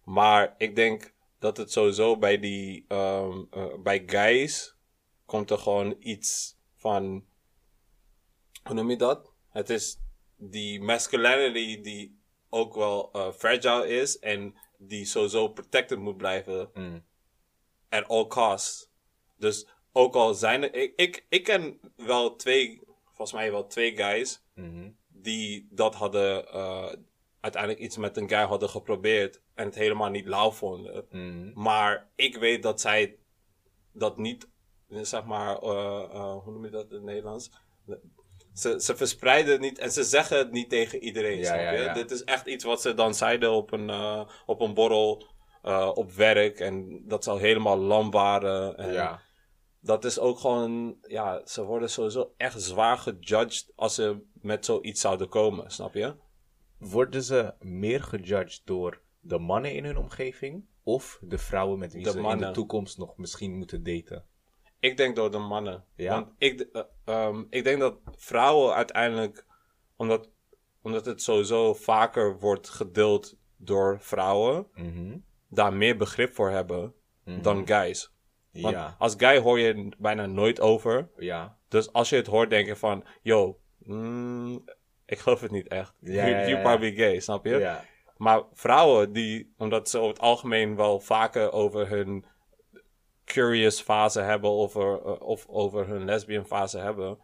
Maar 0.04 0.56
ik 0.58 0.76
denk 0.76 1.14
dat 1.40 1.58
het 1.58 1.72
sowieso 1.72 2.18
bij 2.18 2.40
die, 2.40 2.86
ehm, 2.88 3.44
eh, 3.52 3.66
bij 3.84 4.04
guys 4.06 4.75
komt 5.26 5.50
er 5.52 5.58
gewoon 5.58 5.96
iets 6.00 6.58
van, 6.76 7.26
hoe 8.64 8.74
noem 8.76 8.90
je 8.90 8.98
dat? 8.98 9.32
Het 9.50 9.70
is 9.70 9.98
die 10.38 10.82
masculinity 10.82 11.82
die 11.82 12.20
ook 12.50 12.74
wel 12.76 13.12
eh, 13.12 13.32
fragile 13.32 13.88
is 13.88 14.20
en 14.20 14.56
die 14.78 15.06
sowieso 15.06 15.48
protected 15.48 16.00
moet 16.00 16.18
blijven 16.18 16.70
Mm. 16.74 17.06
at 17.90 18.08
all 18.08 18.28
costs. 18.28 18.90
Dus 19.38 19.68
ook 19.92 20.16
al 20.16 20.34
zijn 20.34 20.64
er, 20.64 20.74
ik, 20.74 20.94
ik, 20.96 21.26
ik 21.30 21.44
ken 21.44 21.80
wel 21.96 22.36
twee, 22.36 22.82
volgens 23.06 23.32
mij 23.34 23.52
wel 23.52 23.68
twee 23.68 23.96
guys 23.96 24.44
Mhm. 24.54 24.90
die 25.08 25.68
dat 25.72 25.96
hadden, 25.96 26.48
eh, 26.48 26.94
uiteindelijk 27.40 27.82
iets 27.84 27.98
met 27.98 28.18
een 28.18 28.30
guy 28.30 28.44
hadden 28.44 28.70
geprobeerd 28.70 29.42
en 29.54 29.66
het 29.66 29.76
helemaal 29.76 30.10
niet 30.10 30.26
lauw 30.26 30.52
vonden. 30.52 31.06
Mhm. 31.12 31.52
Maar 31.62 32.10
ik 32.16 32.36
weet 32.38 32.64
dat 32.64 32.82
zij 32.82 33.18
dat 33.92 34.18
niet, 34.18 34.48
zeg 34.88 35.24
maar, 35.26 35.58
eh, 35.58 36.04
eh, 36.12 36.44
hoe 36.44 36.52
noem 36.54 36.66
je 36.66 36.72
dat 36.72 36.90
in 36.90 36.96
het 36.96 37.04
Nederlands? 37.04 37.52
Ze, 38.54 38.82
ze 38.82 38.96
verspreiden 38.96 39.52
het 39.52 39.62
niet 39.62 39.78
en 39.78 39.92
ze 39.92 40.04
zeggen 40.04 40.38
het 40.38 40.52
niet 40.52 40.70
tegen 40.70 41.04
iedereen. 41.04 41.38
Ja, 41.38 41.44
snap 41.44 41.60
je? 41.60 41.84
ja. 41.84 41.94
Dit 41.94 42.12
is 42.12 42.24
echt 42.24 42.48
iets 42.48 42.64
wat 42.64 42.82
ze 42.82 42.94
dan 42.94 43.14
zeiden 43.14 43.52
op 43.52 43.72
een, 43.72 43.90
eh, 43.90 44.30
op 44.46 44.62
een 44.62 44.74
borrel 44.74 45.34
op 45.94 46.12
werk 46.12 46.60
en 46.60 47.04
dat 47.08 47.24
ze 47.24 47.30
al 47.30 47.38
helemaal 47.38 47.78
lam 47.78 48.12
waren. 48.12 48.78
En 48.78 48.94
Ja. 48.94 49.22
Dat 49.80 50.06
is 50.06 50.20
ook 50.20 50.40
gewoon, 50.40 50.98
ja, 51.02 51.42
ze 51.46 51.64
worden 51.64 51.90
sowieso 51.90 52.34
echt 52.38 52.62
zwaar 52.62 52.98
gejudged 52.98 53.72
als 53.76 53.96
ze 53.96 54.22
met 54.34 54.66
zoiets 54.66 55.02
zouden 55.02 55.30
komen, 55.30 55.72
snap 55.72 55.94
je? 55.94 56.16
Worden 56.78 57.24
ze 57.24 57.54
meer 57.60 58.04
gejudged 58.04 58.62
door 58.66 59.02
de 59.20 59.40
mannen 59.40 59.74
in 59.74 59.86
hun 59.86 59.98
omgeving 59.98 60.66
of 60.84 61.20
de 61.22 61.38
vrouwen 61.38 61.80
met 61.80 61.94
wie 61.94 62.04
De 62.04 62.12
ze 62.12 62.20
in 62.20 62.38
de 62.38 62.52
toekomst 62.52 62.98
nog 62.98 63.18
misschien 63.18 63.58
moeten 63.58 63.84
daten? 63.84 64.26
Ik 64.86 64.98
denk 64.98 65.16
door 65.16 65.32
de 65.32 65.38
mannen. 65.38 65.84
Ja? 65.96 66.10
Want 66.14 66.32
ik, 66.38 66.62
eh, 66.62 66.82
ehm, 67.06 67.44
ik 67.50 67.64
denk 67.64 67.80
dat 67.80 67.98
vrouwen 68.16 68.74
uiteindelijk, 68.76 69.46
omdat, 69.96 70.30
omdat 70.82 71.06
het 71.06 71.22
sowieso 71.22 71.74
vaker 71.74 72.40
wordt 72.40 72.70
gedeeld 72.70 73.38
door 73.58 73.98
vrouwen, 74.02 74.68
Mhm. 74.74 75.18
daar 75.50 75.74
meer 75.74 75.98
begrip 75.98 76.34
voor 76.34 76.50
hebben 76.50 76.94
dan 77.42 77.68
guys. 77.68 78.14
Want 78.52 78.76
Ja, 78.76 78.96
als 79.00 79.14
guy 79.18 79.38
hoor 79.40 79.60
je 79.60 79.90
bijna 79.98 80.26
nooit 80.26 80.60
over. 80.62 81.10
ja, 81.18 81.58
Dus 81.68 81.92
als 81.94 82.10
je 82.10 82.16
het 82.16 82.28
hoort, 82.28 82.50
denk 82.50 82.68
je 82.68 82.76
van, 82.76 83.04
yo, 83.22 83.60
mm, 83.80 84.64
ik 85.06 85.20
geloof 85.20 85.42
het 85.42 85.52
niet 85.52 85.68
echt. 85.68 85.94
Ja, 86.00 86.28
you 86.48 86.62
probably 86.62 86.96
gay, 86.96 87.20
snap 87.20 87.46
je? 87.46 87.58
ja. 87.58 87.84
Maar 88.18 88.44
vrouwen 88.54 89.12
die, 89.14 89.54
omdat 89.58 89.90
ze 89.90 89.98
over 89.98 90.10
het 90.10 90.20
algemeen 90.20 90.76
wel 90.76 91.00
vaker 91.00 91.52
over 91.52 91.90
hun 91.90 92.26
curious 93.26 93.82
fase 93.82 94.20
hebben 94.22 94.50
of, 94.50 94.76
er- 94.76 95.02
eh, 95.06 95.22
of 95.22 95.46
over 95.48 95.88
hun 95.88 96.06
lesbian 96.06 96.46
fase 96.46 96.78
hebben, 96.78 97.20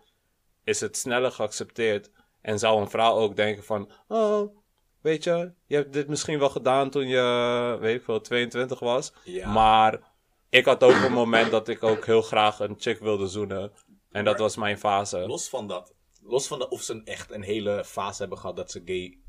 is 0.64 0.80
het 0.80 0.98
sneller 0.98 1.32
geaccepteerd. 1.32 2.12
En 2.42 2.60
zou 2.60 2.82
een 2.82 2.90
vrouw 2.90 3.16
ook 3.16 3.36
denken 3.36 3.64
van, 3.64 3.92
oh, 4.08 4.56
weet 5.02 5.24
je, 5.24 5.54
je 5.66 5.76
hebt 5.76 5.94
dit 5.94 6.08
misschien 6.08 6.40
wel 6.40 6.50
gedaan 6.50 6.90
toen 6.90 7.08
je, 7.08 7.78
weet 7.80 7.96
ik 7.96 8.04
veel, 8.04 8.22
22 8.22 8.80
was. 8.80 9.14
Ja. 9.24 9.52
Maar 9.52 10.12
ik 10.50 10.66
had 10.66 10.84
ook 10.84 11.02
een 11.04 11.12
moment 11.14 11.52
dat 11.52 11.68
ik 11.68 11.84
ook 11.84 12.06
heel 12.06 12.22
graag 12.22 12.60
een 12.60 12.76
chick 12.78 13.00
wilde 13.00 13.28
zoenen. 13.28 13.72
En 14.12 14.26
dat 14.26 14.40
was 14.40 14.56
mijn 14.56 14.78
fase. 14.80 15.18
Los 15.20 15.50
van 15.50 15.68
dat, 15.68 15.94
los 16.22 16.48
van 16.48 16.60
dat 16.60 16.70
of 16.70 16.82
ze 16.82 17.02
echt 17.04 17.32
een 17.32 17.42
hele 17.44 17.84
fase 17.86 18.22
hebben 18.22 18.38
gehad 18.40 18.56
dat 18.56 18.72
ze 18.72 18.82
gay, 18.86 19.20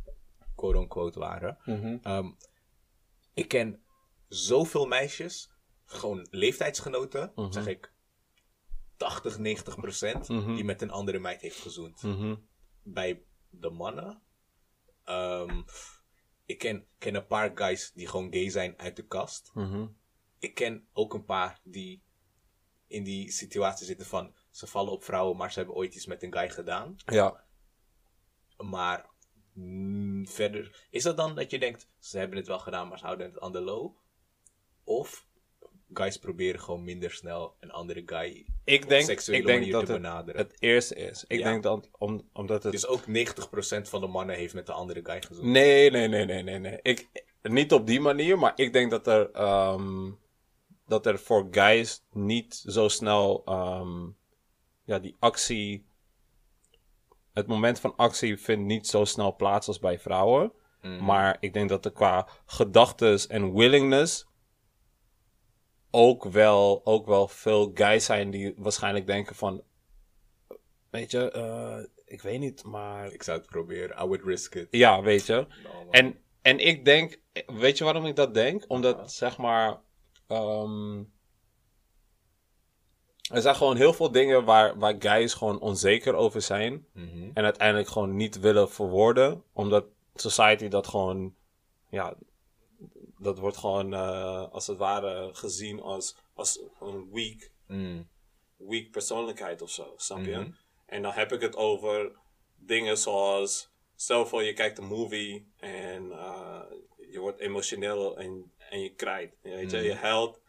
quote-unquote, 0.54 1.18
waren. 1.18 1.58
Mhm. 1.64 1.96
Ehm, 2.02 2.30
ik 3.34 3.48
ken 3.48 3.82
zoveel 4.28 4.86
meisjes, 4.86 5.51
gewoon 5.92 6.26
leeftijdsgenoten, 6.30 7.32
Mhm. 7.34 7.52
zeg 7.52 7.66
ik 7.66 7.92
80, 8.96 9.38
90 9.38 9.76
procent, 9.76 10.26
die 10.26 10.64
met 10.64 10.82
een 10.82 10.90
andere 10.90 11.18
meid 11.18 11.40
heeft 11.40 11.60
gezoend. 11.60 12.02
Mhm. 12.02 12.34
Bij 12.82 13.22
de 13.50 13.70
mannen, 13.70 14.22
ehm, 15.04 15.62
ik 16.46 16.58
ken, 16.58 16.86
ken 16.98 17.14
een 17.14 17.26
paar 17.26 17.50
guys 17.54 17.92
die 17.94 18.06
gewoon 18.06 18.32
gay 18.32 18.50
zijn 18.50 18.78
uit 18.78 18.96
de 18.96 19.06
kast. 19.06 19.50
Mhm. 19.54 19.86
Ik 20.38 20.54
ken 20.54 20.88
ook 20.92 21.14
een 21.14 21.24
paar 21.24 21.60
die 21.62 22.02
in 22.86 23.04
die 23.04 23.30
situatie 23.30 23.86
zitten 23.86 24.06
van 24.06 24.34
ze 24.50 24.66
vallen 24.66 24.92
op 24.92 25.04
vrouwen, 25.04 25.36
maar 25.36 25.52
ze 25.52 25.58
hebben 25.58 25.76
ooit 25.76 25.94
iets 25.94 26.06
met 26.06 26.22
een 26.22 26.32
guy 26.32 26.50
gedaan. 26.50 26.96
Ja. 27.04 27.44
Maar 28.56 29.10
mm, 29.52 30.26
verder, 30.28 30.86
is 30.90 31.02
dat 31.02 31.16
dan 31.16 31.34
dat 31.34 31.50
je 31.50 31.58
denkt, 31.58 31.88
ze 31.98 32.18
hebben 32.18 32.38
het 32.38 32.46
wel 32.46 32.58
gedaan, 32.58 32.88
maar 32.88 32.98
ze 32.98 33.04
houden 33.04 33.26
het 33.26 33.40
aan 33.40 33.52
de 33.52 33.60
low? 33.60 33.96
Of 34.84 35.26
guys 35.94 36.16
proberen 36.18 36.60
gewoon 36.60 36.84
minder 36.84 37.10
snel 37.10 37.54
een 37.60 37.70
andere 37.70 38.02
guy 38.06 38.46
Ik 38.64 38.88
denk, 38.88 39.08
ik 39.10 39.46
denk 39.46 39.70
dat 39.72 39.86
te 39.86 39.92
het, 39.92 40.02
benaderen? 40.02 40.40
het 40.40 40.56
eerste 40.58 40.94
is. 40.94 41.24
Ik 41.28 41.38
Ja. 41.38 41.44
denk 41.44 41.62
dat, 41.62 41.88
om, 41.98 42.28
omdat 42.32 42.62
het... 42.62 42.72
Dus 42.72 42.86
ook 42.86 43.00
90% 43.00 43.02
van 43.82 44.00
de 44.00 44.06
mannen 44.06 44.36
heeft 44.36 44.54
met 44.54 44.66
de 44.66 44.72
andere 44.72 45.00
guy 45.02 45.22
gezoend. 45.22 45.46
Nee, 45.46 45.90
nee, 45.90 46.08
nee, 46.08 46.24
nee, 46.24 46.42
nee, 46.42 46.58
nee. 46.58 46.78
Ik, 46.82 47.08
niet 47.42 47.72
op 47.72 47.86
die 47.86 48.00
manier, 48.00 48.38
maar 48.38 48.52
ik 48.56 48.72
denk 48.72 48.90
dat 48.90 49.06
er, 49.06 49.30
ehm, 49.30 50.10
dat 50.86 51.06
er 51.06 51.18
voor 51.18 51.48
guys 51.50 52.02
niet 52.12 52.54
zo 52.66 52.88
snel 52.88 53.42
ehm, 53.44 54.06
ja, 54.84 54.98
die 54.98 55.16
actie. 55.18 55.86
Het 57.32 57.46
moment 57.46 57.80
van 57.80 57.96
actie 57.96 58.36
vindt 58.38 58.64
niet 58.64 58.86
zo 58.86 59.04
snel 59.04 59.36
plaats 59.36 59.66
als 59.68 59.78
bij 59.78 59.98
vrouwen. 59.98 60.52
Maar 61.00 61.36
ik 61.40 61.52
denk 61.52 61.68
dat 61.68 61.84
er 61.84 61.92
qua 61.92 62.28
gedachtes 62.46 63.26
en 63.26 63.54
willingness 63.54 64.26
ook 65.94 66.24
wel, 66.24 66.80
ook 66.84 67.06
wel 67.06 67.28
veel 67.28 67.70
guys 67.74 68.04
zijn 68.04 68.30
die 68.30 68.54
waarschijnlijk 68.56 69.06
denken 69.06 69.34
van. 69.34 69.62
Weet 70.90 71.10
je, 71.10 71.30
eh, 71.30 71.78
ik 72.04 72.22
weet 72.22 72.40
niet, 72.40 72.64
maar 72.64 73.12
Ik 73.12 73.22
zou 73.22 73.38
het 73.38 73.46
proberen. 73.46 73.96
I 74.02 74.06
would 74.06 74.24
risk 74.24 74.54
it. 74.54 74.68
ja, 74.70 75.02
weet 75.02 75.26
je. 75.26 75.46
Nou. 75.62 75.86
En, 75.90 76.18
en 76.42 76.58
ik 76.58 76.84
denk, 76.84 77.20
weet 77.46 77.78
je 77.78 77.84
waarom 77.84 78.06
ik 78.06 78.16
dat 78.16 78.34
denk? 78.34 78.64
Omdat, 78.68 79.12
zeg 79.12 79.38
maar, 79.38 79.80
ehm, 80.26 80.98
er 83.32 83.42
zijn 83.42 83.54
gewoon 83.54 83.76
heel 83.76 83.92
veel 83.92 84.12
dingen 84.12 84.44
waar, 84.44 84.78
waar 84.78 84.94
guys 84.98 85.34
gewoon 85.34 85.60
onzeker 85.60 86.14
over 86.14 86.42
zijn. 86.42 86.86
Mhm. 86.92 87.30
En 87.34 87.44
uiteindelijk 87.44 87.88
gewoon 87.88 88.16
niet 88.16 88.40
willen 88.40 88.70
verwoorden. 88.70 89.42
Omdat 89.52 89.84
society 90.14 90.68
dat 90.68 90.86
gewoon, 90.86 91.34
ja, 91.88 92.14
dat 93.22 93.38
wordt 93.38 93.56
gewoon 93.56 93.94
eh, 93.94 94.50
als 94.50 94.66
het 94.66 94.78
ware 94.78 95.30
gezien 95.34 95.80
als, 95.80 96.16
als 96.34 96.60
een 96.80 97.10
weak 97.12 97.50
Mm. 97.66 98.08
weak 98.56 98.90
persoonlijkheid 98.90 99.62
of 99.62 99.70
zo, 99.70 99.92
snap 99.96 100.24
je? 100.24 100.36
Mhm. 100.36 100.50
En 100.86 101.02
dan 101.02 101.12
heb 101.12 101.32
ik 101.32 101.40
het 101.40 101.56
over 101.56 102.12
dingen 102.56 102.98
zoals, 102.98 103.70
stel 103.96 104.26
voor 104.26 104.42
je 104.42 104.52
kijkt 104.52 104.78
een 104.78 104.86
movie 104.86 105.52
en 105.56 106.12
eh, 106.12 106.60
je 107.10 107.18
wordt 107.20 107.40
emotioneel 107.40 108.16
en, 108.18 108.52
en 108.58 108.80
je 108.80 108.94
krijt, 108.94 109.34
weet 109.42 109.70
je, 109.70 109.78
je 109.78 109.94
huilt. 109.94 110.40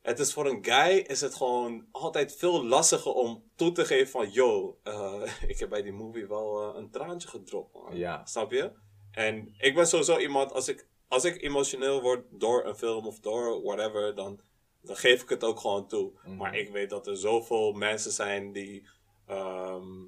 Het 0.00 0.18
is 0.18 0.32
voor 0.32 0.46
een 0.46 0.64
guy 0.64 0.98
is 0.98 1.20
het 1.20 1.34
gewoon 1.34 1.86
altijd 1.90 2.36
veel 2.36 2.64
lastiger 2.64 3.12
om 3.12 3.50
toe 3.54 3.72
te 3.72 3.84
geven 3.84 4.08
van, 4.08 4.30
yo, 4.30 4.78
eh, 4.82 5.22
ik 5.52 5.58
heb 5.58 5.68
bij 5.68 5.82
die 5.82 5.92
movie 5.92 6.26
wel 6.26 6.76
een 6.76 6.90
traantje 6.90 7.28
gedropt, 7.28 7.74
man. 7.74 7.96
Ja. 7.96 8.26
Snap 8.26 8.52
je? 8.52 8.72
En 9.10 9.54
ik 9.58 9.74
ben 9.74 9.86
sowieso 9.86 10.18
iemand, 10.18 10.52
als 10.52 10.68
ik, 10.68 10.86
als 11.08 11.24
ik 11.24 11.42
emotioneel 11.42 12.00
word 12.02 12.24
door 12.30 12.64
een 12.66 12.76
film 12.76 13.06
of 13.06 13.20
door 13.20 13.62
whatever, 13.62 14.14
dan, 14.14 14.40
dan 14.82 14.96
geef 14.96 15.22
ik 15.22 15.28
het 15.28 15.44
ook 15.44 15.60
gewoon 15.60 15.88
toe. 15.88 16.12
Maar 16.36 16.56
ik 16.56 16.70
weet 16.70 16.90
dat 16.90 17.06
er 17.06 17.16
zoveel 17.16 17.72
mensen 17.72 18.12
zijn 18.12 18.52
die, 18.52 18.88
ehm, 19.26 20.06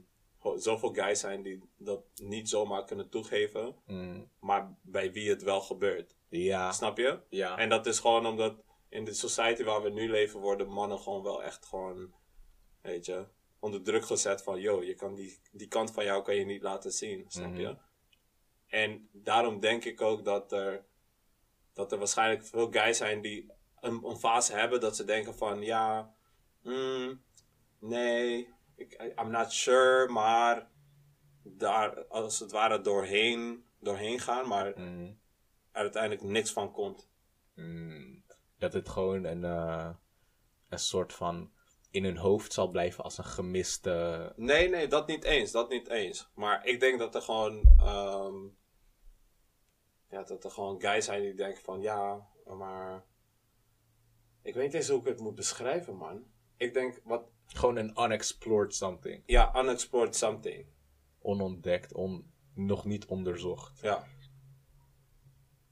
zoveel 0.56 0.92
guys 0.92 1.20
zijn 1.20 1.42
die 1.42 1.60
dat 1.76 2.02
niet 2.14 2.48
zomaar 2.48 2.84
kunnen 2.84 3.08
toegeven, 3.08 3.76
Mm. 3.86 4.30
maar 4.40 4.76
bij 4.82 5.12
wie 5.12 5.28
het 5.30 5.42
wel 5.42 5.60
gebeurt. 5.60 6.16
Ja. 6.28 6.72
Snap 6.72 6.98
je? 6.98 7.20
Ja. 7.28 7.56
En 7.58 7.68
dat 7.68 7.86
is 7.86 7.98
gewoon 7.98 8.26
omdat 8.26 8.54
in 8.88 9.04
de 9.04 9.14
society 9.14 9.64
waar 9.64 9.82
we 9.82 9.90
nu 9.90 10.10
leven 10.10 10.40
worden 10.40 10.68
mannen 10.68 10.98
gewoon 10.98 11.22
wel 11.22 11.42
echt 11.42 11.66
gewoon, 11.66 12.12
weet 12.80 13.06
je, 13.06 13.24
onder 13.58 13.82
druk 13.82 14.04
gezet 14.04 14.42
van, 14.42 14.60
yo, 14.60 14.82
je 14.82 14.94
kan 14.94 15.14
die, 15.14 15.38
die 15.52 15.68
kant 15.68 15.92
van 15.92 16.04
jou 16.04 16.22
kan 16.22 16.34
je 16.36 16.44
niet 16.44 16.62
laten 16.62 16.92
zien, 16.92 17.24
snap 17.28 17.54
je? 17.54 17.76
En 18.66 19.08
daarom 19.12 19.60
denk 19.60 19.84
ik 19.84 20.00
ook 20.00 20.24
dat 20.24 20.52
er, 20.52 20.84
dat 21.72 21.92
er 21.92 21.98
waarschijnlijk 21.98 22.44
veel 22.46 22.70
guys 22.70 22.96
zijn 22.96 23.20
die 23.20 23.52
een, 23.80 24.04
een 24.04 24.18
fase 24.18 24.52
hebben 24.52 24.80
dat 24.80 24.96
ze 24.96 25.04
denken 25.04 25.34
van, 25.34 25.62
ja, 25.62 26.14
mm, 26.62 27.22
nee, 27.78 28.54
ik, 28.76 29.12
I'm 29.20 29.30
not 29.30 29.52
sure, 29.52 30.08
maar 30.08 30.68
daar 31.42 32.04
als 32.06 32.38
het 32.38 32.50
ware 32.50 32.80
doorheen, 32.80 33.64
doorheen 33.80 34.20
gaan, 34.20 34.48
maar 34.48 34.72
Mm. 34.78 35.18
er 35.72 35.80
uiteindelijk 35.80 36.22
niks 36.22 36.52
van 36.52 36.72
komt. 36.72 37.08
Mm. 37.54 38.24
Dat 38.58 38.72
het 38.72 38.88
gewoon 38.88 39.24
een, 39.24 39.44
eh, 39.44 39.90
een 40.68 40.78
soort 40.78 41.12
van 41.12 41.50
in 41.90 42.04
hun 42.04 42.16
hoofd 42.16 42.52
zal 42.52 42.68
blijven 42.68 43.04
als 43.04 43.18
een 43.18 43.24
gemiste. 43.24 44.32
Nee, 44.36 44.68
nee, 44.68 44.86
dat 44.86 45.06
niet 45.06 45.24
eens. 45.24 45.50
Dat 45.50 45.68
niet 45.68 45.88
eens. 45.88 46.30
Maar 46.34 46.66
ik 46.66 46.80
denk 46.80 46.98
dat 46.98 47.14
er 47.14 47.22
gewoon. 47.22 47.74
ehm, 47.78 48.34
ja, 50.10 50.22
dat 50.22 50.44
er 50.44 50.50
gewoon 50.50 50.80
guys 50.80 51.04
zijn 51.04 51.22
die 51.22 51.34
denken 51.34 51.62
van 51.62 51.80
ja, 51.80 52.28
maar. 52.44 53.04
Ik 54.42 54.54
weet 54.54 54.64
niet 54.64 54.74
eens 54.74 54.88
hoe 54.88 55.00
ik 55.00 55.06
het 55.06 55.20
moet 55.20 55.34
beschrijven, 55.34 55.96
man. 55.96 56.24
Ik 56.56 56.74
denk 56.74 57.00
wat. 57.04 57.28
Gewoon 57.46 57.76
een 57.76 58.02
unexplored 58.02 58.74
something. 58.74 59.22
Ja, 59.26 59.56
unexplored 59.56 60.16
something. 60.16 60.66
Onontdekt, 61.18 61.94
on, 61.94 62.32
nog 62.54 62.84
niet 62.84 63.06
onderzocht. 63.06 63.80
Ja. 63.80 64.06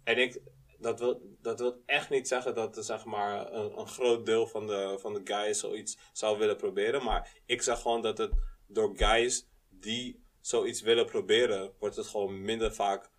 En 0.05 0.19
ik. 0.19 0.41
Dat 0.81 0.99
wil, 0.99 1.37
dat 1.41 1.59
wil 1.59 1.83
echt 1.87 2.11
niet 2.11 2.29
zeggen 2.29 2.55
dat 2.55 2.77
er, 2.77 2.83
zeg 2.83 3.05
maar, 3.05 3.53
een, 3.53 3.79
een 3.79 3.87
groot 3.87 4.27
deel 4.27 4.47
van 4.47 4.67
de, 4.67 4.97
van 5.01 5.15
de 5.15 5.21
guys 5.25 5.59
zoiets 5.59 5.99
zou 6.13 6.39
willen 6.39 6.57
proberen. 6.57 7.05
Maar 7.05 7.41
ik 7.47 7.63
zeg 7.63 7.81
gewoon 7.81 8.03
dat 8.03 8.19
het 8.19 8.33
door 8.67 8.97
guys 8.97 9.49
die 9.69 10.25
zoiets 10.41 10.81
willen 10.81 11.07
proberen, 11.07 11.73
wordt 11.79 11.97
het 11.97 12.07
gewoon 12.07 12.43
minder 12.43 12.75
vaak 12.75 13.11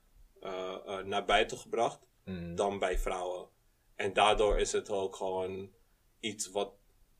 eh, 0.41 0.75
eh, 0.85 1.05
naar 1.05 1.25
buiten 1.25 1.57
gebracht 1.57 2.07
Mm. 2.23 2.55
dan 2.55 2.79
bij 2.79 2.99
vrouwen. 2.99 3.47
En 3.95 4.13
daardoor 4.13 4.59
is 4.59 4.71
het 4.71 4.89
ook 4.89 5.15
gewoon 5.15 5.71
iets 6.19 6.51
wat, 6.51 6.73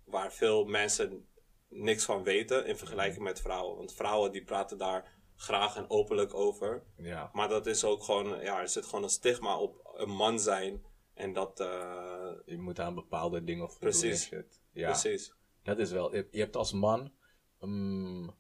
waar 0.03 0.34
veel 0.34 0.65
mensen 0.65 1.28
niks 1.67 2.05
van 2.05 2.24
weten 2.24 2.65
in 2.65 2.78
vergelijking 2.78 3.24
met 3.24 3.41
vrouwen. 3.41 3.78
Want 3.78 3.93
vrouwen 3.93 4.32
die 4.32 4.43
praten 4.43 4.78
daar 4.78 5.17
graag 5.36 5.76
en 5.76 5.89
openlijk 5.89 6.34
over. 6.34 6.84
Ja. 6.97 7.30
Maar 7.34 7.49
dat 7.49 7.65
is 7.65 7.84
ook 7.84 8.03
gewoon, 8.03 8.39
ja, 8.41 8.61
er 8.61 8.70
zit 8.70 8.86
gewoon 8.86 9.03
een 9.03 9.09
stigma 9.09 9.57
op 9.59 9.91
een 9.95 10.09
man 10.09 10.39
zijn 10.39 10.86
En 11.13 11.34
dat, 11.34 11.59
eh, 11.59 12.32
Je 12.45 12.57
moet 12.57 12.80
aan 12.80 12.95
bepaalde 12.95 13.43
dingen 13.43 13.70
voldoen. 13.70 13.89
Precies. 13.89 14.24
shit. 14.24 14.61
Ja, 14.72 14.89
precies. 14.89 15.34
dat 15.63 15.80
is 15.80 15.91
wel. 15.91 16.15
Je 16.15 16.28
hebt 16.32 16.55
als 16.55 16.72
man 16.72 17.11
mm, 17.59 18.36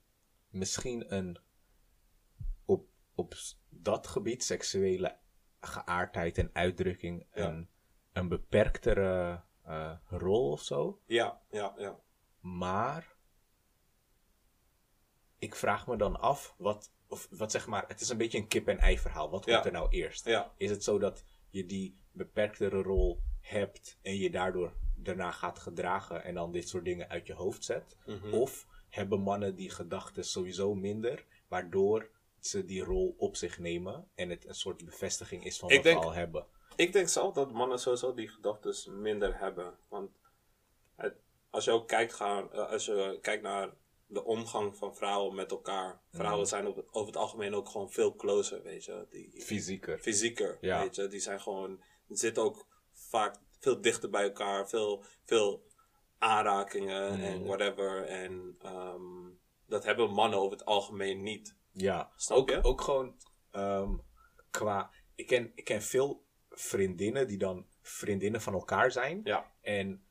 misschien 0.49 1.13
een 1.15 1.37
op, 2.65 2.87
op 3.15 3.33
dat 3.69 4.07
gebied 4.07 4.43
seksuele 4.43 5.17
geaardheid 5.61 6.37
en 6.37 6.49
uitdrukking 6.53 7.25
Ja. 7.33 7.47
een, 7.47 7.69
een 8.13 8.27
beperktere 8.27 9.41
eh, 9.63 9.91
rol 10.07 10.51
of 10.51 10.61
zo. 10.61 11.01
Ja, 11.05 11.41
ja, 11.51 11.73
ja. 11.77 11.99
Maar 12.39 13.15
ik 15.37 15.55
vraag 15.55 15.87
me 15.87 15.97
dan 15.97 16.19
af, 16.19 16.55
wat, 16.57 16.91
of, 17.07 17.27
wat 17.31 17.51
zeg 17.51 17.67
maar, 17.67 17.85
het 17.87 18.01
is 18.01 18.09
een 18.09 18.17
beetje 18.17 18.37
een 18.37 18.47
kip-en-ei 18.47 18.99
verhaal. 18.99 19.29
Wat 19.29 19.45
komt 19.45 19.65
er 19.65 19.71
nou 19.71 19.89
eerst? 19.89 20.25
Ja, 20.25 20.51
Is 20.57 20.69
het 20.69 20.83
zo 20.83 20.97
dat 20.99 21.23
je 21.49 21.65
die 21.65 21.97
beperktere 22.11 22.81
rol 22.81 23.19
hebt 23.41 23.99
en 24.01 24.15
je 24.17 24.29
daardoor 24.29 24.73
daarna 24.95 25.31
gaat 25.31 25.59
gedragen 25.59 26.23
en 26.23 26.33
dan 26.33 26.51
dit 26.51 26.69
soort 26.69 26.85
dingen 26.85 27.09
uit 27.09 27.27
je 27.27 27.33
hoofd 27.33 27.63
zet? 27.63 27.97
Mhm. 28.05 28.33
Of 28.33 28.67
hebben 28.89 29.19
mannen 29.21 29.55
die 29.55 29.69
gedachten 29.69 30.23
sowieso 30.25 30.75
minder, 30.75 31.25
waardoor 31.47 32.09
ze 32.41 32.65
die 32.65 32.83
rol 32.83 33.15
op 33.17 33.35
zich 33.35 33.59
nemen 33.59 34.07
en 34.15 34.29
het 34.29 34.47
een 34.47 34.53
soort 34.55 34.85
bevestiging 34.85 35.45
is 35.45 35.57
van 35.59 35.69
Ik 35.69 35.75
wat 35.75 35.83
denk- 35.83 35.99
we 35.99 36.05
al 36.05 36.13
hebben? 36.13 36.45
Ik 36.75 36.93
denk 36.93 37.07
zelf 37.07 37.33
dat 37.33 37.51
mannen 37.51 37.79
sowieso 37.79 38.13
die 38.13 38.27
gedachten 38.27 39.01
minder 39.01 39.39
hebben. 39.39 39.77
Want 39.87 40.11
het, 40.95 41.15
als 41.49 41.65
je 41.65 41.71
ook 41.71 41.87
kijkt, 41.87 42.13
gaan, 42.13 42.51
eh, 42.53 42.69
als 42.71 42.85
je 42.85 43.17
kijkt 43.21 43.43
naar 43.43 43.69
de 44.07 44.23
omgang 44.23 44.77
van 44.77 44.95
vrouwen 44.95 45.35
met 45.35 45.51
elkaar. 45.51 46.01
Vrouwen 46.11 46.47
zijn 46.47 46.67
op, 46.67 46.85
over 46.91 47.07
het 47.07 47.17
algemeen 47.17 47.53
ook 47.53 47.69
gewoon 47.69 47.91
veel 47.91 48.15
closer, 48.15 48.63
weet 48.63 48.85
je. 48.85 49.05
Die, 49.09 49.41
Fysieker. 49.41 49.99
fysieker, 49.99 50.57
Ja. 50.61 50.81
weet 50.81 50.95
je. 50.95 51.07
Die 51.07 51.19
zijn 51.19 51.41
gewoon, 51.41 51.83
zitten 52.07 52.43
ook 52.43 52.65
vaak 52.93 53.35
veel 53.59 53.81
dichter 53.81 54.09
bij 54.09 54.23
elkaar. 54.23 54.69
Veel, 54.69 55.03
veel 55.25 55.63
aanrakingen 56.17 57.15
Mm. 57.17 57.23
en 57.23 57.45
whatever. 57.45 58.05
En 58.05 58.55
ehm, 58.61 59.29
dat 59.67 59.83
hebben 59.83 60.11
mannen 60.11 60.39
over 60.39 60.57
het 60.57 60.65
algemeen 60.65 61.23
niet. 61.23 61.55
Ja, 61.81 62.11
Snap 62.15 62.37
ook, 62.37 62.59
ook 62.61 62.81
gewoon 62.81 63.15
ehm, 63.51 63.93
qua. 64.51 64.91
Ik 65.15 65.27
ken, 65.27 65.51
ik 65.55 65.63
ken 65.63 65.81
veel 65.81 66.25
vriendinnen 66.49 67.27
die 67.27 67.37
dan 67.37 67.65
vriendinnen 67.81 68.41
van 68.41 68.53
elkaar 68.53 68.91
zijn. 68.91 69.21
Ja. 69.23 69.51
En 69.61 70.03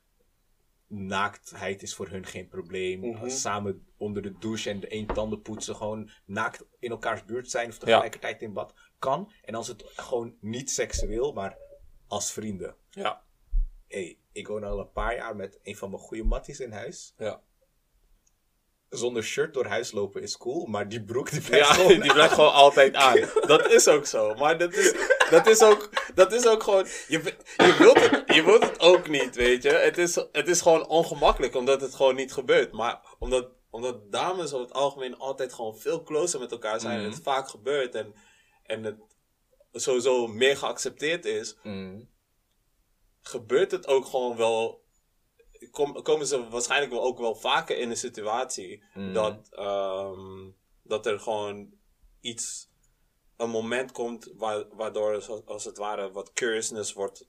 naaktheid 0.87 1.81
is 1.81 1.95
voor 1.95 2.07
hun 2.07 2.25
geen 2.25 2.47
probleem. 2.47 2.99
Mhm. 2.99 3.29
Samen 3.29 3.87
onder 3.97 4.21
de 4.21 4.37
douche 4.37 4.69
en 4.69 4.79
de 4.79 4.87
één 4.87 5.07
tanden 5.07 5.41
poetsen. 5.41 5.75
Gewoon 5.75 6.09
naakt 6.25 6.65
in 6.79 6.91
elkaars 6.91 7.25
buurt 7.25 7.49
zijn 7.49 7.69
of 7.69 7.77
tegelijkertijd 7.77 8.41
in 8.41 8.53
bad. 8.53 8.73
Kan. 8.99 9.31
En 9.41 9.55
als 9.55 9.67
het 9.67 9.83
gewoon 9.85 10.37
niet 10.39 10.71
seksueel, 10.71 11.33
maar 11.33 11.57
als 12.07 12.31
vrienden. 12.31 12.75
Ja. 12.89 13.23
hey, 13.87 14.19
ik 14.31 14.47
woon 14.47 14.63
al 14.63 14.79
een 14.79 14.91
paar 14.91 15.15
jaar 15.15 15.35
met 15.35 15.59
een 15.63 15.75
van 15.75 15.89
mijn 15.89 16.01
goede 16.01 16.23
matties 16.23 16.59
in 16.59 16.71
huis. 16.71 17.13
Ja. 17.17 17.41
Zonder 18.89 19.23
shirt 19.23 19.53
door 19.53 19.65
huis 19.65 19.91
lopen 19.91 20.21
is 20.21 20.37
cool, 20.37 20.65
maar 20.65 20.89
die 20.89 21.03
broek 21.03 21.31
die 21.31 21.41
blijft 21.41 21.67
Ja, 21.67 21.73
gewoon 21.73 21.99
die 22.05 22.13
blijft 22.13 22.33
gewoon 22.33 22.53
altijd 22.53 22.95
aan. 22.95 23.19
Dat 23.47 23.71
is 23.71 23.87
ook 23.87 24.05
zo. 24.05 24.33
Maar 24.35 24.57
dat 24.57 24.73
is, 24.73 24.93
dat 25.29 25.47
is, 25.47 25.61
ook, 25.63 25.89
dat 26.15 26.33
is 26.33 26.47
ook 26.47 26.63
gewoon. 26.63 26.85
Je, 27.07 27.35
je, 27.57 27.75
wilt 27.79 28.09
het, 28.09 28.35
je 28.35 28.43
wilt 28.43 28.63
het 28.63 28.79
ook 28.79 29.07
niet, 29.09 29.35
weet 29.35 29.63
je. 29.63 29.69
Het 29.69 29.97
is, 29.97 30.15
het 30.31 30.47
is 30.47 30.61
gewoon 30.61 30.87
ongemakkelijk 30.87 31.55
omdat 31.55 31.81
het 31.81 31.95
gewoon 31.95 32.15
niet 32.15 32.33
gebeurt. 32.33 32.71
Maar 32.71 33.15
omdat, 33.19 33.47
omdat 33.69 34.11
dames 34.11 34.53
over 34.53 34.65
het 34.67 34.75
algemeen 34.75 35.17
altijd 35.17 35.53
gewoon 35.53 35.77
veel 35.77 36.03
closer 36.03 36.39
met 36.39 36.51
elkaar 36.51 36.79
zijn. 36.79 36.97
En 36.97 37.03
Mhm. 37.05 37.11
het 37.13 37.23
vaak 37.23 37.49
gebeurt. 37.49 37.95
En, 37.95 38.13
en 38.63 38.83
het 38.83 38.97
sowieso 39.71 40.27
meer 40.27 40.57
geaccepteerd 40.57 41.25
is. 41.25 41.57
Mm. 41.63 42.09
Gebeurt 43.21 43.71
het 43.71 43.87
ook 43.87 44.05
gewoon 44.05 44.37
wel. 44.37 44.87
Kom, 45.71 46.01
komen 46.01 46.27
ze 46.27 46.49
waarschijnlijk 46.49 46.91
wel 46.91 47.03
ook 47.03 47.19
wel 47.19 47.35
vaker 47.35 47.77
in 47.77 47.89
een 47.89 47.97
situatie 47.97 48.83
Mhm. 48.93 49.13
dat, 49.13 49.47
ehm, 49.51 50.49
dat 50.83 51.05
er 51.05 51.19
gewoon 51.19 51.69
iets, 52.21 52.69
een 53.37 53.49
moment 53.49 53.91
komt 53.91 54.31
wa- 54.35 54.67
waardoor 54.71 55.21
zo- 55.21 55.41
als 55.45 55.65
het 55.65 55.77
ware 55.77 56.11
wat 56.11 56.33
curiousness 56.33 56.93
wordt 56.93 57.27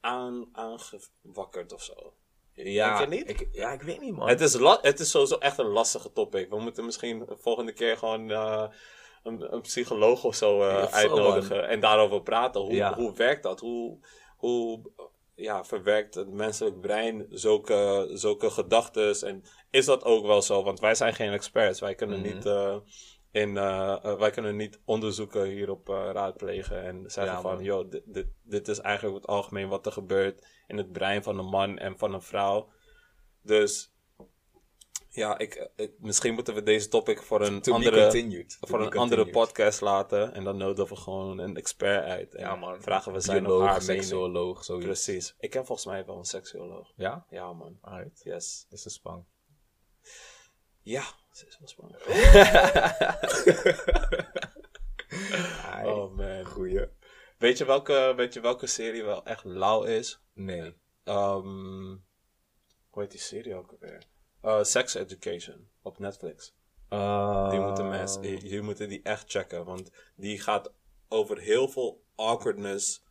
aan, 0.00 0.48
aangewakkerd 0.52 1.72
of 1.72 1.82
zo. 1.82 2.14
Ja, 2.54 2.98
Denk 2.98 3.10
je 3.12 3.16
niet? 3.18 3.28
Ik, 3.40 3.48
ja, 3.52 3.72
ik 3.72 3.82
weet 3.82 4.00
niet, 4.00 4.14
man. 4.16 4.28
Het 4.28 4.40
is, 4.40 4.52
het 4.82 5.00
is 5.00 5.10
sowieso 5.10 5.36
echt 5.38 5.58
een 5.58 5.66
lastige 5.66 6.12
topic. 6.12 6.50
We 6.50 6.58
moeten 6.60 6.84
misschien 6.84 7.18
de 7.18 7.36
volgende 7.36 7.72
keer 7.72 7.96
gewoon 7.96 8.30
eh, 8.30 8.68
een, 9.22 9.52
een 9.54 9.60
psycholoog 9.60 10.24
of 10.24 10.34
zo 10.34 10.62
eh, 10.62 10.84
uitnodigen 10.84 11.68
en 11.68 11.80
daarover 11.80 12.22
praten. 12.22 12.60
Hoe, 12.60 12.72
Ja. 12.74 12.94
hoe 12.94 13.12
werkt 13.14 13.42
dat? 13.42 13.60
Hoe, 13.60 13.98
hoe 14.36 14.80
ja, 15.42 15.64
verwerkt 15.64 16.14
het 16.14 16.30
menselijk 16.32 16.80
brein 16.80 17.26
zulke, 17.30 18.10
zulke 18.12 18.50
gedachten? 18.50 19.14
En 19.28 19.42
is 19.70 19.84
dat 19.84 20.04
ook 20.04 20.26
wel 20.26 20.42
zo? 20.42 20.62
Want 20.62 20.80
wij 20.80 20.94
zijn 20.94 21.14
geen 21.14 21.32
experts. 21.32 21.80
Wij 21.80 21.94
kunnen 21.94 22.20
Mhm. 22.20 22.34
niet. 22.34 22.46
eh, 22.46 22.76
in, 23.30 23.56
eh, 23.56 23.96
eh, 24.04 24.18
wij 24.18 24.30
kunnen 24.30 24.56
niet 24.56 24.80
onderzoeken 24.84 25.44
hierop 25.44 25.88
raadplegen 25.88 26.82
en 26.82 27.04
zeggen 27.10 27.34
Ja, 27.34 27.40
van, 27.40 27.62
joh, 27.62 27.90
dit, 27.90 28.02
dit, 28.06 28.26
dit 28.42 28.68
is 28.68 28.78
eigenlijk 28.80 29.16
het 29.16 29.26
algemeen 29.26 29.68
wat 29.68 29.86
er 29.86 29.92
gebeurt 29.92 30.46
in 30.66 30.76
het 30.76 30.92
brein 30.92 31.22
van 31.22 31.38
een 31.38 31.48
man 31.50 31.78
en 31.78 31.98
van 31.98 32.14
een 32.14 32.22
vrouw. 32.22 32.72
Dus 33.42 33.91
ja, 35.14 35.38
ik, 35.38 35.70
ik, 35.76 35.92
misschien 35.98 36.34
moeten 36.34 36.54
we 36.54 36.62
deze 36.62 36.88
topic 36.88 37.22
voor 37.22 37.40
een 37.40 37.62
To 37.62 37.72
andere, 37.72 38.30
voor 38.60 38.80
een 38.80 38.92
andere 38.92 39.30
podcast 39.30 39.80
laten. 39.80 40.32
En 40.34 40.44
dan 40.44 40.56
nodigen 40.56 40.94
we 40.94 41.00
gewoon 41.00 41.38
een 41.38 41.56
expert 41.56 42.04
uit. 42.04 42.34
En 42.34 42.40
Ja, 42.44 42.56
man. 42.56 42.82
vragen 42.82 43.12
we 43.12 43.20
zijn 43.20 43.46
of 43.46 43.62
haar 43.62 43.82
seksuoloog, 43.82 44.64
zoiets. 44.64 44.86
Precies. 44.86 45.34
Ik 45.38 45.50
ken 45.50 45.66
volgens 45.66 45.86
mij 45.86 46.04
wel 46.04 46.18
een 46.18 46.24
seksuoloog. 46.24 46.92
Ja? 46.96 47.26
Ja, 47.30 47.52
man. 47.52 47.78
Alright. 47.80 48.20
Yes. 48.24 48.66
Is 48.70 48.84
een 48.84 48.90
spang. 48.90 49.24
Ja, 50.82 51.04
ze 51.32 51.46
is 51.46 51.58
wel 51.58 51.68
spannend. 51.68 52.02
Ai, 55.70 55.88
Oh 55.92 56.16
man. 56.16 56.44
Goeie. 56.44 56.86
Weet 57.38 57.58
je 57.58 57.64
welke, 57.64 58.12
weet 58.16 58.34
je 58.34 58.40
welke 58.40 58.66
serie 58.66 59.04
wel 59.04 59.24
echt 59.24 59.44
lauw 59.44 59.82
is? 59.82 60.22
Nee. 60.34 60.74
Ehm 61.04 61.96
hoe 62.88 63.02
heet 63.02 63.10
die 63.10 63.20
serie 63.20 63.54
ook 63.54 63.70
alweer? 63.70 64.02
Eh, 64.42 64.62
Sex 64.62 64.94
Education 64.94 65.68
op 65.82 65.98
Netflix. 65.98 66.54
Die 67.50 67.60
moeten 67.60 67.88
mensen, 67.88 68.22
Ehm, 68.22 68.32
jullie 68.32 68.60
moeten 68.62 68.88
die 68.88 69.02
echt 69.02 69.30
checken, 69.30 69.64
want 69.64 69.90
die 70.16 70.40
gaat 70.40 70.72
over 71.08 71.38
heel 71.38 71.68
veel 71.68 72.02
awkwardness 72.14 73.04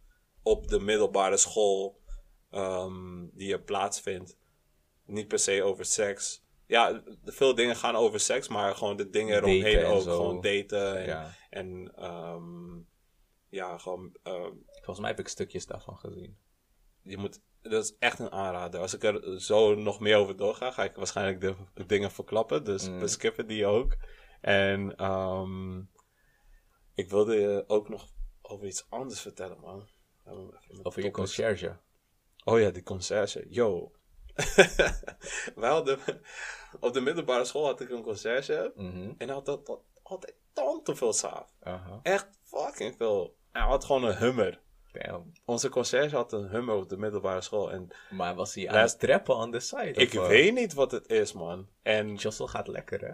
op 0.43 0.67
de 0.67 0.79
middelbare 0.79 1.37
school 1.37 1.99
ehm, 2.49 3.27
die 3.33 3.53
er 3.53 3.61
plaatsvindt. 3.61 4.37
Niet 5.05 5.27
per 5.27 5.39
se 5.39 5.63
over 5.63 5.85
seks. 5.85 6.43
Ja, 6.65 7.03
veel 7.25 7.55
dingen 7.55 7.75
gaan 7.75 7.95
over 7.95 8.19
seks, 8.19 8.47
maar 8.47 8.75
gewoon 8.75 8.97
de 8.97 9.09
dingen 9.09 9.35
eromheen 9.37 9.77
en 9.77 9.85
ook. 9.85 10.01
Gewoon 10.01 10.41
daten 10.41 10.97
en, 10.97 11.05
Ja. 11.05 11.33
en 11.49 11.91
ehm, 11.95 12.79
ja, 13.49 13.77
gewoon 13.77 14.15
ehm, 14.23 14.53
Volgens 14.71 14.99
mij 14.99 15.09
heb 15.09 15.19
ik 15.19 15.27
stukjes 15.27 15.65
daarvan 15.65 15.97
gezien. 15.97 16.37
je 17.01 17.17
moet, 17.17 17.39
dat 17.61 17.83
is 17.83 17.95
echt 17.99 18.19
een 18.19 18.31
aanrader. 18.31 18.79
Als 18.79 18.93
ik 18.93 19.03
er 19.03 19.41
zo 19.41 19.75
nog 19.75 19.99
meer 19.99 20.17
over 20.17 20.35
doorga, 20.37 20.71
ga 20.71 20.83
ik 20.83 20.95
waarschijnlijk 20.95 21.41
de, 21.41 21.55
de 21.73 21.85
dingen 21.85 22.11
verklappen. 22.11 22.63
Dus 22.63 22.89
Mm. 22.89 22.99
we 22.99 23.07
skippen 23.07 23.47
die 23.47 23.65
ook. 23.65 23.95
En 24.41 24.95
ehm, 24.95 25.79
ik 26.93 27.09
wilde 27.09 27.35
je 27.35 27.63
ook 27.67 27.89
nog 27.89 28.07
over 28.41 28.65
iets 28.67 28.85
anders 28.89 29.21
vertellen, 29.21 29.59
man. 29.59 29.89
Over 30.83 31.03
je 31.03 31.11
conciërge. 31.11 31.79
Oh 32.43 32.59
ja, 32.59 32.69
die 32.69 32.83
conciërge. 32.83 33.45
Yo. 33.49 33.91
Wij 35.55 35.69
hadden, 35.69 35.99
op 36.79 36.93
de 36.93 37.01
middelbare 37.01 37.45
school 37.45 37.65
had 37.65 37.81
ik 37.81 37.89
een 37.89 38.03
conciërge. 38.03 38.71
Mhm. 38.75 39.13
En 39.17 39.25
hij 39.27 39.33
had 39.35 39.45
dat, 39.45 39.81
altijd 40.03 40.35
tante 40.53 40.95
veel 40.95 41.13
saaf. 41.13 41.53
Echt 42.03 42.27
fucking 42.43 42.95
veel. 42.97 43.35
Hij 43.51 43.61
had 43.61 43.85
gewoon 43.85 44.03
een 44.03 44.17
hummer. 44.17 44.61
Damn. 44.91 45.31
Onze 45.45 45.69
conciërge 45.69 46.15
had 46.15 46.33
een 46.33 46.49
hummer 46.49 46.75
op 46.75 46.89
de 46.89 46.97
middelbare 46.97 47.41
school. 47.41 47.71
En 47.71 47.87
Maar 48.09 48.35
was 48.35 48.55
hij 48.55 48.69
aan 48.69 48.81
het 48.81 48.99
trappen 48.99 49.35
on 49.35 49.51
the 49.51 49.59
side? 49.59 49.93
Ik 49.93 50.09
of, 50.09 50.23
eh, 50.23 50.27
weet 50.27 50.53
niet 50.53 50.73
wat 50.73 50.91
het 50.91 51.09
is, 51.09 51.33
man. 51.33 51.67
En 51.81 52.15
Jossel 52.15 52.47
gaat 52.47 52.67
lekker, 52.67 53.01
hè? 53.01 53.13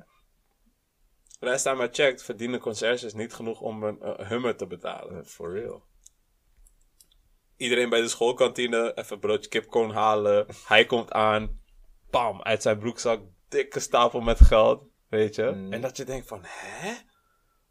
als 1.39 1.63
je 1.63 1.73
maar 1.73 1.89
checkt, 1.91 2.23
verdienen 2.23 2.59
conciërges 2.59 3.13
niet 3.13 3.33
genoeg 3.33 3.61
om 3.61 3.83
een 3.83 4.01
eh, 4.01 4.27
hummer 4.27 4.55
te 4.55 4.67
betalen. 4.67 5.17
Uh, 5.17 5.23
For 5.23 5.53
real. 5.53 5.83
Iedereen 7.57 7.89
bij 7.89 8.01
de 8.01 8.07
schoolkantine 8.07 8.91
even 8.95 9.19
broodje 9.19 9.49
kipcorn 9.49 9.91
halen. 9.91 10.45
Hij 10.67 10.85
komt 10.85 11.11
aan, 11.11 11.61
bam, 12.09 12.41
uit 12.41 12.61
zijn 12.61 12.77
broekzak, 12.77 13.21
dikke 13.47 13.79
stapel 13.79 14.21
met 14.21 14.39
geld, 14.39 14.83
weet 15.09 15.35
je. 15.35 15.43
Mm. 15.43 15.73
En 15.73 15.81
dat 15.81 15.97
je 15.97 16.05
denkt 16.05 16.27
van, 16.27 16.41
hè? 16.43 16.93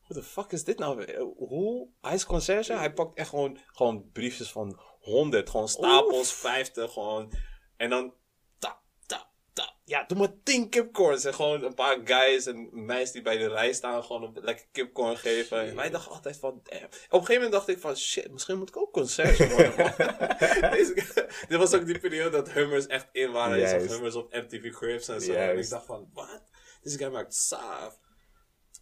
Hoe 0.07 0.17
de 0.17 0.23
fuck 0.23 0.53
is 0.53 0.65
dit 0.65 0.79
nou? 0.79 0.97
weer? 0.97 1.21
Hoe? 1.21 1.89
Hij 2.01 2.15
is 2.15 2.27
conciërge, 2.27 2.73
hij 2.73 2.93
pakt 2.93 3.19
echt 3.19 3.29
gewoon, 3.29 3.59
gewoon 3.67 4.11
briefjes 4.13 4.51
van 4.53 4.81
100, 5.01 5.51
gewoon 5.51 5.69
stapels, 5.69 6.33
50, 6.33 6.93
gewoon. 6.93 7.33
En 7.77 7.91
dan, 7.91 8.15
ta, 8.59 8.81
ta, 9.07 9.29
ta, 9.53 9.75
ja, 9.85 10.05
doe 10.07 10.19
maar 10.19 10.33
10 10.43 10.69
kipcorns. 10.69 11.25
En 11.25 11.35
gewoon 11.35 11.63
een 11.63 11.75
paar 11.75 11.99
guys 12.05 12.47
en 12.47 12.69
meisjes 12.85 13.13
die 13.13 13.23
bij 13.23 13.37
de 13.37 13.49
rij 13.49 13.73
staan, 13.73 14.05
gewoon 14.05 14.23
een 14.23 14.45
lekker 14.45 14.67
kipcorn 14.73 15.17
geven. 15.17 15.61
En 15.61 15.75
wij 15.77 15.91
dachten 15.91 16.13
altijd 16.13 16.37
van, 16.39 16.61
damn. 16.63 16.85
Op 16.85 16.91
een 16.93 17.11
gegeven 17.11 17.35
moment 17.35 17.53
dacht 17.53 17.69
ik 17.69 17.79
van, 17.79 17.97
shit, 17.97 18.31
misschien 18.33 18.59
moet 18.59 18.69
ik 18.69 18.77
ook 18.77 18.93
conciërge 18.93 19.49
worden. 19.49 19.95
Deze- 20.77 21.27
dit 21.49 21.59
was 21.59 21.75
ook 21.75 21.87
die 21.87 21.99
periode 21.99 22.31
dat 22.31 22.51
Hummers 22.51 22.87
echt 22.87 23.09
in 23.13 23.33
waren. 23.33 23.59
Je 23.59 23.63
zag 23.69 23.79
Juist. 23.79 23.93
Hummers 23.93 24.15
op 24.15 24.33
MTV 24.33 24.71
Cribs 24.73 25.09
en 25.09 25.21
zo. 25.21 25.33
En 25.33 25.59
ik 25.59 25.69
dacht 25.69 25.87
van, 25.87 26.11
wat? 26.13 26.43
Deze 26.83 26.99
guy 26.99 27.09
maakt 27.11 27.35
saaf. 27.35 27.99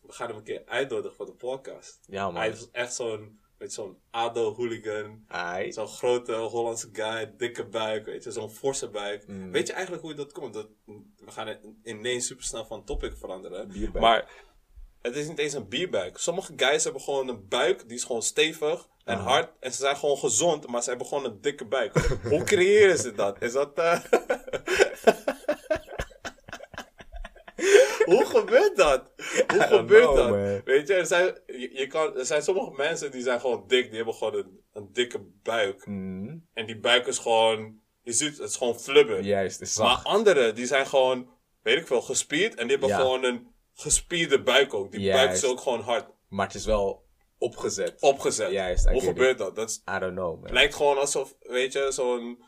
We 0.07 0.12
gaan 0.12 0.28
hem 0.28 0.36
een 0.36 0.42
keer 0.42 0.62
uitnodigen 0.66 1.16
voor 1.16 1.26
de 1.26 1.32
podcast. 1.32 1.98
Ja, 2.07 2.24
man. 2.24 2.36
Hij 2.36 2.48
is 2.50 2.68
echt 2.72 2.94
zo'n, 2.94 3.40
weet 3.59 3.72
zo'n 3.72 3.98
ADO-hooligan. 4.11 5.24
Zo'n 5.68 5.88
grote 5.88 6.32
Hollandse 6.34 6.88
guy, 6.92 7.34
dikke 7.36 7.66
buik, 7.66 8.05
weet 8.07 8.24
je, 8.24 8.30
zo'n 8.32 8.50
forse 8.50 8.88
buik. 8.88 9.26
Mm. 9.26 9.50
Weet 9.52 9.66
je 9.66 9.72
eigenlijk 9.72 10.02
hoe 10.05 10.14
dat 10.14 10.32
komt? 10.32 10.55
Dat, 10.55 10.68
we 11.16 11.30
gaan 11.30 11.57
ineens 11.84 12.26
super 12.26 12.44
snel 12.44 12.64
van 12.64 12.84
topic 12.84 13.16
veranderen. 13.16 13.68
Bierbuik. 13.68 14.05
Maar 14.05 14.30
het 15.02 15.16
is 15.16 15.28
niet 15.28 15.38
eens 15.38 15.52
een 15.52 15.68
bierbuik. 15.68 16.18
Sommige 16.18 16.52
guys 16.57 16.84
hebben 16.84 17.02
gewoon 17.02 17.28
een 17.28 17.48
buik, 17.48 17.88
die 17.88 17.96
is 17.96 18.05
gewoon 18.05 18.22
stevig 18.22 18.88
en 19.05 19.16
Aha. 19.16 19.28
hard. 19.28 19.50
En 19.61 19.72
ze 19.72 19.78
zijn 19.78 19.96
gewoon 19.96 20.16
gezond, 20.18 20.66
maar 20.66 20.82
ze 20.82 20.88
hebben 20.88 21.07
gewoon 21.07 21.24
een 21.24 21.40
dikke 21.40 21.64
buik. 21.64 21.96
hoe 22.22 22.42
creëren 22.42 22.98
ze 22.98 23.12
dat? 23.14 23.42
Is 23.42 23.52
dat... 23.52 23.78
eh, 23.78 24.00
hoe 28.05 28.24
gebeurt 28.26 28.76
dat? 28.76 29.12
Hoe 29.48 29.61
gebeurt 29.62 30.02
know, 30.02 30.16
dat? 30.16 30.28
man. 30.30 30.61
Weet 30.64 30.88
je, 30.88 30.94
er 30.94 31.07
zijn, 31.07 31.38
je, 31.46 31.70
je 31.72 31.86
kan, 31.86 32.18
er 32.18 32.26
zijn 32.26 32.42
sommige 32.42 32.70
mensen 32.76 33.11
die 33.11 33.22
zijn 33.22 33.40
gewoon 33.40 33.64
dik, 33.66 33.86
die 33.86 33.96
hebben 33.96 34.14
gewoon 34.14 34.34
een, 34.34 34.61
een 34.72 34.88
dikke 34.92 35.20
buik. 35.42 35.86
Mm, 35.86 36.46
En 36.55 36.66
die 36.66 36.78
buik 36.78 37.07
is 37.07 37.18
gewoon, 37.18 37.80
je 38.02 38.12
ziet, 38.12 38.38
het 38.38 38.48
is 38.48 38.57
gewoon 38.57 38.80
flubber. 38.80 39.20
juist, 39.22 39.61
is 39.61 39.76
maar 39.78 39.88
zacht. 39.88 40.07
anderen, 40.07 40.55
die 40.55 40.66
zijn 40.66 40.86
gewoon, 40.86 41.28
weet 41.62 41.78
ik 41.78 41.86
veel, 41.86 42.02
gespierd. 42.02 42.55
En 42.55 42.62
die 42.66 42.70
hebben 42.78 42.88
Ja. 42.88 42.96
gewoon 42.98 43.24
een 43.24 43.46
gespierde 43.74 44.42
buik 44.42 44.74
ook. 44.74 44.90
Die 44.92 45.00
Juist. 45.00 45.24
buik 45.24 45.36
is 45.36 45.44
ook 45.44 45.61
gewoon 45.61 45.80
hard 45.80 46.07
Maar 46.28 46.46
het 46.46 46.55
is 46.55 46.64
wel 46.64 47.02
opgezet. 47.38 48.00
opgezet. 48.00 48.50
Juist, 48.50 48.88
Hoe 48.88 49.00
gebeurt 49.02 49.38
dat? 49.38 49.57
Dat 49.57 49.68
is- 49.70 49.82
I 49.96 49.98
don't 49.98 50.12
know, 50.14 50.42
man. 50.42 50.52
lijkt 50.52 50.74
gewoon 50.74 50.98
alsof, 50.98 51.34
weet 51.40 51.72
je, 51.72 51.86
zo'n... 51.92 52.44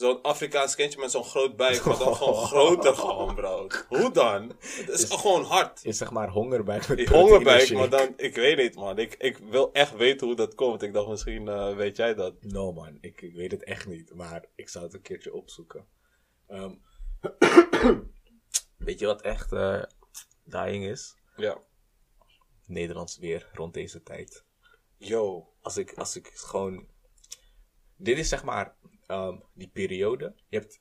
Zo'n 0.00 0.22
Afrikaans 0.22 0.74
kindje 0.74 1.00
met 1.00 1.10
zo'n 1.10 1.24
groot 1.24 1.56
buik, 1.56 1.84
maar 1.84 1.98
dan 1.98 2.16
gewoon 2.16 2.46
groter 2.52 2.94
gewoon, 2.94 3.34
bro. 3.34 3.66
Hoe 3.88 4.12
dan? 4.12 4.52
Het 4.60 4.88
is 4.88 5.04
gewoon 5.10 5.44
hard. 5.44 5.84
is 5.84 5.98
zeg 5.98 6.10
maar 6.10 6.28
hongerbuik 6.28 6.88
met 6.88 7.08
hongerbuik, 7.08 7.72
maar 7.72 7.88
dan, 7.88 8.12
ik 8.16 8.34
weet 8.34 8.56
niet 8.56 8.74
man. 8.74 8.98
Ik, 8.98 9.14
ik 9.14 9.38
wil 9.38 9.72
echt 9.72 9.96
weten 9.96 10.26
hoe 10.26 10.36
dat 10.36 10.54
komt. 10.54 10.82
Ik 10.82 10.92
dacht 10.92 11.08
misschien 11.08 11.48
eh, 11.48 11.76
weet 11.76 11.96
jij 11.96 12.14
dat. 12.14 12.42
No 12.42 12.72
man, 12.72 12.98
ik, 13.00 13.20
ik 13.20 13.34
weet 13.34 13.50
het 13.50 13.64
echt 13.64 13.86
niet. 13.86 14.14
Maar 14.14 14.44
ik 14.54 14.68
zou 14.68 14.84
het 14.84 14.94
een 14.94 15.02
keertje 15.02 15.34
opzoeken. 15.34 15.86
Ehm, 16.46 16.74
weet 18.86 18.98
je 18.98 19.06
wat 19.06 19.22
echt 19.22 19.52
eh 19.52 19.82
dying 20.44 20.84
is? 20.84 21.16
Ja. 21.36 21.58
Nederlands 22.66 23.18
weer 23.18 23.50
rond 23.52 23.74
deze 23.74 24.02
tijd. 24.02 24.44
Yo. 24.96 25.52
Als 25.60 25.76
ik, 25.76 25.92
als 25.92 26.16
ik 26.16 26.30
gewoon... 26.34 26.88
Dit 27.96 28.18
is 28.18 28.28
zeg 28.28 28.44
maar 28.44 28.78
ehm, 29.10 29.38
die 29.54 29.68
periode. 29.68 30.34
Je 30.48 30.58
hebt 30.58 30.80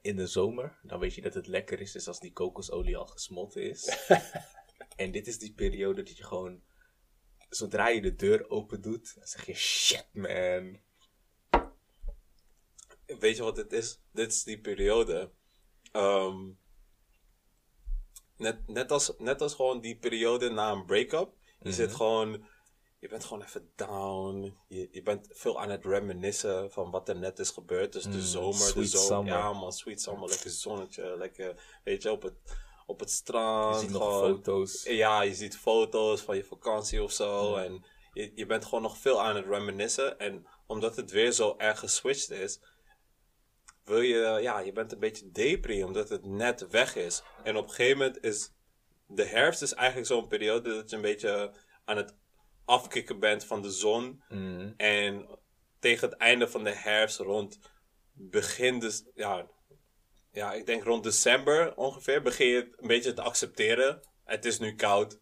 in 0.00 0.16
de 0.16 0.26
zomer, 0.26 0.78
dan 0.82 0.98
weet 0.98 1.14
je 1.14 1.20
dat 1.20 1.34
het 1.34 1.46
lekker 1.46 1.80
is, 1.80 1.94
is 1.94 2.08
als 2.08 2.20
die 2.20 2.32
kokosolie 2.32 2.96
al 2.96 3.06
gesmolten 3.06 3.62
is. 3.62 4.08
en 5.02 5.10
dit 5.10 5.26
is 5.26 5.38
die 5.38 5.52
periode 5.52 6.02
dat 6.02 6.16
je 6.16 6.24
gewoon, 6.24 6.62
zodra 7.48 7.88
je 7.88 8.00
de 8.00 8.14
deur 8.14 8.50
open 8.50 8.82
doet, 8.82 9.14
dan 9.14 9.26
zeg 9.26 9.46
je 9.46 9.54
shit 9.54 10.08
man. 10.12 10.80
Weet 13.06 13.36
je 13.36 13.42
wat 13.42 13.56
dit 13.56 13.72
is? 13.72 14.00
Dit 14.12 14.32
is 14.32 14.42
die 14.42 14.60
periode. 14.60 15.30
Ehm, 15.92 16.50
net, 18.36 18.68
net, 18.68 18.90
als, 18.90 19.12
net 19.18 19.40
als 19.40 19.54
gewoon 19.54 19.80
die 19.80 19.98
periode 19.98 20.50
na 20.50 20.70
een 20.70 20.84
break-up. 20.84 21.34
Je 21.60 21.72
zit 21.72 21.94
gewoon... 21.94 22.46
Je 23.02 23.08
bent 23.08 23.24
gewoon 23.24 23.42
even 23.42 23.70
down. 23.76 24.56
Je, 24.68 24.88
je 24.90 25.02
bent 25.02 25.26
veel 25.30 25.60
aan 25.60 25.70
het 25.70 25.84
reminiscen 25.84 26.70
van 26.70 26.90
wat 26.90 27.08
er 27.08 27.16
net 27.18 27.38
is 27.38 27.50
gebeurd. 27.50 27.92
Dus 27.92 28.02
de 28.02 28.08
Mm, 28.08 28.20
zomer, 28.20 28.74
de 28.74 28.84
zomer. 28.84 29.32
Ja 29.32 29.52
man, 29.52 29.72
sweet 29.72 30.00
summer. 30.02 30.28
Lekker 30.28 30.50
zonnetje. 30.50 31.16
Lekker, 31.16 31.80
weet 31.84 32.02
je, 32.02 32.10
op 32.10 32.22
het, 32.22 32.34
op 32.86 33.00
het 33.00 33.08
Je 33.08 33.14
strand. 33.14 33.80
ziet 33.80 33.90
nog 33.90 34.02
gewoon- 34.02 34.34
foto's. 34.36 34.82
Ja, 34.82 35.22
je 35.22 35.34
ziet 35.34 35.56
foto's 35.58 36.20
van 36.20 36.36
je 36.36 36.44
vakantie 36.44 37.02
of 37.02 37.12
zo. 37.12 37.56
Ja. 37.58 37.64
En 37.64 37.84
je, 38.12 38.32
je 38.34 38.46
bent 38.46 38.64
gewoon 38.64 38.82
nog 38.82 38.98
veel 38.98 39.22
aan 39.22 39.36
het 39.36 39.46
reminiscen. 39.46 40.18
En 40.18 40.46
omdat 40.66 40.96
het 40.96 41.10
weer 41.10 41.32
zo 41.32 41.54
erg 41.58 41.78
geswitcht 41.78 42.30
is, 42.30 42.60
wil 43.84 44.00
je, 44.00 44.38
ja, 44.40 44.58
je 44.58 44.72
bent 44.72 44.92
een 44.92 44.98
beetje 44.98 45.30
depri 45.30 45.84
omdat 45.84 46.08
het 46.08 46.24
net 46.26 46.66
weg 46.68 46.96
is. 46.96 47.22
En 47.42 47.56
op 47.56 47.64
een 47.68 47.74
gegeven 47.74 47.98
moment 47.98 48.24
is 48.24 48.52
de 49.06 49.24
herfst 49.24 49.62
is 49.62 49.74
eigenlijk 49.74 50.06
zo'n 50.06 50.28
periode 50.28 50.74
dat 50.74 50.90
je 50.90 50.96
een 50.96 51.02
beetje 51.02 51.52
aan 51.84 51.96
het 51.96 52.20
afkicken 52.72 53.18
bent 53.18 53.44
van 53.44 53.62
de 53.62 53.70
zon. 53.70 54.22
Mm. 54.28 54.74
En 54.76 55.38
tegen 55.78 56.08
het 56.08 56.18
einde 56.18 56.48
van 56.48 56.64
de 56.64 56.70
herfst, 56.70 57.18
rond 57.18 57.58
begin, 58.12 58.78
dus, 58.78 59.04
ja, 59.14 59.46
ja, 60.30 60.52
ik 60.52 60.66
denk 60.66 60.82
rond 60.84 61.02
december 61.04 61.76
ongeveer, 61.76 62.22
begin 62.22 62.46
je 62.46 62.56
het 62.56 62.74
een 62.76 62.86
beetje 62.86 63.12
te 63.12 63.22
accepteren. 63.22 64.00
Het 64.24 64.44
is 64.44 64.58
nu 64.58 64.74
koud. 64.74 65.20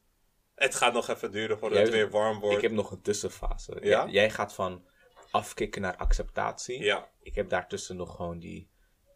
Het 0.55 0.75
gaat 0.75 0.93
nog 0.93 1.09
even 1.09 1.31
duren 1.31 1.59
voordat 1.59 1.79
Jij- 1.79 1.87
het 1.87 1.97
weer 1.97 2.11
warm 2.11 2.41
wordt. 2.41 2.57
Ik 2.57 2.63
heb 2.63 2.73
nog 2.73 2.91
een 2.91 3.03
tussenfase. 3.03 3.73
Ja? 3.81 4.05
Jij, 4.05 4.09
jij 4.13 4.31
gaat 4.31 4.55
van 4.55 4.87
afkicken 5.31 5.83
naar 5.83 5.97
acceptatie. 5.97 6.83
Ja, 6.83 7.11
Ik 7.23 7.35
heb 7.35 7.49
daartussen 7.49 7.97
nog 7.97 8.17
gewoon 8.17 8.39
die 8.39 8.71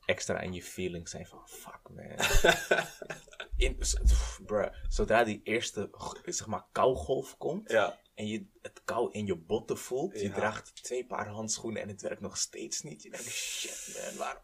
extra 0.04 0.40
in 0.40 0.52
je 0.52 0.62
feelings 0.62 1.10
zijn 1.10 1.26
van 1.26 1.48
fuck 1.48 1.80
man. 1.88 2.06
in, 3.56 3.76
pff, 3.76 4.40
bruh, 4.46 4.74
zodra 4.88 5.24
die 5.24 5.40
eerste 5.44 5.90
zeg 6.24 6.46
maar 6.46 6.66
kougolf 6.72 7.36
komt 7.36 7.70
ja. 7.70 7.98
En 8.14 8.26
je 8.26 8.46
het 8.62 8.84
kou 8.84 9.12
in 9.12 9.26
je 9.26 9.36
botten 9.36 9.78
voelt, 9.78 10.20
je 10.20 10.30
draagt 10.30 10.82
twee 10.84 11.06
paar 11.06 11.28
handschoenen 11.28 11.82
en 11.82 11.88
het 11.88 12.02
werkt 12.02 12.20
nog 12.20 12.36
steeds 12.36 12.82
niet. 12.82 13.02
Je 13.02 13.10
denkt 13.10 13.26
shit 13.26 14.04
man, 14.04 14.16
waarom 14.16 14.42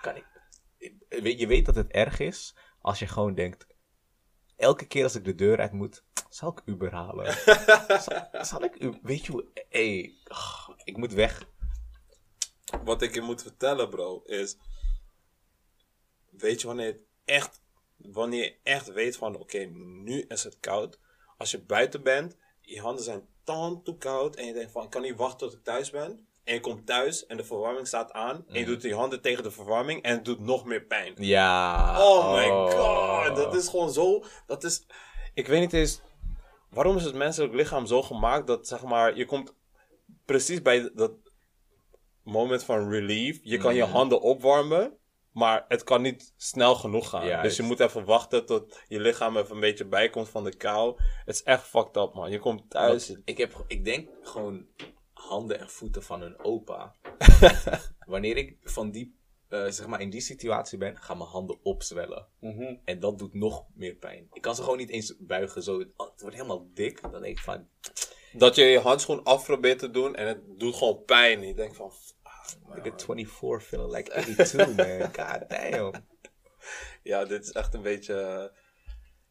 kan 0.00 0.16
ik... 0.16 1.38
je 1.38 1.46
weet 1.46 1.66
dat 1.66 1.74
het 1.74 1.90
erg 1.90 2.18
is 2.18 2.54
als 2.80 2.98
je 2.98 3.06
gewoon 3.06 3.34
denkt, 3.34 3.66
elke 4.56 4.86
keer 4.86 5.02
als 5.02 5.14
ik 5.14 5.24
de 5.24 5.34
deur 5.34 5.58
uit 5.58 5.72
moet, 5.72 6.04
zal 6.28 6.50
ik 6.50 6.62
Uber 6.64 6.92
halen? 6.92 7.32
zal, 8.02 8.44
zal 8.44 8.64
ik 8.64 8.82
u, 8.82 8.98
weet 9.02 9.26
je 9.26 9.32
hoe, 9.32 9.46
hey, 9.68 10.14
ik 10.84 10.96
moet 10.96 11.12
weg. 11.12 11.48
Wat 12.84 13.02
ik 13.02 13.14
je 13.14 13.20
moet 13.20 13.42
vertellen, 13.42 13.88
bro, 13.88 14.22
is. 14.24 14.56
Weet 16.30 16.60
je 16.60 16.66
wanneer 16.66 16.86
het 16.86 17.02
echt. 17.24 17.60
Wanneer 17.96 18.44
je 18.44 18.56
echt 18.62 18.92
weet 18.92 19.16
van: 19.16 19.36
oké, 19.36 19.58
nu 20.04 20.20
is 20.20 20.44
het 20.44 20.60
koud. 20.60 20.98
Als 21.36 21.50
je 21.50 21.60
buiten 21.62 22.02
bent, 22.02 22.36
je 22.70 22.80
handen 22.80 23.04
zijn 23.04 23.26
tand 23.44 23.84
toe 23.84 23.96
koud. 23.98 24.36
En 24.36 24.46
je 24.46 24.52
denkt 24.52 24.72
van: 24.72 24.84
ik 24.84 24.90
kan 24.90 25.02
niet 25.02 25.16
wachten 25.16 25.38
tot 25.38 25.52
ik 25.52 25.64
thuis 25.64 25.90
ben. 25.90 26.26
En 26.44 26.54
je 26.54 26.60
komt 26.60 26.86
thuis 26.86 27.26
en 27.26 27.36
de 27.36 27.44
verwarming 27.44 27.86
staat 27.86 28.12
aan. 28.12 28.44
En 28.48 28.58
je 28.58 28.64
doet 28.64 28.82
je 28.82 28.94
handen 28.94 29.20
tegen 29.20 29.42
de 29.42 29.50
verwarming. 29.50 30.02
En 30.02 30.14
het 30.14 30.24
doet 30.24 30.40
nog 30.40 30.64
meer 30.64 30.82
pijn. 30.82 31.14
Ja. 31.16 32.08
Oh 32.08 32.34
my 32.34 32.48
god, 32.48 33.36
dat 33.36 33.54
is 33.54 33.68
gewoon 33.68 33.92
zo. 33.92 34.24
Dat 34.46 34.64
is. 34.64 34.86
Ik 35.34 35.46
weet 35.46 35.60
niet 35.60 35.72
eens. 35.72 36.00
Waarom 36.70 36.96
is 36.96 37.04
het 37.04 37.14
menselijk 37.14 37.54
lichaam 37.54 37.86
zo 37.86 38.02
gemaakt 38.02 38.46
dat 38.46 38.68
zeg 38.68 38.82
maar. 38.82 39.16
Je 39.16 39.26
komt 39.26 39.54
precies 40.24 40.62
bij 40.62 40.90
dat 40.94 41.12
moment 42.22 42.64
van 42.64 42.90
relief. 42.90 43.40
Je 43.42 43.58
kan 43.58 43.74
je 43.74 43.84
Mm. 43.84 43.90
handen 43.90 44.20
opwarmen. 44.20 44.98
Maar 45.32 45.64
het 45.68 45.84
kan 45.84 46.02
niet 46.02 46.32
snel 46.36 46.74
genoeg 46.74 47.08
gaan. 47.08 47.42
Dus 47.42 47.56
je 47.56 47.62
moet 47.62 47.80
even 47.80 48.04
wachten 48.04 48.46
tot 48.46 48.80
je 48.88 49.00
lichaam 49.00 49.36
even 49.36 49.54
een 49.54 49.60
beetje 49.60 49.84
bijkomt 49.84 50.28
van 50.28 50.44
de 50.44 50.56
kou. 50.56 51.00
Het 51.24 51.34
is 51.34 51.42
echt 51.42 51.66
fucked 51.66 51.96
up, 51.96 52.14
man. 52.14 52.30
Je 52.30 52.38
komt 52.38 52.70
thuis. 52.70 53.08
Want 53.08 53.20
Ik, 53.24 53.38
heb, 53.38 53.64
ik 53.66 53.84
denk 53.84 54.08
gewoon 54.22 54.66
handen 55.12 55.58
en 55.58 55.70
voeten 55.70 56.02
van 56.02 56.22
een 56.22 56.44
opa. 56.44 56.94
Wanneer 58.06 58.36
ik 58.36 58.56
van 58.62 58.90
die, 58.90 59.18
eh, 59.48 59.66
zeg 59.66 59.86
maar 59.86 60.00
in 60.00 60.10
die 60.10 60.20
situatie 60.20 60.78
ben, 60.78 60.96
gaan 60.96 61.18
mijn 61.18 61.30
handen 61.30 61.58
opzwellen. 61.62 62.26
Mhm. 62.40 62.76
En 62.84 63.00
dat 63.00 63.18
doet 63.18 63.34
nog 63.34 63.64
meer 63.74 63.94
pijn. 63.94 64.28
Ik 64.32 64.42
kan 64.42 64.54
ze 64.54 64.62
gewoon 64.62 64.78
niet 64.78 64.90
eens 64.90 65.16
buigen. 65.18 65.62
Zo. 65.62 65.78
Het 65.78 66.20
wordt 66.20 66.36
helemaal 66.36 66.68
dik. 66.74 67.02
Dan 67.02 67.22
denk 67.22 67.38
ik 67.38 67.44
van, 67.44 67.68
Dat 68.32 68.54
je 68.54 68.64
je 68.64 68.78
handschoen 68.78 69.22
af 69.22 69.44
probeert 69.44 69.78
te 69.78 69.90
doen 69.90 70.14
en 70.14 70.26
het 70.26 70.40
doet 70.58 70.74
gewoon 70.74 71.04
pijn. 71.04 71.46
Je 71.46 71.54
denkt 71.54 71.76
van. 71.76 71.92
Ik 72.74 72.92
at 72.92 73.02
24 73.04 73.62
feeling 73.64 73.92
like 73.96 74.10
82, 74.34 74.76
man. 74.76 75.00
God 75.26 75.48
damn. 75.48 76.06
Ja, 77.02 77.24
dit 77.24 77.44
is 77.44 77.52
echt 77.52 77.74
een 77.74 77.82
beetje. 77.82 78.14
eh, 78.14 78.58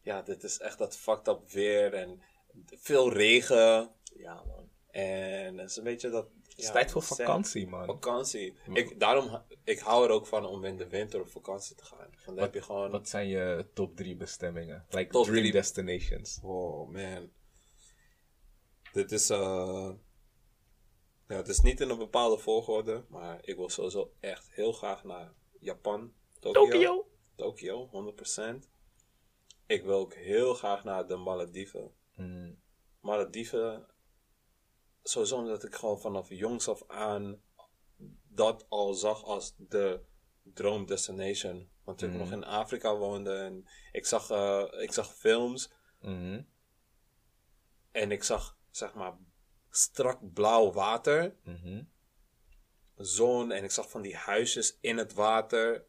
Ja, 0.02 0.22
dit 0.22 0.42
is 0.44 0.58
echt 0.58 0.78
dat 0.78 0.96
fucked 0.96 1.28
up 1.28 1.50
weer 1.50 1.94
en 1.94 2.22
veel 2.66 3.12
regen. 3.12 3.90
Ja, 4.16 4.34
man. 4.46 4.68
En 4.90 5.58
het 5.58 5.70
is 5.70 5.76
een 5.76 5.84
beetje 5.84 6.10
dat. 6.10 6.28
Het 6.48 6.58
is 6.58 6.70
tijd 6.70 6.90
voor 6.90 7.02
vakantie, 7.02 7.66
man. 7.66 7.86
Vakantie. 7.86 8.54
Ik, 8.72 9.00
daarom, 9.00 9.42
ik 9.64 9.78
hou 9.78 10.04
er 10.04 10.10
ook 10.10 10.26
van 10.26 10.46
om 10.46 10.64
in 10.64 10.76
de 10.76 10.88
winter 10.88 11.20
op 11.20 11.28
vakantie 11.30 11.76
te 11.76 11.84
gaan. 11.84 12.10
Dan 12.26 12.38
heb 12.38 12.54
je 12.54 12.62
gewoon. 12.62 12.90
Wat 12.90 13.08
zijn 13.08 13.28
je 13.28 13.66
top 13.74 13.96
3 13.96 14.16
bestemmingen? 14.16 14.86
Like 14.88 15.10
Top 15.10 15.24
dream 15.24 15.38
drie. 15.40 15.52
destinations. 15.52 16.38
Oh 16.42 16.88
man. 16.90 17.30
Dit 18.92 19.12
is. 19.12 19.30
eh 19.30 19.90
ja, 21.30 21.36
het 21.36 21.48
is 21.48 21.60
niet 21.60 21.80
in 21.80 21.90
een 21.90 21.98
bepaalde 21.98 22.38
volgorde, 22.38 23.04
maar 23.08 23.38
ik 23.42 23.56
wil 23.56 23.68
sowieso 23.68 24.12
echt 24.20 24.50
heel 24.52 24.72
graag 24.72 25.04
naar 25.04 25.32
Japan. 25.60 26.12
Tokyo. 26.40 26.64
Tokyo. 26.64 27.08
Tokio, 27.34 27.88
100%. 27.88 28.68
Ik 29.66 29.82
wil 29.82 29.98
ook 29.98 30.14
heel 30.14 30.54
graag 30.54 30.84
naar 30.84 31.06
de 31.06 31.16
Malediven. 31.16 31.94
Mm. 32.16 32.60
Malediven, 33.00 33.86
sowieso 35.02 35.36
omdat 35.36 35.64
ik 35.64 35.74
gewoon 35.74 36.00
vanaf 36.00 36.28
jongs 36.28 36.68
af 36.68 36.82
aan 36.86 37.42
dat 38.28 38.66
al 38.68 38.94
zag 38.94 39.24
als 39.24 39.54
de 39.56 40.00
droomdestination. 40.42 41.70
Want 41.84 42.02
ik 42.02 42.08
Mhm. 42.08 42.18
nog 42.18 42.32
in 42.32 42.44
Afrika 42.44 42.96
woonde 42.96 43.34
en 43.34 43.68
ik 43.92 44.06
zag, 44.06 44.30
eh, 44.30 44.64
ik 44.82 44.92
zag 44.92 45.14
films 45.14 45.72
Mhm. 46.00 46.42
en 47.90 48.10
ik 48.12 48.22
zag, 48.24 48.58
zeg 48.70 48.94
maar, 48.94 49.18
strak 49.70 50.32
blauw 50.32 50.72
water. 50.72 51.36
Mhm. 51.44 51.82
zon 52.96 53.52
en 53.52 53.64
ik 53.64 53.70
zag 53.70 53.90
van 53.90 54.02
die 54.02 54.16
huisjes 54.16 54.78
in 54.80 54.96
het 54.98 55.12
water. 55.12 55.84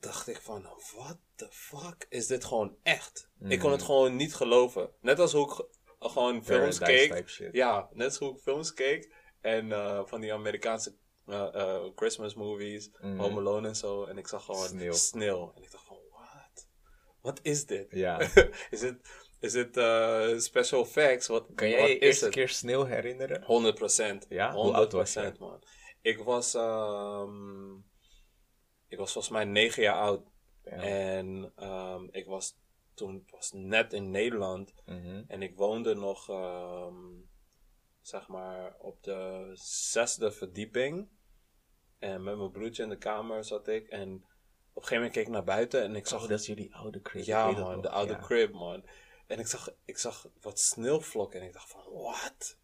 Dacht 0.00 0.28
ik 0.28 0.40
van, 0.40 0.62
what 0.94 1.18
the 1.34 1.46
fuck? 1.50 2.06
Is 2.08 2.26
dit 2.26 2.44
gewoon 2.44 2.76
echt? 2.82 3.30
Ik 3.48 3.58
kon 3.58 3.70
het 3.70 3.80
Mm. 3.80 3.86
gewoon 3.86 4.16
niet 4.16 4.34
geloven. 4.34 4.90
Net 5.00 5.18
als 5.18 5.32
hoe 5.32 5.44
ik 5.46 5.50
ge- 5.52 5.68
gewoon 5.98 6.44
films 6.44 6.78
keek. 6.78 7.28
Ja, 7.52 7.88
net 7.92 8.06
als 8.06 8.18
hoe 8.18 8.34
ik 8.34 8.40
films 8.42 8.74
keek. 8.74 9.14
En 9.40 9.72
eh, 9.72 10.02
van 10.06 10.20
die 10.20 10.32
Amerikaanse 10.32 10.96
eh, 11.26 11.54
eh, 11.54 11.84
Christmas 11.94 12.34
movies. 12.34 12.90
Mhm. 13.00 13.16
Home 13.18 13.38
Alone 13.38 13.68
en 13.68 13.76
zo. 13.76 14.04
En 14.04 14.18
ik 14.18 14.28
zag 14.28 14.44
gewoon 14.44 14.68
Sneeuw. 14.68 14.92
sneeuw. 14.92 15.52
En 15.56 15.62
ik 15.62 15.70
dacht 15.70 15.84
van, 15.86 15.98
what? 16.10 16.66
Wat 17.20 17.38
is 17.42 17.66
dit? 17.66 17.86
Ja. 17.90 18.18
is 18.70 18.80
het, 18.80 19.08
is 19.42 19.52
het 19.52 19.76
eh, 19.76 20.38
special 20.38 20.82
effects? 20.82 21.26
Wat, 21.26 21.46
Kan 21.54 21.68
jij 21.68 21.88
je 21.88 21.94
is 21.94 22.00
eerste 22.00 22.28
keer 22.28 22.48
sneeuw 22.48 22.84
herinneren? 22.84 23.42
100 23.42 23.74
procent. 23.74 24.26
Ja? 24.28 24.52
Hoe 24.52 24.72
oud 24.72 24.92
was 24.92 25.12
je? 25.12 25.32
man. 25.38 25.62
Ik 26.00 26.18
was, 26.18 26.54
ehm, 26.54 27.74
ik 28.88 28.98
was 28.98 29.12
volgens 29.12 29.32
mij 29.34 29.44
negen 29.44 29.82
jaar 29.82 30.00
oud. 30.00 30.22
Ja. 30.64 30.70
En 30.70 31.52
ehm, 31.56 32.04
ik 32.10 32.26
was 32.26 32.60
toen 32.94 33.24
was 33.30 33.52
net 33.52 33.92
in 33.92 34.10
Nederland. 34.10 34.74
Mhm. 34.84 35.22
En 35.26 35.42
ik 35.42 35.56
woonde 35.56 35.94
nog, 35.94 36.28
ehm, 36.28 36.94
zeg 38.00 38.28
maar, 38.28 38.74
op 38.78 39.02
de 39.02 39.50
zesde 39.90 40.32
verdieping. 40.32 41.08
En 41.98 42.22
met 42.22 42.36
mijn 42.36 42.50
broertje 42.50 42.82
in 42.82 42.88
de 42.88 42.98
kamer 42.98 43.44
zat 43.44 43.68
ik. 43.68 43.88
En 43.88 44.12
op 44.12 44.82
een 44.82 44.88
gegeven 44.88 44.96
moment 44.96 45.12
keek 45.12 45.26
ik 45.26 45.32
naar 45.32 45.44
buiten 45.44 45.82
en 45.82 45.96
ik 45.96 46.06
zag 46.06 46.22
Oh, 46.22 46.28
dat 46.28 46.40
is 46.40 46.46
jullie 46.46 46.74
oude 46.74 47.00
crib. 47.00 47.24
ja, 47.24 47.50
man, 47.50 47.80
de 47.80 47.90
oude 47.90 48.12
ja. 48.12 48.18
crib, 48.18 48.52
man. 48.52 48.84
En 49.32 49.38
ik 49.38 49.46
zag, 49.46 49.70
ik 49.84 49.98
zag 49.98 50.26
wat 50.40 50.58
sneeuwvlokken 50.60 51.40
en 51.40 51.46
ik 51.46 51.52
dacht 51.52 51.70
van, 51.70 51.80
wat? 51.92 52.56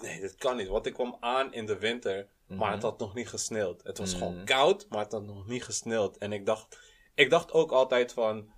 Nee, 0.00 0.20
dit 0.20 0.34
kan 0.34 0.56
niet. 0.56 0.68
Want 0.68 0.86
ik 0.86 0.94
kwam 0.94 1.16
aan 1.20 1.52
in 1.52 1.66
de 1.66 1.78
winter, 1.78 2.28
maar 2.46 2.72
het 2.72 2.82
had 2.82 2.98
nog 2.98 3.14
niet 3.14 3.28
gesneeuwd. 3.28 3.82
Het 3.82 3.98
was 3.98 4.12
gewoon 4.14 4.34
Mhm. 4.36 4.44
koud, 4.44 4.86
maar 4.88 4.98
het 5.02 5.12
had 5.12 5.22
nog 5.22 5.46
niet 5.46 5.64
gesneeuwd. 5.64 6.16
En 6.16 6.32
ik 6.32 6.46
dacht, 6.46 6.78
ik 7.14 7.30
dacht 7.30 7.52
ook 7.52 7.72
altijd 7.72 8.12
van, 8.12 8.52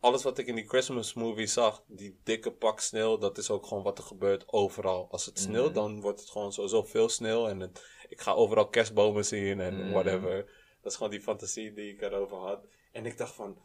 alles 0.00 0.22
wat 0.22 0.38
ik 0.38 0.46
in 0.46 0.54
die 0.54 0.68
Christmas 0.68 1.14
movie 1.14 1.46
zag, 1.46 1.82
die 1.86 2.20
dikke 2.24 2.52
pak 2.52 2.80
sneeuw, 2.80 3.18
dat 3.18 3.38
is 3.38 3.50
ook 3.50 3.66
gewoon 3.66 3.82
wat 3.82 3.98
er 3.98 4.04
gebeurt 4.04 4.48
overal. 4.52 5.08
Als 5.10 5.26
het 5.26 5.38
sneeuwt, 5.38 5.64
Mhm. 5.64 5.74
dan 5.74 6.00
wordt 6.00 6.20
het 6.20 6.30
gewoon 6.30 6.52
sowieso 6.52 6.82
veel 6.82 7.08
sneeuw 7.08 7.46
en 7.48 7.60
het, 7.60 7.86
ik 8.08 8.20
ga 8.20 8.32
overal 8.32 8.68
kerstbomen 8.68 9.24
zien 9.24 9.60
en 9.60 9.74
Mhm. 9.84 9.92
whatever. 9.92 10.44
Dat 10.82 10.92
is 10.92 10.96
gewoon 10.96 11.12
die 11.12 11.22
fantasie 11.22 11.72
die 11.72 11.92
ik 11.92 12.00
erover 12.02 12.36
had. 12.36 12.66
En 12.92 13.06
ik 13.06 13.18
dacht 13.18 13.34
van, 13.34 13.58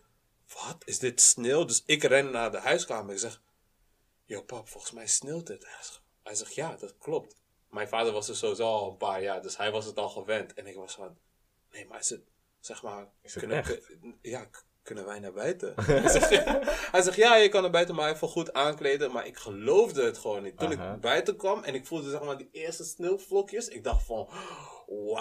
wat, 0.53 0.77
is 0.85 0.99
dit 0.99 1.21
sneeuw? 1.21 1.65
Dus 1.65 1.83
ik 1.85 2.03
ren 2.03 2.31
naar 2.31 2.51
de 2.51 2.57
huiskamer. 2.59 3.13
Ik 3.13 3.19
zeg, 3.19 3.41
yo 4.25 4.41
pap, 4.43 4.69
volgens 4.69 4.91
mij 4.91 5.07
sneeuwt 5.07 5.47
het. 5.47 5.67
Hij 6.23 6.35
zegt, 6.35 6.55
ja, 6.55 6.75
dat 6.75 6.97
klopt. 6.97 7.35
Mijn 7.69 7.87
vader 7.87 8.13
was 8.13 8.29
er 8.29 8.35
sowieso 8.35 8.63
al 8.63 8.89
een 8.91 8.97
paar 8.97 9.21
jaar, 9.21 9.41
dus 9.41 9.57
hij 9.57 9.71
was 9.71 9.85
het 9.85 9.97
al 9.97 10.09
gewend. 10.09 10.53
En 10.53 10.67
ik 10.67 10.75
was 10.75 10.93
van, 10.93 11.17
nee, 11.71 11.85
maar 11.87 11.99
is 11.99 12.09
het, 12.09 12.21
zeg 12.59 12.83
maar, 12.83 13.07
het 13.21 13.33
kunnen, 13.33 13.63
kun- 13.63 14.17
ja, 14.21 14.49
kunnen 14.83 15.05
wij 15.05 15.19
naar 15.19 15.33
buiten? 15.33 15.73
hij, 15.85 16.09
zegt, 16.09 16.29
hij 16.91 17.01
zegt, 17.01 17.17
ja, 17.17 17.35
je 17.35 17.49
kan 17.49 17.61
naar 17.61 17.71
buiten, 17.71 17.95
maar 17.95 18.11
even 18.13 18.27
goed 18.27 18.53
aankleden. 18.53 19.11
Maar 19.11 19.27
ik 19.27 19.37
geloofde 19.37 20.03
het 20.03 20.17
gewoon 20.17 20.43
niet. 20.43 20.57
Toen 20.57 20.71
ik 20.71 21.01
buiten 21.01 21.35
kwam 21.37 21.63
en 21.63 21.75
ik 21.75 21.85
voelde, 21.85 22.09
zeg 22.09 22.21
maar, 22.23 22.37
die 22.37 22.49
eerste 22.51 22.83
sneeuwvlokjes, 22.83 23.67
ik 23.67 23.83
dacht 23.83 24.05
van, 24.05 24.29
Wow. 24.87 25.17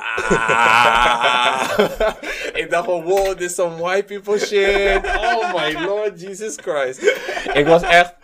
ik 2.61 2.67
dacht 2.71 2.85
van, 2.85 3.03
wow, 3.03 3.27
dit 3.27 3.41
is 3.41 3.55
some 3.55 3.77
white 3.77 4.05
people 4.05 4.39
shit. 4.39 5.07
Oh 5.07 5.55
my 5.55 5.73
lord 5.87 6.21
Jesus 6.21 6.57
Christ. 6.57 7.03
Ik 7.53 7.67
was 7.67 7.83
echt, 7.83 8.15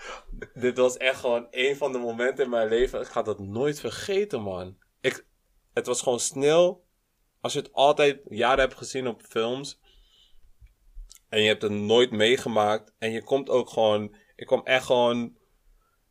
dit 0.54 0.76
was 0.76 0.96
echt 0.96 1.20
gewoon 1.20 1.46
een 1.50 1.76
van 1.76 1.92
de 1.92 1.98
momenten 1.98 2.44
in 2.44 2.50
mijn 2.50 2.68
leven. 2.68 3.00
Ik 3.00 3.06
ga 3.06 3.22
dat 3.22 3.38
nooit 3.38 3.80
vergeten, 3.80 4.40
man. 4.42 4.76
Ik, 5.00 5.26
het 5.74 5.86
was 5.86 6.02
gewoon 6.02 6.20
sneeuw. 6.20 6.86
Als 7.40 7.52
je 7.52 7.58
het 7.58 7.72
altijd 7.72 8.20
jaren 8.28 8.60
hebt 8.60 8.74
gezien 8.74 9.06
op 9.06 9.22
films. 9.28 9.80
En 11.28 11.40
je 11.40 11.48
hebt 11.48 11.62
het 11.62 11.72
nooit 11.72 12.10
meegemaakt. 12.10 12.94
En 12.98 13.10
je 13.10 13.22
komt 13.22 13.48
ook 13.48 13.70
gewoon, 13.70 14.16
ik 14.36 14.46
kwam 14.46 14.60
echt 14.64 14.84
gewoon 14.84 15.36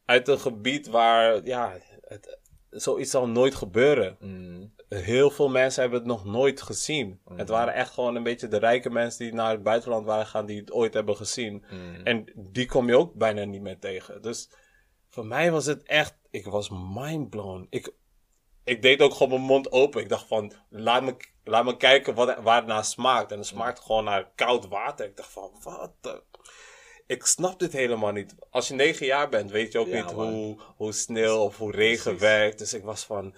uit 0.06 0.28
een 0.28 0.40
gebied 0.40 0.88
waar, 0.88 1.46
ja, 1.46 1.78
het, 2.02 2.40
zoiets 2.70 3.12
zal 3.12 3.28
nooit 3.28 3.56
gebeuren 3.56 4.18
Mm. 4.20 4.74
Heel 4.90 5.30
veel 5.30 5.50
mensen 5.50 5.82
hebben 5.82 6.00
het 6.00 6.08
nog 6.08 6.26
nooit 6.26 6.62
gezien. 6.62 7.20
Het 7.36 7.50
waren 7.50 7.74
echt 7.74 7.94
gewoon 7.94 8.16
een 8.16 8.24
beetje 8.24 8.48
de 8.48 8.58
rijke 8.58 8.90
mensen 8.90 9.26
die 9.26 9.34
naar 9.34 9.52
het 9.52 9.64
buitenland 9.64 10.06
waren 10.06 10.26
gegaan, 10.26 10.46
die 10.46 10.60
het 10.60 10.72
ooit 10.72 10.94
hebben 10.94 11.16
gezien. 11.16 11.66
Mm. 11.70 11.96
En 12.04 12.32
die 12.36 12.66
kom 12.66 12.88
je 12.88 12.98
ook 12.98 13.14
bijna 13.14 13.44
niet 13.44 13.62
meer 13.62 13.80
tegen. 13.80 14.22
Dus 14.22 14.50
voor 15.10 15.26
mij 15.26 15.52
was 15.52 15.66
het 15.66 15.84
echt, 15.84 16.16
ik 16.30 16.46
was 16.46 16.70
mindblown. 16.94 17.68
Ik, 17.70 17.94
ik 18.64 18.82
deed 18.82 19.02
ook 19.02 19.14
gewoon 19.14 19.30
mijn 19.30 19.42
mond 19.42 19.72
open. 19.72 20.02
Ik 20.02 20.10
dacht 20.10 20.28
van, 20.28 20.54
laat 20.70 21.04
me, 21.04 21.16
laat 21.44 21.66
me 21.66 21.78
kijken 21.78 22.14
wat, 22.14 22.38
waar 22.42 22.58
het 22.58 22.66
naar 22.66 22.86
smaakt. 22.86 23.32
En 23.32 23.38
het 23.38 23.48
smaakt 23.48 23.80
gewoon 23.80 24.04
naar 24.04 24.32
koud 24.36 24.68
water. 24.68 25.06
Ik 25.06 25.18
dacht 25.18 25.32
van, 25.32 25.52
wat 25.64 25.92
de- 26.02 26.22
Ik 27.08 27.26
snap 27.26 27.60
dit 27.60 27.74
helemaal 27.74 28.12
niet. 28.12 28.36
Als 28.50 28.68
je 28.68 28.74
negen 28.74 29.06
jaar 29.06 29.30
bent, 29.30 29.52
weet 29.52 29.72
je 29.72 29.80
ook 29.80 29.88
Ja, 29.88 30.02
niet 30.04 30.12
hoe, 30.12 30.60
hoe 30.76 30.94
sneeuw 30.94 31.38
of 31.38 31.58
hoe 31.58 31.72
regen 31.72 32.04
Precies. 32.04 32.22
werkt. 32.22 32.58
Dus 32.60 32.74
ik 32.74 32.84
was 32.84 33.06
van, 33.06 33.36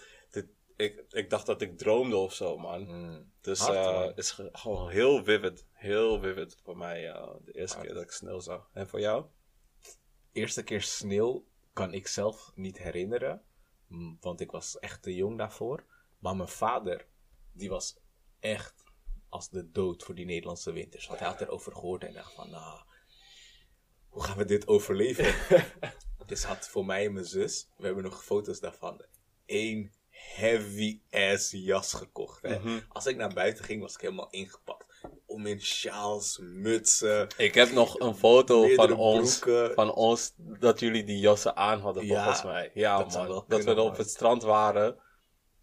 ik, 0.79 1.03
ik 1.09 1.29
dacht 1.29 1.45
dat 1.45 1.61
ik 1.61 1.77
droomde 1.77 2.15
of 2.15 2.33
zo, 2.33 2.57
man. 2.57 2.81
Mm. 2.85 3.31
Dus 3.41 3.59
Hard, 3.59 3.75
eh, 3.75 4.05
het 4.05 4.17
is 4.17 4.31
ge- 4.31 4.49
gewoon 4.51 4.89
heel 4.89 5.23
vivid. 5.23 5.65
Heel 5.71 6.19
vivid 6.19 6.57
voor 6.63 6.77
mij 6.77 7.09
eh, 7.09 7.35
de 7.45 7.51
eerste 7.51 7.75
Hard. 7.75 7.87
keer 7.87 7.95
dat 7.95 8.05
ik 8.05 8.11
sneeuw 8.11 8.39
zag. 8.39 8.69
En 8.73 8.87
voor 8.87 8.99
jou? 8.99 9.25
Eerste 10.31 10.63
keer 10.63 10.81
sneeuw 10.81 11.47
kan 11.73 11.93
ik 11.93 12.07
zelf 12.07 12.51
niet 12.55 12.77
herinneren. 12.77 13.43
Want 14.19 14.39
ik 14.39 14.51
was 14.51 14.79
echt 14.79 15.01
te 15.01 15.15
jong 15.15 15.37
daarvoor. 15.37 15.85
Maar 16.19 16.35
mijn 16.35 16.49
vader, 16.49 17.07
die 17.51 17.69
was 17.69 17.99
echt 18.39 18.83
als 19.29 19.49
de 19.49 19.71
dood 19.71 20.03
voor 20.03 20.15
die 20.15 20.25
Nederlandse 20.25 20.71
winters. 20.71 21.07
Want 21.07 21.19
hij 21.19 21.27
had 21.27 21.41
erover 21.41 21.73
gehoord 21.73 22.03
en 22.03 22.13
dacht 22.13 22.33
van, 22.33 22.49
nou, 22.49 22.81
hoe 24.09 24.23
gaan 24.23 24.37
we 24.37 24.45
dit 24.45 24.67
overleven? 24.67 25.35
dus 26.25 26.43
had 26.43 26.69
voor 26.69 26.85
mij 26.85 27.05
en 27.05 27.13
mijn 27.13 27.25
zus, 27.25 27.69
we 27.77 27.85
hebben 27.85 28.03
nog 28.03 28.23
foto's 28.23 28.59
daarvan, 28.59 29.05
één 29.45 29.91
heavy 30.35 30.99
ass 31.11 31.51
jas 31.51 31.93
gekocht. 31.93 32.41
Hè? 32.41 32.59
Mhm. 32.59 32.79
Als 32.89 33.05
ik 33.05 33.17
naar 33.17 33.33
buiten 33.33 33.65
ging, 33.65 33.81
was 33.81 33.93
ik 33.93 34.01
helemaal 34.01 34.27
ingepakt. 34.29 34.85
Om 35.25 35.45
in 35.45 35.61
sjaals, 35.61 36.39
mutsen. 36.41 37.27
Ik 37.37 37.53
heb 37.53 37.71
nog 37.71 37.99
een 37.99 38.15
foto 38.15 38.67
van 38.67 38.93
ons, 38.93 39.39
broeken. 39.39 39.73
van 39.73 39.93
ons 39.93 40.33
dat 40.37 40.79
jullie 40.79 41.03
die 41.03 41.19
jassen 41.19 41.55
aan 41.55 41.79
hadden, 41.79 42.05
Ja, 42.05 42.23
volgens 42.23 42.43
mij. 42.43 42.71
Ja, 42.73 42.97
dat 42.97 43.13
man. 43.13 43.27
wel 43.27 43.45
Dat 43.47 43.63
we 43.63 43.81
op 43.81 43.97
het 43.97 44.09
strand 44.09 44.43
waren. 44.43 44.95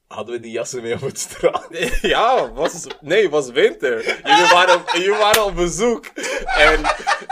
Hadden 0.06 0.34
we 0.34 0.40
die 0.40 0.50
jassen 0.50 0.82
weer 0.82 0.94
op 0.94 1.00
het 1.00 1.18
strand? 1.18 1.66
ja, 2.02 2.52
was, 2.52 2.86
nee, 3.00 3.22
het 3.22 3.30
was 3.30 3.50
winter. 3.50 4.04
Jullie 4.04 4.50
waren, 4.52 4.82
jullie 4.92 5.10
waren 5.18 5.44
op 5.44 5.54
bezoek. 5.54 6.06
En 6.46 6.80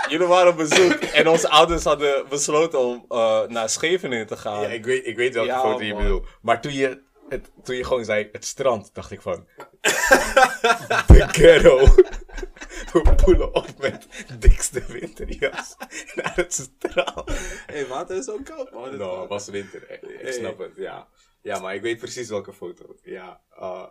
jullie 0.09 0.27
waren 0.27 0.51
op 0.51 0.57
bezoek. 0.57 0.93
En 0.93 1.29
onze 1.29 1.49
ouders 1.49 1.85
hadden 1.85 2.29
besloten 2.29 2.79
om 2.79 3.05
eh, 3.09 3.43
naar 3.47 3.69
Scheveningen 3.69 4.27
te 4.27 4.37
gaan. 4.37 4.61
Ja, 4.63 4.69
ik 4.69 4.85
weet, 4.85 5.07
ik 5.07 5.17
weet 5.17 5.35
welke 5.35 5.49
Ja, 5.51 5.61
foto 5.61 5.83
je 5.85 5.93
man. 5.93 6.03
bedoelt. 6.03 6.27
Maar 6.43 6.61
toen 6.61 6.73
je, 6.73 7.03
het, 7.35 7.51
toen 7.63 7.77
je 7.77 7.85
gewoon 7.85 8.05
zei, 8.05 8.29
het 8.33 8.45
strand, 8.45 8.95
dacht 8.95 9.11
ik 9.11 9.21
van... 9.23 9.49
de 11.07 11.25
ghetto. 11.29 11.79
We 12.93 13.15
poelen 13.25 13.55
op 13.55 13.79
met 13.79 14.07
dikste 14.39 14.85
winterjas 14.87 15.77
naar 16.15 16.33
het 16.37 16.53
strand. 16.53 17.31
hey, 17.67 17.87
water 17.87 18.17
is 18.17 18.29
ook 18.29 18.45
koud, 18.45 18.73
man. 18.73 18.97
Nou, 18.97 19.21
het 19.21 19.29
was 19.29 19.49
winter. 19.49 19.85
hè. 19.89 19.95
Ik 19.95 20.21
Hey. 20.21 20.33
snap 20.33 20.59
het, 20.59 20.73
ja. 20.77 21.09
Ja, 21.43 21.59
maar 21.61 21.75
ik 21.75 21.83
weet 21.83 21.99
precies 21.99 22.29
welke 22.29 22.53
foto. 22.53 22.97
Ja, 23.03 23.41
eh, 23.51 23.87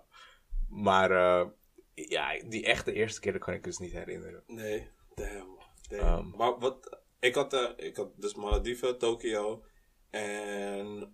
maar 0.70 1.12
eh, 1.12 1.48
ja, 1.94 2.44
die 2.50 2.66
echte 2.66 2.94
eerste 2.94 3.20
keer 3.20 3.32
dat 3.32 3.42
kan 3.42 3.54
ik 3.54 3.64
dus 3.64 3.78
niet 3.78 3.92
herinneren. 3.92 4.44
Nee, 4.48 4.90
damn. 5.16 5.58
damn. 5.90 6.02
Ehm. 6.02 6.38
maar 6.38 6.60
wat, 6.60 7.00
ik 7.20 7.36
had, 7.36 7.54
eh, 7.54 7.70
ik 7.76 7.96
had 7.96 8.10
dus 8.16 8.36
Malediven, 8.36 8.98
Tokio 8.98 9.64
en 10.10 11.12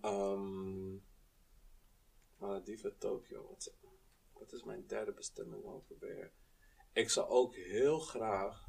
ehm 2.40 2.48
Malediven, 2.48 2.98
Tokio. 2.98 3.46
Wat, 3.48 3.58
is- 3.66 3.88
wat 4.32 4.52
is 4.52 4.62
mijn 4.64 4.86
derde 4.86 5.12
bestemming 5.12 5.64
ook 5.64 5.84
weer? 6.00 6.32
Ik 6.92 7.10
zou 7.10 7.28
ook 7.28 7.54
heel 7.54 7.98
graag, 7.98 8.66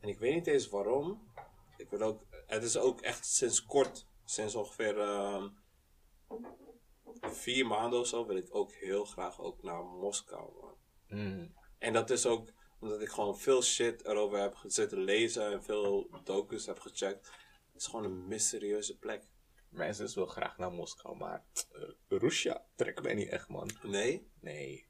en 0.00 0.08
ik 0.08 0.18
weet 0.18 0.34
niet 0.34 0.46
eens 0.46 0.68
waarom, 0.68 1.32
ik 1.76 1.90
wil 1.90 2.00
ook, 2.00 2.22
het 2.46 2.62
is 2.62 2.76
ook 2.76 3.00
echt 3.00 3.26
sinds 3.26 3.64
kort, 3.64 4.06
sinds 4.24 4.54
ongeveer 4.54 4.98
ehm, 5.00 5.48
vier 7.20 7.66
maanden 7.66 8.00
of 8.00 8.06
zo, 8.06 8.26
wil 8.26 8.36
ik 8.36 8.54
ook 8.54 8.72
heel 8.72 9.04
graag 9.04 9.40
ook 9.40 9.62
naar 9.62 9.84
Moskou, 9.84 10.52
man. 10.60 10.74
Mm. 11.08 11.54
En 11.78 11.92
dat 11.92 12.10
is 12.10 12.26
ook 12.26 12.48
omdat 12.80 13.00
ik 13.00 13.08
gewoon 13.08 13.38
veel 13.38 13.62
shit 13.62 14.04
erover 14.04 14.38
heb 14.40 14.56
zitten 14.66 14.98
lezen 14.98 15.52
en 15.52 15.62
veel 15.64 16.20
docus 16.24 16.66
heb 16.66 16.78
gecheckt. 16.78 17.26
Het 17.72 17.80
is 17.82 17.86
gewoon 17.86 18.04
een 18.04 18.26
mysterieuze 18.26 18.98
plek. 18.98 19.24
Mensen 19.76 20.04
is 20.04 20.14
wel 20.14 20.26
graag 20.26 20.58
naar 20.58 20.72
Moskou, 20.72 21.16
maar 21.16 21.44
uh, 21.72 21.88
Russia 22.08 22.64
trekt 22.74 23.02
mij 23.02 23.14
niet 23.14 23.28
echt, 23.28 23.48
man. 23.48 23.70
Nee? 23.82 24.30
Nee. 24.40 24.86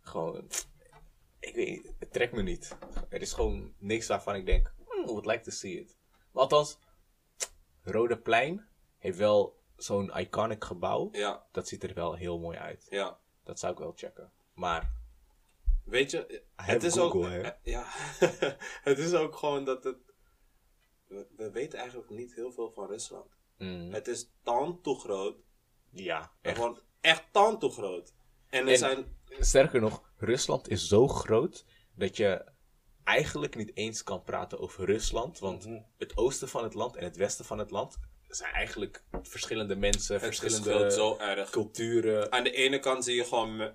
Gewoon, 0.00 0.50
ik 1.38 1.54
weet 1.54 1.68
niet, 1.68 1.92
het 1.98 2.12
trekt 2.12 2.32
me 2.32 2.42
niet. 2.42 2.76
Er 3.08 3.20
is 3.20 3.32
gewoon 3.32 3.74
niks 3.78 4.06
waarvan 4.06 4.34
ik 4.34 4.46
denk, 4.46 4.74
hmm, 4.88 5.02
I 5.02 5.06
would 5.06 5.26
like 5.26 5.40
to 5.40 5.50
see 5.50 5.80
it. 5.80 5.96
Maar 6.32 6.42
althans, 6.42 6.78
Rode 7.82 8.18
Plein 8.18 8.68
heeft 8.98 9.18
wel 9.18 9.58
zo'n 9.76 10.16
iconic 10.18 10.64
gebouw. 10.64 11.08
Ja, 11.12 11.46
Dat 11.52 11.68
ziet 11.68 11.82
er 11.82 11.94
wel 11.94 12.14
heel 12.14 12.38
mooi 12.38 12.58
uit. 12.58 12.86
ja. 12.90 13.18
Dat 13.44 13.58
zou 13.58 13.72
ik 13.72 13.78
wel 13.78 13.92
checken. 13.96 14.32
Maar, 14.54 14.92
Weet 15.84 16.10
je, 16.10 16.42
het 16.56 16.82
is 16.82 16.92
Google, 16.94 17.18
ook. 17.26 17.30
hè? 17.32 17.40
eh, 17.40 17.52
Ja, 17.74 17.84
het 18.90 18.98
is 18.98 19.14
ook 19.14 19.36
gewoon 19.36 19.64
dat 19.64 19.84
het. 19.84 19.96
We, 21.06 21.26
we 21.36 21.50
weten 21.50 21.78
eigenlijk 21.78 22.10
niet 22.10 22.34
heel 22.34 22.52
veel 22.52 22.70
van 22.72 22.86
Rusland. 22.86 23.38
Mm, 23.60 23.92
Het 23.92 24.08
is 24.08 24.30
tan 24.42 24.80
te 24.82 24.94
groot. 24.94 25.36
ja, 25.92 26.32
echt. 26.42 26.56
Gewoon 26.56 26.78
echt 27.00 27.24
tan 27.32 27.58
te 27.58 27.70
groot. 27.70 28.12
En 28.48 28.62
er 28.66 28.72
En- 28.72 28.78
zijn. 28.78 29.16
Sterker 29.38 29.80
nog, 29.80 30.02
Rusland 30.16 30.68
is 30.68 30.88
zo 30.88 31.08
groot 31.08 31.64
dat 31.94 32.16
je 32.16 32.44
eigenlijk 33.04 33.56
niet 33.56 33.76
eens 33.76 34.02
kan 34.02 34.22
praten 34.22 34.58
over 34.60 34.84
Rusland. 34.84 35.38
Want 35.38 35.66
Mhm. 35.66 35.80
het 35.98 36.16
oosten 36.16 36.48
van 36.48 36.62
het 36.64 36.74
land 36.74 36.96
en 36.96 37.04
het 37.04 37.16
westen 37.16 37.44
van 37.44 37.58
het 37.58 37.70
land 37.70 37.96
zijn 38.28 38.52
eigenlijk 38.52 39.04
verschillende 39.22 39.76
mensen, 39.76 40.14
Het 40.14 40.24
verschillende 40.24 40.72
gewoon 40.72 40.90
zo 40.90 41.16
erg. 41.18 41.50
culturen. 41.50 42.32
Aan 42.32 42.44
de 42.44 42.52
ene 42.52 42.78
kant 42.78 43.04
zie 43.04 43.14
je 43.14 43.24
gewoon 43.24 43.72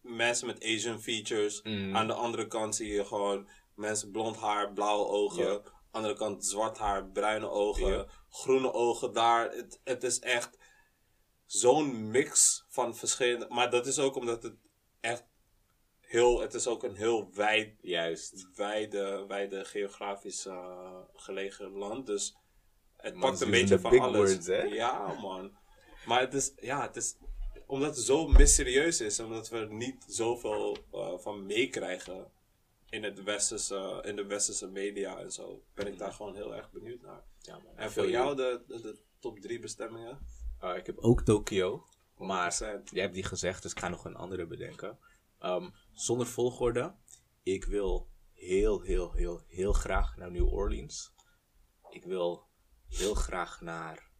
mensen 0.00 0.46
met 0.46 0.64
Asian 0.64 1.00
features. 1.02 1.62
Mm. 1.62 1.96
Aan 1.96 2.06
de 2.06 2.12
andere 2.12 2.46
kant 2.46 2.74
zie 2.76 2.92
je 2.92 3.04
gewoon 3.04 3.48
mensen 3.74 4.10
blond 4.10 4.36
haar, 4.36 4.72
blauwe 4.72 5.06
ogen. 5.06 5.62
Andere 5.92 6.14
kant 6.14 6.44
zwart 6.44 6.78
haar, 6.78 7.06
bruine 7.06 7.48
ogen, 7.48 7.92
Ja. 7.92 8.06
groene 8.28 8.72
ogen 8.72 9.12
daar. 9.12 9.50
Het, 9.50 9.80
het 9.84 10.02
is 10.02 10.18
echt 10.18 10.58
zo'n 11.46 12.10
mix 12.10 12.64
van 12.68 12.96
verschillende. 12.96 13.46
Maar 13.48 13.70
dat 13.70 13.86
is 13.86 13.98
ook 13.98 14.14
omdat 14.16 14.42
het 14.42 14.56
echt 15.00 15.24
heel. 16.00 16.40
Het 16.40 16.54
is 16.54 16.66
ook 16.66 16.82
een 16.82 16.96
heel 16.96 17.30
wijd, 17.34 17.74
Juist. 17.80 18.48
wijde, 18.54 19.24
wijde 19.28 19.64
geografisch 19.64 20.46
eh, 20.46 20.98
gelegen 21.14 21.70
land. 21.72 22.06
Dus 22.06 22.36
het 22.96 23.14
Man, 23.14 23.30
pakt 23.30 23.40
een 23.40 23.50
beetje 23.50 23.78
van 23.78 23.98
alles. 23.98 24.30
words, 24.30 24.46
hè? 24.46 24.62
Ja, 24.62 25.12
man. 25.20 25.56
Maar 26.06 26.20
het 26.20 26.34
is, 26.34 26.52
ja, 26.56 26.82
het 26.82 26.96
is, 26.96 27.16
omdat 27.66 27.96
het 27.96 28.04
zo 28.04 28.26
mysterieus 28.28 29.00
is, 29.00 29.20
omdat 29.20 29.48
we 29.48 29.58
er 29.58 29.72
niet 29.72 30.04
zoveel 30.08 30.76
eh, 30.92 31.18
van 31.18 31.46
meekrijgen 31.46 32.30
in, 32.92 33.02
het 33.02 33.22
westerse, 33.22 34.02
in 34.06 34.16
de 34.16 34.26
westerse 34.26 34.66
media 34.66 35.18
en 35.18 35.32
zo, 35.32 35.64
ben 35.74 35.86
ik 35.86 35.98
daar 35.98 36.12
gewoon 36.12 36.34
heel 36.34 36.54
erg 36.54 36.70
benieuwd 36.70 37.00
naar. 37.00 37.24
Ja, 37.38 37.58
man. 37.58 37.76
En 37.76 37.92
voor 37.92 38.08
jou 38.08 38.36
de, 38.36 38.62
de, 38.66 38.80
de 38.80 38.98
top 39.18 39.38
drie 39.38 39.58
bestemmingen? 39.58 40.26
Uh, 40.62 40.76
ik 40.76 40.86
heb 40.86 40.98
ook 40.98 41.22
Tokio. 41.22 41.86
Maar 42.16 42.52
100%. 42.52 42.56
jij 42.84 43.02
hebt 43.02 43.14
die 43.14 43.24
gezegd, 43.24 43.62
dus 43.62 43.72
ik 43.72 43.78
ga 43.78 43.88
nog 43.88 44.04
een 44.04 44.16
andere 44.16 44.46
bedenken. 44.46 44.98
Ehm, 45.38 45.70
zonder 45.92 46.26
volgorde. 46.26 46.94
Ik 47.42 47.64
wil 47.64 48.08
heel, 48.32 48.80
heel, 48.80 49.12
heel, 49.12 49.42
heel 49.46 49.72
graag 49.72 50.16
naar 50.16 50.30
New 50.30 50.52
Orleans. 50.52 51.14
Ik 51.90 52.04
wil 52.04 52.46
heel 52.88 53.14
graag 53.14 53.60
naar 53.60 54.10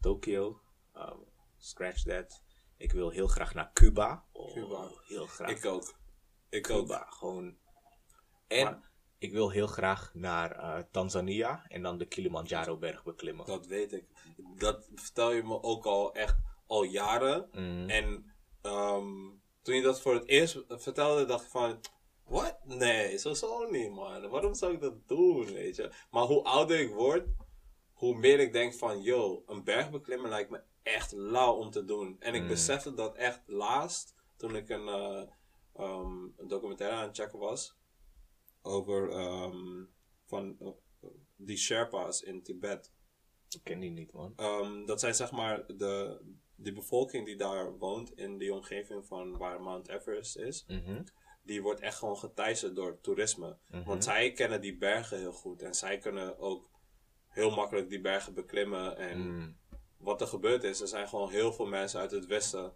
Tokio. 0.00 0.60
Ehm, 0.92 1.18
scratch 1.56 2.02
that. 2.02 2.42
Ik 2.76 2.92
wil 2.92 3.10
heel 3.10 3.28
graag 3.28 3.54
naar 3.54 3.72
Cuba. 3.72 4.24
Oh, 4.32 4.54
Cuba. 4.54 4.90
Heel 5.06 5.26
graag. 5.26 5.50
Ik 5.50 5.64
ook. 5.64 5.94
Ik 6.48 6.70
ook. 6.70 6.86
Cuba. 6.86 7.06
Gewoon. 7.10 7.58
En 8.50 8.64
Maar- 8.64 8.90
ik 9.18 9.32
wil 9.32 9.50
heel 9.50 9.66
graag 9.66 10.10
naar 10.14 10.50
eh, 10.56 10.82
Tanzania 10.90 11.64
en 11.68 11.82
dan 11.82 11.98
de 11.98 12.06
Kilimanjaro-berg 12.06 13.04
beklimmen. 13.04 13.46
Dat 13.46 13.66
weet 13.66 13.92
ik. 13.92 14.04
Dat 14.56 14.88
vertel 14.94 15.32
je 15.32 15.42
me 15.42 15.62
ook 15.62 15.84
al 15.86 16.14
echt 16.14 16.36
al 16.66 16.82
jaren. 16.82 17.48
Mhm. 17.52 17.88
En 17.88 18.32
ehm, 18.62 19.28
toen 19.62 19.74
je 19.74 19.82
dat 19.82 20.00
voor 20.00 20.14
het 20.14 20.26
eerst 20.26 20.62
vertelde, 20.68 21.24
dacht 21.24 21.44
ik 21.44 21.50
van... 21.50 21.80
Wat? 22.24 22.58
Nee, 22.64 23.18
zo 23.18 23.34
zo 23.34 23.70
niet, 23.70 23.90
man. 23.90 24.28
Waarom 24.28 24.54
zou 24.54 24.72
ik 24.74 24.80
dat 24.80 25.08
doen, 25.08 25.44
weet 25.46 25.76
je? 25.76 25.90
Maar 26.10 26.22
hoe 26.22 26.42
ouder 26.42 26.80
ik 26.80 26.90
word, 26.94 27.26
hoe 27.92 28.16
meer 28.16 28.38
ik 28.40 28.52
denk 28.52 28.74
van... 28.74 29.02
Yo, 29.02 29.42
een 29.46 29.64
berg 29.64 29.90
beklimmen 29.90 30.30
lijkt 30.30 30.50
me 30.50 30.62
echt 30.82 31.12
lauw 31.12 31.52
om 31.54 31.70
te 31.70 31.84
doen. 31.84 32.16
En 32.20 32.34
ik 32.34 32.42
Mm. 32.42 32.48
besefte 32.48 32.94
dat 32.94 33.16
echt 33.16 33.40
laatst, 33.46 34.14
toen 34.36 34.56
ik 34.56 34.68
een, 34.68 34.88
eh, 34.88 35.22
ehm, 35.74 36.22
een 36.36 36.48
documentaire 36.48 36.96
aan 36.96 37.06
het 37.06 37.16
checken 37.16 37.38
was... 37.38 37.78
Over 38.62 39.10
ehm, 39.10 39.84
van 40.26 40.76
die 41.36 41.56
Sherpa's 41.56 42.20
in 42.22 42.42
Tibet. 42.42 42.92
Ik 43.48 43.60
ken 43.64 43.80
die 43.80 43.90
niet, 43.90 44.12
man. 44.12 44.32
Ehm, 44.36 44.84
dat 44.86 45.00
zijn 45.00 45.14
zeg 45.14 45.30
maar 45.30 45.66
de, 45.76 46.20
de 46.54 46.72
bevolking 46.72 47.26
die 47.26 47.36
daar 47.36 47.78
woont 47.78 48.16
in 48.16 48.38
die 48.38 48.54
omgeving 48.54 49.06
van 49.06 49.36
waar 49.36 49.62
Mount 49.62 49.88
Everest 49.88 50.36
is. 50.36 50.64
Mhm. 50.68 51.02
Die 51.42 51.62
wordt 51.62 51.80
echt 51.80 51.98
gewoon 51.98 52.16
geteisterd 52.18 52.76
door 52.76 53.00
toerisme. 53.00 53.56
Mhm. 53.68 53.84
Want 53.84 54.04
zij 54.04 54.32
kennen 54.32 54.60
die 54.60 54.76
bergen 54.76 55.18
heel 55.18 55.32
goed. 55.32 55.62
En 55.62 55.74
zij 55.74 55.98
kunnen 55.98 56.38
ook 56.38 56.70
heel 57.28 57.50
makkelijk 57.50 57.88
die 57.88 58.00
bergen 58.00 58.34
beklimmen. 58.34 58.96
En 58.96 59.18
Mm. 59.20 59.56
wat 59.96 60.20
er 60.20 60.26
gebeurd 60.26 60.64
is, 60.64 60.80
er 60.80 60.88
zijn 60.88 61.08
gewoon 61.08 61.30
heel 61.30 61.52
veel 61.52 61.66
mensen 61.66 62.00
uit 62.00 62.10
het 62.10 62.26
westen. 62.26 62.72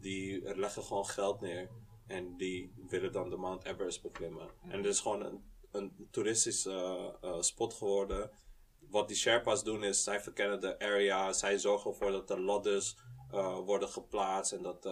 Die 0.00 0.56
leggen 0.56 0.82
gewoon 0.82 1.06
geld 1.06 1.40
neer. 1.40 1.70
En 2.06 2.36
die 2.36 2.72
willen 2.88 3.12
dan 3.12 3.30
de 3.30 3.36
Mount 3.36 3.64
Everest 3.64 4.02
beklimmen. 4.02 4.50
En 4.62 4.76
het 4.76 4.86
is 4.86 5.00
gewoon 5.00 5.22
een, 5.22 5.44
een 5.70 6.08
toeristische 6.10 6.70
eh, 6.70 7.30
eh, 7.30 7.40
spot 7.40 7.74
geworden. 7.74 8.30
Wat 8.78 9.08
die 9.08 9.16
Sherpa's 9.16 9.64
doen 9.64 9.84
is, 9.84 10.02
zij 10.02 10.20
verkennen 10.20 10.60
de 10.60 10.78
area. 10.78 11.32
Zij 11.32 11.58
zorgen 11.58 11.90
ervoor 11.90 12.10
dat 12.10 12.28
de 12.28 12.40
ladders 12.40 12.96
eh, 13.30 13.58
worden 13.58 13.88
geplaatst. 13.88 14.52
En 14.52 14.62
dat, 14.62 14.82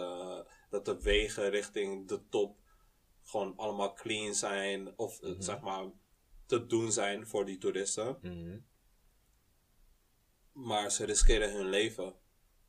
dat 0.69 0.85
de 0.85 1.01
wegen 1.01 1.49
richting 1.49 2.07
de 2.07 2.27
top 2.29 2.63
gewoon 3.25 3.53
allemaal 3.57 3.93
clean 3.93 4.33
zijn. 4.33 4.97
Of 4.97 5.21
eh, 5.21 5.31
zeg 5.39 5.59
maar 5.59 5.85
te 6.45 6.65
doen 6.65 6.91
zijn 6.91 7.27
voor 7.27 7.45
die 7.45 7.57
toeristen. 7.57 8.17
Mhm. 8.21 8.57
Maar 10.51 10.91
ze 10.91 11.05
riskeren 11.05 11.53
hun 11.53 11.69
leven. 11.69 12.15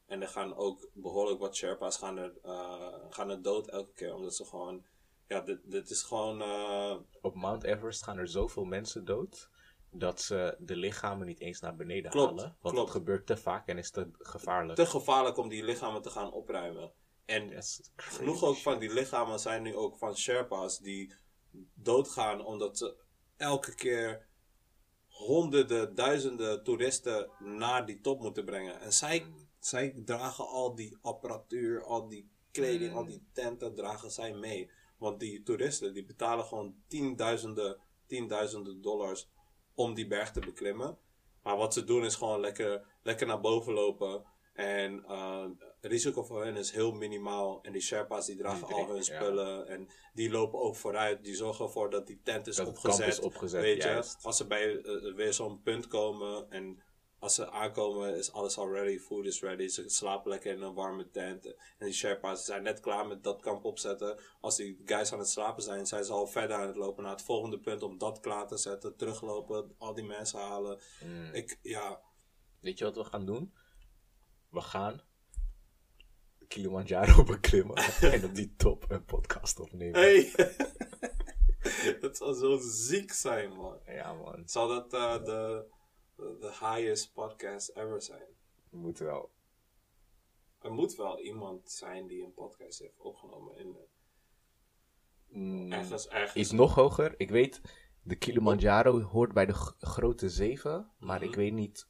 En 0.07 0.23
er 0.23 0.29
gaan 0.29 0.55
ook 0.57 0.89
behoorlijk 0.93 1.41
wat 1.41 1.57
Sherpa's 1.57 1.97
gaan 1.97 2.17
er, 2.17 2.33
eh, 2.43 2.93
gaan 3.11 3.31
er 3.31 3.43
dood 3.43 3.69
elke 3.69 3.93
keer. 3.93 4.15
Omdat 4.15 4.35
ze 4.35 4.45
gewoon... 4.45 4.85
Ja, 5.29 5.41
dit, 5.41 5.59
dit 5.65 5.91
is 5.91 6.03
gewoon... 6.03 6.43
eh, 6.43 6.97
Op 7.21 7.35
Mount 7.35 7.63
Everest 7.65 8.03
gaan 8.03 8.19
er 8.19 8.29
zoveel 8.29 8.65
mensen 8.65 9.05
dood 9.05 9.51
dat 9.91 10.21
ze 10.21 10.57
de 10.59 10.77
lichamen 10.77 11.27
niet 11.27 11.41
eens 11.41 11.61
naar 11.61 11.77
beneden 11.77 12.11
Klopt, 12.11 12.29
halen. 12.31 12.57
Want 12.61 12.75
klopt. 12.75 12.89
het 12.93 12.97
gebeurt 12.99 13.27
te 13.27 13.37
vaak 13.37 13.67
en 13.69 13.79
is 13.79 13.91
te 13.91 14.09
gevaarlijk. 14.19 14.79
te 14.79 14.87
gevaarlijk 14.87 15.37
om 15.37 15.49
die 15.49 15.65
lichamen 15.65 16.03
te 16.03 16.11
gaan 16.11 16.33
opruimen. 16.33 16.93
En 17.25 17.51
Dat 17.51 17.83
genoeg 17.97 18.43
ook 18.45 18.57
van 18.57 18.79
die 18.79 18.93
lichamen 18.93 19.39
zijn 19.41 19.63
nu 19.63 19.77
ook 19.77 19.97
van 19.99 20.17
Sherpa's 20.17 20.79
die 20.79 21.15
doodgaan 21.75 22.45
omdat 22.45 22.79
ze 22.79 22.97
elke 23.37 23.75
keer 23.75 24.27
honderden, 25.09 25.95
duizenden 25.95 26.65
toeristen 26.65 27.31
naar 27.39 27.87
die 27.87 28.01
top 28.01 28.21
moeten 28.21 28.45
brengen. 28.45 28.81
En 28.81 28.93
zij, 28.93 29.27
zij 29.67 30.03
dragen 30.05 30.47
al 30.49 30.75
die 30.75 30.97
apparatuur, 31.03 31.85
al 31.85 32.09
die 32.09 32.31
kleding, 32.51 32.91
Mm. 32.91 32.97
al 32.97 33.05
die 33.05 33.27
tenten 33.33 33.75
dragen 33.75 34.11
zij 34.11 34.33
mee. 34.33 34.71
Want 34.99 35.21
die 35.21 35.43
toeristen 35.43 35.95
die 35.95 36.05
betalen 36.05 36.45
gewoon 36.45 36.75
tienduizenden, 36.89 37.81
tienduizenden 38.07 38.83
dollars 38.83 39.29
om 39.75 39.95
die 39.95 40.07
berg 40.07 40.31
te 40.31 40.41
beklimmen. 40.41 40.99
Maar 41.43 41.57
wat 41.57 41.73
ze 41.75 41.85
doen 41.85 42.05
is 42.05 42.15
gewoon 42.15 42.41
lekker, 42.41 42.87
lekker 43.03 43.27
naar 43.27 43.41
boven 43.41 43.73
lopen. 43.73 44.25
En 44.53 45.05
eh, 45.05 45.45
het 45.81 45.91
risico 45.93 46.23
voor 46.23 46.45
hen 46.45 46.57
is 46.57 46.71
heel 46.71 46.93
minimaal. 46.93 47.63
En 47.63 47.73
die 47.73 47.81
Sherpa's 47.81 48.27
die 48.27 48.37
dragen 48.37 48.69
al 48.69 48.87
hun 48.87 48.97
ja. 48.97 49.03
spullen. 49.03 49.67
En 49.69 49.89
die 50.15 50.31
lopen 50.31 50.59
ook 50.61 50.77
vooruit. 50.77 51.25
Die 51.25 51.35
zorgen 51.35 51.65
ervoor 51.65 51.91
dat 51.91 52.07
die 52.07 52.21
tent 52.23 52.47
is 52.47 52.57
Dat 52.57 52.69
opgezet. 52.69 52.99
kamp 52.99 53.11
is 53.11 53.21
opgezet, 53.21 53.63
Weet 53.63 53.83
je, 53.83 54.05
als 54.23 54.37
ze 54.37 54.47
bij 54.47 54.81
eh, 54.83 55.15
weer 55.15 55.33
zo'n 55.33 55.63
punt 55.63 55.87
komen. 55.87 56.51
En 56.51 56.83
als 57.19 57.35
ze 57.35 57.51
aankomen 57.51 58.17
is 58.17 58.33
alles 58.33 58.59
al 58.59 58.73
ready. 58.73 58.99
Food 58.99 59.25
is 59.25 59.41
ready. 59.41 59.69
Ze 59.69 59.89
slapen 59.89 60.31
lekker 60.31 60.53
in 60.53 60.63
een 60.63 60.75
warme 60.75 61.11
tent. 61.11 61.47
En 61.47 61.87
die 61.87 61.93
Sherpa's 61.93 62.45
zijn 62.45 62.63
net 62.63 62.81
klaar 62.81 63.07
met 63.07 63.25
dat 63.25 63.41
kamp 63.41 63.65
opzetten. 63.65 64.19
Als 64.41 64.57
die 64.57 64.83
guys 64.85 65.13
aan 65.13 65.19
het 65.19 65.29
slapen 65.29 65.63
zijn, 65.63 65.87
zijn 65.87 66.05
ze 66.05 66.13
al 66.13 66.27
verder 66.27 66.57
aan 66.57 66.67
het 66.67 66.77
lopen 66.77 67.03
naar 67.03 67.13
het 67.13 67.23
volgende 67.23 67.59
punt. 67.59 67.83
Om 67.83 67.99
dat 67.99 68.21
klaar 68.21 68.47
te 68.47 68.57
zetten. 68.57 68.97
Teruglopen. 68.97 69.75
Al 69.79 69.95
die 69.95 70.05
mensen 70.05 70.39
halen. 70.39 70.81
Mm. 71.05 71.31
Ik, 71.33 71.59
ja, 71.63 72.01
Weet 72.67 72.79
je 72.79 72.85
wat 72.85 72.97
we 72.97 73.05
gaan 73.05 73.27
doen? 73.27 73.55
We 74.51 74.61
gaan 74.61 75.01
Kilimanjaro 76.49 77.25
beklimmen 77.35 77.77
en 78.01 78.25
op 78.25 78.35
die 78.35 78.55
top 78.57 78.85
een 78.89 79.05
podcast 79.05 79.61
opnemen. 79.61 80.01
Hey! 80.01 80.33
dat 82.01 82.17
zou 82.17 82.35
zo 82.35 82.59
ziek 82.61 83.13
zijn, 83.13 83.53
man. 83.53 83.79
Ja 83.87 84.13
man, 84.13 84.43
Zal 84.49 84.69
dat 84.69 84.93
eh, 84.93 85.25
de, 85.25 85.67
de 86.17 86.57
highest 86.61 87.13
podcast 87.13 87.69
ever 87.69 88.03
zijn? 88.03 88.27
we 88.71 88.77
moeten 88.77 89.05
wel. 89.07 89.31
Er 90.61 90.73
moet 90.73 90.95
wel 90.95 91.21
iemand 91.21 91.71
zijn 91.71 92.07
die 92.07 92.25
een 92.25 92.33
podcast 92.35 92.79
heeft 92.79 92.99
opgenomen. 93.01 93.57
In 93.57 93.73
de... 93.73 93.87
Mm, 95.29 95.73
Ergens, 95.73 96.09
ergens. 96.09 96.35
Is 96.35 96.51
nog 96.51 96.75
hoger. 96.75 97.15
Ik 97.17 97.31
weet, 97.31 97.61
de 98.03 98.17
Kilimanjaro 98.17 99.01
hoort 99.01 99.33
bij 99.33 99.47
de 99.47 99.55
grote 99.79 100.29
zeven. 100.31 100.91
Maar 100.99 101.19
Mhm. 101.21 101.29
ik 101.29 101.35
weet 101.35 101.53
niet 101.53 101.89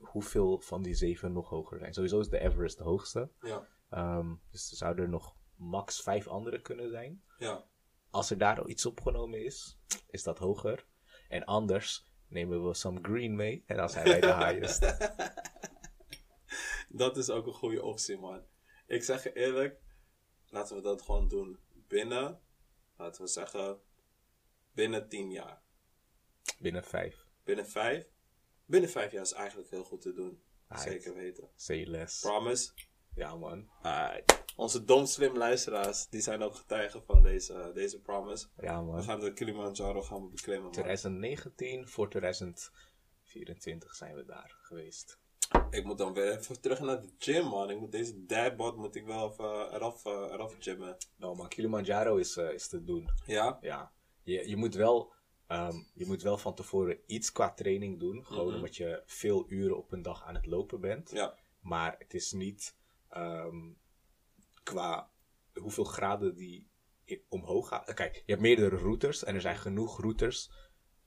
hoeveel 0.00 0.58
van 0.60 0.82
die 0.82 0.94
zeven 0.94 1.32
nog 1.32 1.48
hoger 1.48 1.78
zijn. 1.78 1.94
Sowieso 1.94 2.20
is 2.20 2.28
de 2.28 2.38
Everest 2.38 2.78
de 2.78 2.84
hoogste. 2.84 3.30
Ja, 3.40 3.68
Ehm, 3.88 4.34
dus 4.50 4.70
er 4.70 4.76
zouden 4.76 5.04
er 5.04 5.10
nog 5.10 5.36
max 5.56 6.02
vijf 6.02 6.26
andere 6.28 6.60
kunnen 6.60 6.90
zijn. 6.90 7.22
ja. 7.38 7.64
Als 8.10 8.30
er 8.30 8.38
daar 8.38 8.66
iets 8.66 8.86
opgenomen 8.86 9.44
is, 9.44 9.78
is 10.10 10.22
dat 10.22 10.38
hoger. 10.38 10.86
En 11.28 11.44
anders 11.44 12.12
nemen 12.34 12.66
we 12.66 12.74
some 12.74 12.98
green 13.02 13.36
mee. 13.36 13.64
En 13.66 13.76
dan 13.76 13.88
zijn 13.90 14.04
wij 14.04 14.20
de 14.20 14.34
highest. 14.34 14.80
Dat 16.88 17.16
is 17.16 17.30
ook 17.30 17.46
een 17.46 17.52
goede 17.52 17.82
optie, 17.82 18.18
man. 18.18 18.42
Ik 18.86 19.02
zeg 19.02 19.22
je 19.22 19.32
eerlijk, 19.32 19.80
laten 20.48 20.76
we 20.76 20.82
dat 20.82 21.02
gewoon 21.02 21.28
doen 21.28 21.58
binnen, 21.88 22.40
laten 22.96 23.22
we 23.22 23.28
zeggen, 23.28 23.80
binnen 24.72 25.08
10 25.08 25.30
jaar. 25.30 25.62
Binnen 26.58 26.84
vijf. 26.84 27.26
Binnen 27.44 27.66
5? 27.66 28.06
Binnen 28.64 28.90
5 28.90 29.12
jaar 29.12 29.22
is 29.22 29.32
eigenlijk 29.32 29.70
heel 29.70 29.84
goed 29.84 30.00
te 30.00 30.12
doen. 30.12 30.42
Zeker 30.70 31.14
weten. 31.14 31.50
Say 31.56 31.84
less. 31.84 32.20
Promise. 32.20 32.72
Ja, 33.16 33.36
man. 33.36 33.68
Alright. 33.82 34.42
Onze 34.56 34.84
dom 34.84 35.06
slim 35.06 35.36
luisteraars, 35.36 36.08
die 36.08 36.20
zijn 36.20 36.42
ook 36.42 36.54
getuigen 36.54 37.02
van 37.04 37.22
deze, 37.22 37.70
deze 37.74 38.00
promise. 38.00 38.46
Ja, 38.60 38.78
We 38.84 38.90
man. 38.90 39.02
gaan 39.02 39.20
de 39.20 39.32
Kilimanjaro 39.32 40.02
gaan 40.02 40.22
we 40.22 40.28
beklimmen, 40.28 40.62
man. 40.62 40.72
2019 40.72 41.88
voor 41.88 42.08
2024 42.10 43.94
zijn 43.94 44.14
we 44.14 44.24
daar 44.24 44.56
geweest. 44.62 45.18
Ik 45.70 45.84
moet 45.84 45.98
dan 45.98 46.12
weer 46.12 46.38
even 46.38 46.60
terug 46.60 46.80
naar 46.80 47.00
de 47.00 47.08
gym, 47.18 47.46
man. 47.46 47.70
Ik 47.70 47.78
moet 47.80 47.92
deze 47.92 48.24
dabbot 48.26 48.76
moet 48.76 48.94
ik 48.94 49.04
wel 49.06 49.30
even 49.30 49.74
eraf, 49.74 50.04
eh, 50.04 50.12
eraf 50.12 50.54
gymmen. 50.58 50.96
Nou, 51.16 51.36
man, 51.36 51.48
Kilimanjaro 51.48 52.16
is, 52.16 52.36
eh, 52.36 52.52
is 52.52 52.68
te 52.68 52.84
doen. 52.84 53.08
Ja? 53.26 53.58
Ja, 53.60 53.92
je, 54.22 54.48
je, 54.48 54.56
moet 54.56 54.74
wel, 54.74 55.12
ehm, 55.46 55.76
je 55.94 56.06
moet 56.06 56.22
wel 56.22 56.38
van 56.38 56.54
tevoren 56.54 56.98
iets 57.06 57.32
qua 57.32 57.52
training 57.54 57.98
doen. 58.00 58.24
Gewoon 58.24 58.46
Mhm. 58.46 58.54
omdat 58.54 58.76
je 58.76 59.02
veel 59.06 59.44
uren 59.48 59.76
op 59.76 59.92
een 59.92 60.02
dag 60.02 60.24
aan 60.24 60.34
het 60.34 60.46
lopen 60.46 60.80
bent. 60.80 61.10
Ja. 61.10 61.34
Maar 61.60 61.94
het 61.98 62.14
is 62.14 62.32
niet 62.32 62.76
ehm, 63.14 63.72
qua 64.62 65.10
hoeveel 65.54 65.84
graden 65.84 66.34
die 66.34 66.68
omhoog 67.28 67.68
gaan. 67.68 67.84
Eh, 67.84 67.94
Kijk, 67.94 68.14
je 68.14 68.22
hebt 68.26 68.40
meerdere 68.40 68.76
routes 68.76 69.24
en 69.24 69.34
er 69.34 69.40
zijn 69.40 69.56
genoeg 69.58 70.00
routes. 70.00 70.50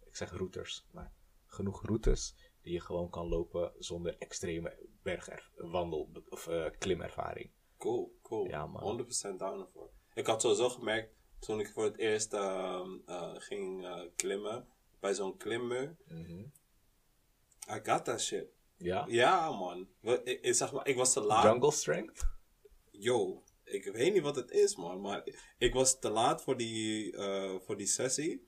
Ik 0.06 0.16
zeg 0.16 0.32
routes, 0.32 0.88
maar 0.92 1.14
genoeg 1.46 1.86
routes 1.86 2.36
die 2.62 2.74
je 2.74 2.80
gewoon 2.82 3.10
kan 3.10 3.28
lopen 3.28 3.74
zonder 3.78 4.18
extreme 4.18 4.88
bergwandel 5.02 6.12
of 6.30 6.48
eh, 6.48 6.66
klimervaring. 6.80 7.52
Cool, 7.78 8.18
cool. 8.22 8.48
Ja, 8.48 8.66
man. 8.68 8.84
100% 8.84 9.36
down 9.38 9.60
ervoor. 9.60 9.90
Ik 10.14 10.26
had 10.28 10.42
sowieso 10.42 10.70
gemerkt, 10.70 11.14
toen 11.40 11.60
ik 11.60 11.70
voor 11.72 11.84
het 11.84 11.98
eerst 11.98 12.34
ehm, 12.34 12.90
eh, 13.06 13.34
ging 13.36 13.88
klimmen, 14.16 14.68
bij 15.00 15.14
zo'n 15.14 15.38
klimmuur, 15.38 15.98
Mhm. 16.08 16.46
I 17.70 17.80
got 17.84 18.06
that 18.06 18.22
shit. 18.22 18.46
Ja? 18.78 19.06
Ja, 19.08 19.52
man. 19.52 19.88
Ik, 20.24 20.42
ik, 20.42 20.54
zeg 20.56 20.72
maar, 20.72 20.88
ik 20.88 20.96
was 20.96 21.14
te 21.14 21.22
laat. 21.22 21.44
Jungle 21.44 21.72
strength? 21.72 22.28
Yo, 22.92 23.44
ik 23.64 23.84
weet 23.86 24.14
niet 24.14 24.22
wat 24.24 24.36
het 24.36 24.52
is, 24.52 24.76
man. 24.76 25.02
Maar 25.02 25.24
ik 25.58 25.74
was 25.74 26.00
te 26.00 26.10
laat 26.10 26.44
voor 26.44 26.58
die, 26.58 27.12
eh, 27.18 27.56
voor 27.60 27.78
die 27.78 27.88
sessie. 27.88 28.48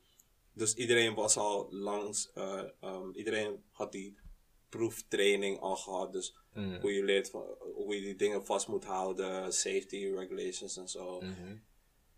Dus 0.54 0.74
iedereen 0.74 1.14
was 1.14 1.38
al 1.38 1.68
langs. 1.74 2.32
eh, 2.34 2.64
ehm, 2.80 3.12
iedereen 3.14 3.64
had 3.72 3.92
die 3.92 4.18
proeftraining 4.70 5.60
al 5.60 5.76
gehad. 5.76 6.14
Dus 6.14 6.38
Mm. 6.54 6.80
hoe 6.82 6.94
je 6.94 7.04
leert 7.04 7.30
van, 7.30 7.46
hoe 7.74 7.96
je 7.96 8.02
die 8.02 8.16
dingen 8.16 8.46
vast 8.46 8.68
moet 8.68 8.86
houden. 8.86 9.54
Safety 9.54 10.12
regulations 10.16 10.78
en 10.78 10.88
zo. 10.88 11.20
Mhm. 11.22 11.56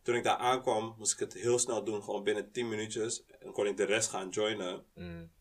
Toen 0.01 0.15
ik 0.15 0.23
daar 0.23 0.37
aankwam, 0.37 0.95
moest 0.97 1.13
ik 1.13 1.19
het 1.19 1.33
heel 1.33 1.59
snel 1.59 1.83
doen. 1.83 2.03
Gewoon 2.03 2.23
binnen 2.23 2.51
10 2.51 2.69
minuutjes. 2.69 3.23
En 3.39 3.51
kon 3.51 3.67
ik 3.67 3.77
de 3.77 3.83
rest 3.83 4.09
gaan 4.09 4.29
joinen. 4.29 4.85
Mm. 4.95 5.31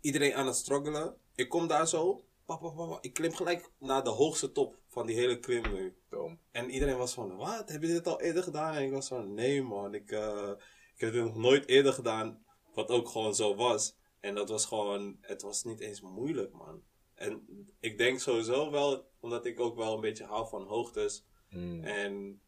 Iedereen 0.00 0.34
aan 0.34 0.46
het 0.46 0.56
struggelen. 0.56 1.16
Ik 1.34 1.48
kom 1.48 1.66
daar 1.66 1.88
zo. 1.88 2.24
Pa, 2.44 2.56
pa, 2.56 2.68
pa, 2.68 2.86
pa. 2.86 2.98
Ik 3.00 3.14
klim 3.14 3.32
gelijk 3.32 3.70
naar 3.78 4.04
de 4.04 4.10
hoogste 4.10 4.52
top 4.52 4.78
van 4.88 5.06
die 5.06 5.16
hele 5.16 5.38
klimmuur. 5.38 5.94
Dom. 6.08 6.38
En 6.50 6.70
iedereen 6.70 6.96
was 6.96 7.14
van, 7.14 7.36
wat? 7.36 7.68
Heb 7.68 7.82
je 7.82 7.88
dit 7.88 8.06
al 8.06 8.20
eerder 8.20 8.42
gedaan? 8.42 8.74
En 8.74 8.82
ik 8.82 8.90
was 8.90 9.08
van, 9.08 9.34
nee 9.34 9.62
man, 9.62 9.94
ik, 9.94 10.10
eh, 10.10 10.50
ik 10.94 11.00
heb 11.00 11.12
dit 11.12 11.24
nog 11.24 11.36
nooit 11.36 11.66
eerder 11.68 11.92
gedaan. 11.92 12.44
Wat 12.74 12.88
ook 12.88 13.08
gewoon 13.08 13.34
zo 13.34 13.54
was. 13.54 13.96
En 14.20 14.34
dat 14.34 14.48
was 14.48 14.66
gewoon, 14.66 15.16
het 15.20 15.42
was 15.42 15.64
niet 15.64 15.80
eens 15.80 16.00
moeilijk 16.00 16.52
man. 16.52 16.82
En 17.14 17.46
ik 17.80 17.98
denk 17.98 18.20
sowieso 18.20 18.70
wel, 18.70 19.10
omdat 19.20 19.46
ik 19.46 19.60
ook 19.60 19.76
wel 19.76 19.94
een 19.94 20.00
beetje 20.00 20.24
hou 20.24 20.48
van 20.48 20.62
hoogtes. 20.66 21.24
Mm. 21.50 21.84
En 21.84 22.40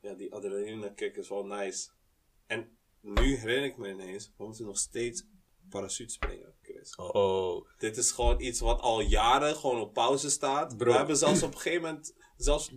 ja, 0.00 0.14
die 0.14 0.34
adrenaline 0.34 0.94
kick 0.94 1.16
is 1.16 1.28
wel 1.28 1.46
nice. 1.46 1.90
En 2.46 2.78
nu 3.00 3.36
herinner 3.36 3.64
ik 3.64 3.76
me 3.76 3.90
ineens, 3.90 4.32
we 4.36 4.44
moeten 4.44 4.64
nog 4.64 4.78
steeds 4.78 5.26
parachute 5.68 6.12
springen, 6.12 6.54
Oh, 6.96 7.68
Dit 7.78 7.96
is 7.96 8.10
gewoon 8.10 8.40
iets 8.40 8.60
wat 8.60 8.80
al 8.80 9.00
jaren 9.00 9.56
gewoon 9.56 9.80
op 9.80 9.92
pauze 9.92 10.30
staat. 10.30 10.76
Bro. 10.76 10.90
We 10.90 10.96
hebben 10.96 11.16
zelfs 11.16 11.42
op 11.42 11.52
een 11.54 11.60
gegeven 11.60 11.82
moment 11.82 12.14
zelfs 12.36 12.70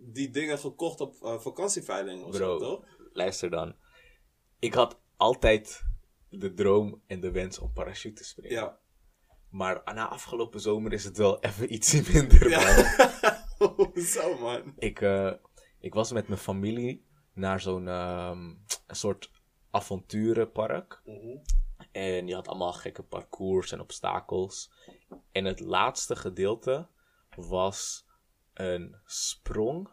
die 0.00 0.30
dingen 0.30 0.58
gekocht 0.58 1.00
op 1.00 1.14
eh, 1.22 1.38
vakantieveiling 1.38 2.22
of 2.24 2.30
Bro. 2.30 2.58
zo, 2.58 2.58
toch? 2.58 2.84
luister 3.12 3.50
dan. 3.50 3.74
Ik 4.58 4.74
had 4.74 5.00
altijd 5.16 5.82
de 6.28 6.54
droom 6.54 7.02
en 7.06 7.20
de 7.20 7.30
wens 7.30 7.58
om 7.58 7.72
parachute 7.72 8.14
te 8.14 8.24
springen. 8.24 8.56
Ja. 8.56 8.78
Maar 9.50 9.82
na 9.84 10.08
afgelopen 10.08 10.60
zomer 10.60 10.92
is 10.92 11.04
het 11.04 11.16
wel 11.16 11.40
even 11.40 11.72
iets 11.72 11.92
minder. 12.12 12.40
man. 12.40 12.60
ja. 13.94 14.02
Zo 14.04 14.38
man. 14.38 14.72
Ik, 14.78 15.00
eh, 15.00 15.32
ik 15.80 15.94
was 15.94 16.12
met 16.12 16.28
mijn 16.28 16.40
familie 16.40 17.06
naar 17.32 17.60
zo'n 17.60 17.88
ehm, 17.88 18.38
een 18.86 18.96
soort 18.96 19.30
avonturenpark. 19.70 21.02
En 21.94 22.26
je 22.26 22.34
had 22.34 22.48
allemaal 22.48 22.72
gekke 22.72 23.02
parcours 23.02 23.72
en 23.72 23.80
obstakels. 23.80 24.72
En 25.32 25.44
het 25.44 25.60
laatste 25.60 26.16
gedeelte 26.16 26.88
was 27.36 28.06
een 28.54 28.96
sprong 29.04 29.88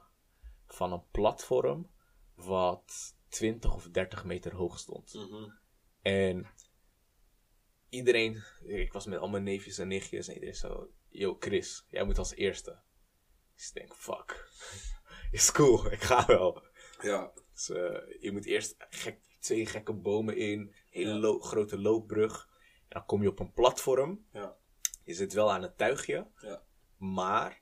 van 0.68 0.92
een 0.92 1.04
platform 1.12 1.92
wat 2.36 3.16
20 3.28 3.74
of 3.74 3.90
30 3.90 4.24
meter 4.24 4.56
hoog 4.56 4.80
stond. 4.80 5.14
Mhm. 5.14 5.50
En 6.02 6.48
iedereen, 7.90 8.44
ik 8.64 8.94
was 8.94 9.06
met 9.06 9.20
al 9.20 9.30
mijn 9.30 9.44
neefjes 9.44 9.78
en 9.78 9.88
nichtjes 9.88 10.28
en 10.28 10.34
iedereen 10.34 10.56
zo, 10.56 10.92
yo 11.10 11.36
Chris, 11.40 11.86
jij 11.90 12.04
moet 12.04 12.18
als 12.18 12.36
eerste. 12.36 12.80
Dus 13.56 13.68
ik 13.68 13.74
denk, 13.74 13.96
fuck, 13.96 14.50
is 15.32 15.52
cool, 15.52 15.92
ik 15.92 16.02
ga 16.02 16.26
wel. 16.26 16.64
Ja. 17.02 17.32
Dus, 17.54 17.70
eh, 17.70 18.22
je 18.22 18.32
moet 18.32 18.46
eerst 18.46 18.76
gek, 18.78 19.20
twee 19.42 19.66
gekke 19.66 19.94
bomen 19.94 20.38
in, 20.38 20.76
hele 20.90 21.14
lo- 21.14 21.40
grote 21.40 21.80
loopbrug. 21.80 22.50
En 22.80 22.88
dan 22.90 23.06
kom 23.06 23.22
je 23.22 23.30
op 23.30 23.40
een 23.40 23.54
platform. 23.54 24.26
Ja. 24.34 24.56
Je 25.04 25.14
zit 25.14 25.34
wel 25.34 25.52
aan 25.52 25.62
het 25.62 25.78
tuigje. 25.78 26.28
Ja. 26.36 26.64
Maar 26.98 27.62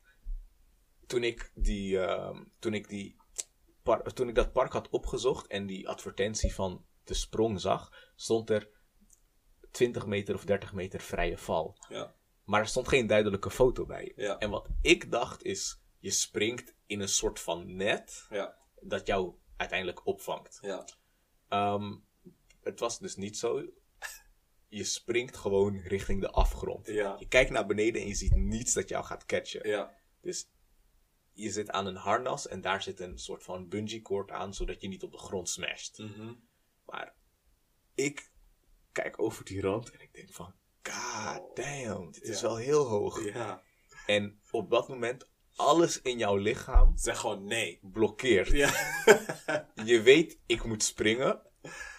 toen 1.08 1.24
ik, 1.24 1.52
die, 1.56 2.00
ehm, 2.00 2.44
toen, 2.60 2.74
ik 2.74 2.88
die 2.90 3.18
toen 4.14 4.28
ik 4.30 4.36
dat 4.36 4.52
park 4.52 4.74
had 4.74 4.90
opgezocht 4.90 5.48
en 5.48 5.66
die 5.66 5.90
advertentie 5.90 6.54
van 6.54 6.86
de 7.04 7.14
sprong 7.14 7.62
zag, 7.62 8.12
stond 8.16 8.50
er 8.50 8.70
20 9.72 10.06
meter 10.06 10.36
of 10.36 10.46
30 10.46 10.74
meter 10.74 11.00
vrije 11.00 11.38
val. 11.38 11.78
Ja. 11.90 12.16
Maar 12.44 12.60
er 12.62 12.68
stond 12.68 12.88
geen 12.88 13.08
duidelijke 13.08 13.50
foto 13.52 13.86
bij. 13.86 14.12
Ja. 14.16 14.38
En 14.38 14.50
wat 14.50 14.68
ik 14.82 15.12
dacht 15.12 15.44
is, 15.44 15.82
je 16.00 16.12
springt 16.12 16.76
in 16.86 17.00
een 17.00 17.10
soort 17.10 17.40
van 17.40 17.76
net 17.76 18.28
Ja. 18.30 18.58
dat 18.82 19.08
jou 19.08 19.34
uiteindelijk 19.58 20.06
opvangt. 20.06 20.60
Ehm, 21.50 21.96
het 22.62 22.80
was 22.80 23.00
dus 23.00 23.16
niet 23.16 23.38
zo. 23.38 23.66
Je 24.68 24.84
springt 24.84 25.38
gewoon 25.38 25.78
richting 25.78 26.22
de 26.22 26.32
afgrond. 26.32 26.88
Ja. 26.88 27.16
Je 27.20 27.28
kijkt 27.28 27.52
naar 27.52 27.66
beneden 27.66 28.02
en 28.02 28.08
je 28.08 28.16
ziet 28.16 28.36
niets 28.36 28.74
dat 28.74 28.90
jou 28.90 29.06
gaat 29.06 29.26
catchen. 29.26 29.68
Ja. 29.70 29.94
Dus 30.22 30.50
je 31.34 31.52
zit 31.52 31.70
aan 31.72 31.86
een 31.86 31.96
harnas 31.96 32.48
en 32.48 32.62
daar 32.62 32.82
zit 32.84 33.00
een 33.00 33.18
soort 33.20 33.44
van 33.44 33.68
bungee 33.70 34.02
cord 34.02 34.32
aan, 34.32 34.54
zodat 34.54 34.82
je 34.82 34.88
niet 34.88 35.04
op 35.04 35.12
de 35.12 35.18
grond 35.18 35.50
smasht. 35.50 35.98
Mhm. 35.98 36.34
Maar 36.86 37.16
ik 37.96 38.32
kijk 38.92 39.22
over 39.22 39.46
die 39.46 39.62
rand 39.62 39.92
en 39.92 40.00
ik 40.02 40.14
denk 40.14 40.34
van, 40.34 40.54
god 40.84 41.56
damn, 41.56 42.12
dit 42.12 42.24
is 42.24 42.40
Ja. 42.40 42.48
wel 42.48 42.56
heel 42.58 42.86
hoog. 42.88 43.24
Ja. 43.24 43.64
En 44.06 44.42
op 44.52 44.70
dat 44.70 44.88
moment, 44.88 45.30
alles 45.60 46.02
in 46.02 46.18
jouw 46.18 46.36
lichaam 46.36 46.98
Zeg 46.98 47.20
gewoon 47.20 47.44
nee. 47.44 47.80
blokkeert. 47.82 48.48
Ja. 48.48 48.72
Je 49.86 50.02
weet, 50.02 50.40
ik 50.46 50.64
moet 50.64 50.84
springen. 50.84 51.42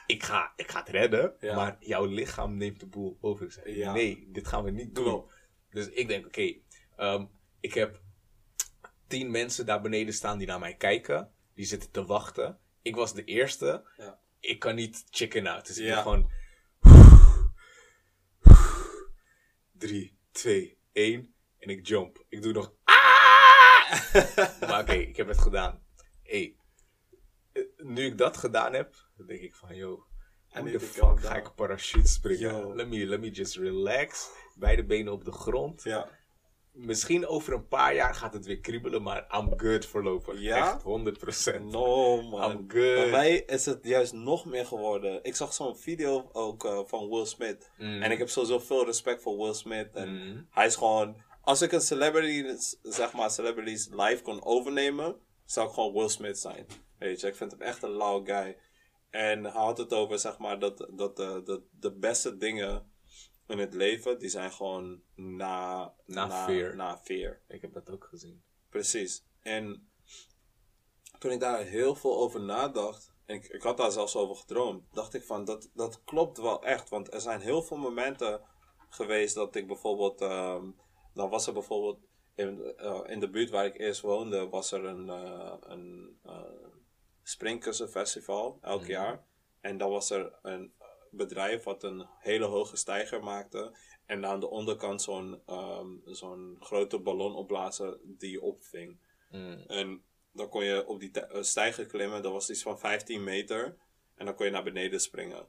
Ik 0.07 0.23
ga, 0.23 0.53
ik 0.57 0.71
ga 0.71 0.79
het 0.79 0.89
redden. 0.89 1.35
Ja. 1.41 1.55
Maar 1.55 1.77
jouw 1.81 2.05
lichaam 2.05 2.57
neemt 2.57 2.81
de 2.81 2.87
boel 2.87 3.19
over. 3.21 3.47
Ik 3.47 3.53
zeg, 3.53 3.75
Ja. 3.75 3.93
Nee, 3.93 4.29
dit 4.33 4.49
gaan 4.49 4.65
we 4.65 4.71
niet 4.71 4.95
doen. 4.95 5.25
Dus 5.71 5.89
ik 5.89 6.09
denk, 6.09 6.27
oké, 6.27 6.55
ehm, 6.97 7.27
ik 7.61 7.75
heb 7.75 8.01
tien 9.07 9.31
mensen 9.31 9.67
daar 9.67 9.81
beneden 9.81 10.15
staan 10.15 10.39
die 10.39 10.47
naar 10.47 10.59
mij 10.59 10.75
kijken. 10.75 11.33
Die 11.55 11.67
zitten 11.67 11.91
te 11.91 12.05
wachten. 12.05 12.59
Ik 12.83 12.95
was 12.97 13.15
de 13.15 13.25
eerste. 13.25 13.85
Ja. 13.97 14.19
Ik 14.41 14.59
kan 14.59 14.75
niet 14.75 15.05
chicken 15.11 15.47
out. 15.47 15.67
Dus 15.67 15.79
ik 15.79 15.87
doe 15.87 15.97
gewoon... 15.97 16.31
Drie, 19.79 20.19
twee, 20.31 20.79
één. 20.93 21.35
En 21.59 21.69
ik 21.69 21.87
jump. 21.87 22.25
Ik 22.29 22.43
doe 22.43 22.53
nog... 22.53 22.75
Maar 24.69 24.81
oké, 24.81 24.93
ik 24.93 25.17
heb 25.17 25.29
het 25.29 25.39
gedaan. 25.39 25.83
Hey, 26.23 26.57
eh, 27.53 27.63
nu 27.77 28.05
ik 28.07 28.19
dat 28.19 28.37
gedaan 28.37 28.73
heb, 28.73 28.95
denk 29.27 29.41
ik 29.41 29.55
van, 29.55 29.75
yo, 29.77 30.05
hoe 30.49 30.71
de 30.71 30.81
fuck 30.81 31.21
ga 31.21 31.37
ik 31.37 31.55
parachute 31.55 32.09
springen? 32.09 32.57
Yo. 32.57 32.75
Let 32.75 32.89
me, 32.89 33.07
let 33.07 33.21
me 33.21 33.31
just 33.31 33.57
relax. 33.57 34.31
Beide 34.55 34.85
benen 34.85 35.13
op 35.13 35.25
de 35.25 35.33
grond. 35.33 35.83
Ja. 35.83 36.09
Misschien 36.73 37.27
over 37.27 37.53
een 37.53 37.67
paar 37.69 37.95
jaar 37.95 38.15
gaat 38.15 38.33
het 38.33 38.47
weer 38.47 38.61
kriebelen, 38.61 39.03
maar 39.03 39.27
I'm 39.39 39.53
good 39.59 39.87
voorlopig. 39.87 40.41
Ja? 40.41 40.73
Echt 40.75 40.83
100%. 41.59 41.61
No, 41.63 42.23
man. 42.23 42.51
I'm 42.51 42.57
good. 42.59 42.95
Bij 42.95 43.11
mij 43.11 43.37
is 43.37 43.67
het 43.67 43.79
juist 43.83 44.13
nog 44.13 44.45
meer 44.45 44.67
geworden. 44.67 45.19
Ik 45.25 45.37
zag 45.37 45.53
zo'n 45.55 45.77
video 45.77 46.29
ook 46.33 46.65
eh, 46.65 46.81
van 46.87 47.09
Will 47.09 47.25
Smith. 47.25 47.71
Mm. 47.79 48.03
En 48.03 48.11
ik 48.11 48.19
heb 48.19 48.29
sowieso 48.29 48.59
veel 48.59 48.85
respect 48.85 49.23
voor 49.23 49.37
Will 49.37 49.55
Smith. 49.55 49.95
En 49.95 50.09
Mm. 50.15 50.47
hij 50.51 50.67
is 50.67 50.77
gewoon... 50.77 51.23
Als 51.41 51.63
ik 51.63 51.73
een 51.73 51.81
celebrity, 51.81 52.57
zeg 52.83 53.13
maar, 53.13 53.31
celebrities 53.31 53.89
live 53.89 54.23
kon 54.23 54.45
overnemen, 54.45 55.17
zou 55.45 55.69
ik 55.69 55.75
gewoon 55.75 55.93
Will 55.93 56.09
Smith 56.09 56.39
zijn. 56.39 56.67
Weet 56.99 57.21
je, 57.21 57.27
ik 57.27 57.37
vind 57.37 57.51
hem 57.51 57.61
echt 57.61 57.83
een 57.83 57.91
lauw 57.91 58.25
guy. 58.25 58.57
En 59.11 59.45
hij 59.45 59.63
had 59.63 59.79
het 59.79 59.93
over, 59.93 60.19
zeg 60.19 60.39
maar, 60.39 60.59
dat, 60.59 60.87
dat 60.91 61.17
de, 61.17 61.43
de, 61.45 61.63
de 61.71 61.93
beste 61.93 62.37
dingen 62.37 62.93
in 63.47 63.59
het 63.59 63.75
leven, 63.75 64.19
die 64.19 64.29
zijn 64.29 64.53
gewoon 64.53 65.03
na... 65.15 65.95
Na 66.07 66.45
fear. 66.45 66.77
Na 66.77 66.99
fear. 66.99 67.41
Ik 67.49 67.61
heb 67.61 67.73
dat 67.73 67.91
ook 67.91 68.05
gezien. 68.05 68.43
Precies. 68.69 69.25
En 69.43 69.91
toen 71.19 71.31
ik 71.31 71.41
daar 71.41 71.65
heel 71.65 71.95
veel 71.95 72.17
over 72.19 72.41
nadacht, 72.41 73.13
en 73.27 73.35
ik, 73.35 73.47
ik 73.47 73.63
had 73.63 73.77
daar 73.77 73.91
zelfs 73.91 74.17
over 74.17 74.37
gedroomd, 74.37 74.85
dacht 74.93 75.15
ik 75.15 75.25
van, 75.25 75.45
dat, 75.45 75.71
dat 75.75 76.05
klopt 76.05 76.39
wel 76.39 76.65
echt. 76.65 76.89
Want 76.89 77.13
er 77.13 77.21
zijn 77.21 77.41
heel 77.41 77.63
veel 77.63 77.77
momenten 77.77 78.41
geweest 78.89 79.35
dat 79.35 79.55
ik 79.55 79.67
bijvoorbeeld, 79.67 80.21
ehm, 80.21 80.71
dan 81.15 81.29
was 81.31 81.47
er 81.47 81.53
bijvoorbeeld, 81.53 81.99
in, 82.35 82.75
eh, 82.77 83.01
in 83.07 83.21
de 83.21 83.31
buurt 83.31 83.51
waar 83.51 83.65
ik 83.67 83.79
eerst 83.79 84.01
woonde, 84.01 84.49
was 84.49 84.73
er 84.73 84.85
een, 84.85 85.09
eh 85.09 85.55
een 85.61 86.19
eh, 86.25 86.43
springkussenfestival 87.23 88.59
elk 88.61 88.81
Mhm. 88.81 88.91
jaar. 88.91 89.25
En 89.61 89.79
dan 89.79 89.91
was 89.91 90.11
er 90.11 90.33
een 90.43 90.73
bedrijf 91.11 91.63
wat 91.65 91.83
een 91.83 92.07
hele 92.19 92.45
hoge 92.45 92.77
stijger 92.77 93.23
maakte. 93.23 93.77
En 94.07 94.27
aan 94.27 94.41
de 94.41 94.49
onderkant 94.51 95.03
zo'n 95.03 95.43
ehm, 95.47 95.89
zo'n 96.05 96.57
grote 96.61 96.99
ballon 96.99 97.35
opblazen 97.35 98.01
die 98.05 98.31
je 98.31 98.43
opving. 98.43 98.99
Mm. 99.31 99.65
En 99.67 100.03
dan 100.33 100.49
kon 100.49 100.65
je 100.65 100.87
op 100.87 101.01
die 101.01 101.11
tij- 101.11 101.43
stijger 101.43 101.87
klimmen, 101.87 102.23
dat 102.23 102.33
was 102.33 102.51
iets 102.51 102.63
van 102.63 102.79
15 102.79 103.25
meter. 103.25 103.77
En 104.15 104.27
dan 104.27 104.35
kon 104.35 104.47
je 104.47 104.53
naar 104.53 104.63
beneden 104.63 105.01
springen. 105.01 105.49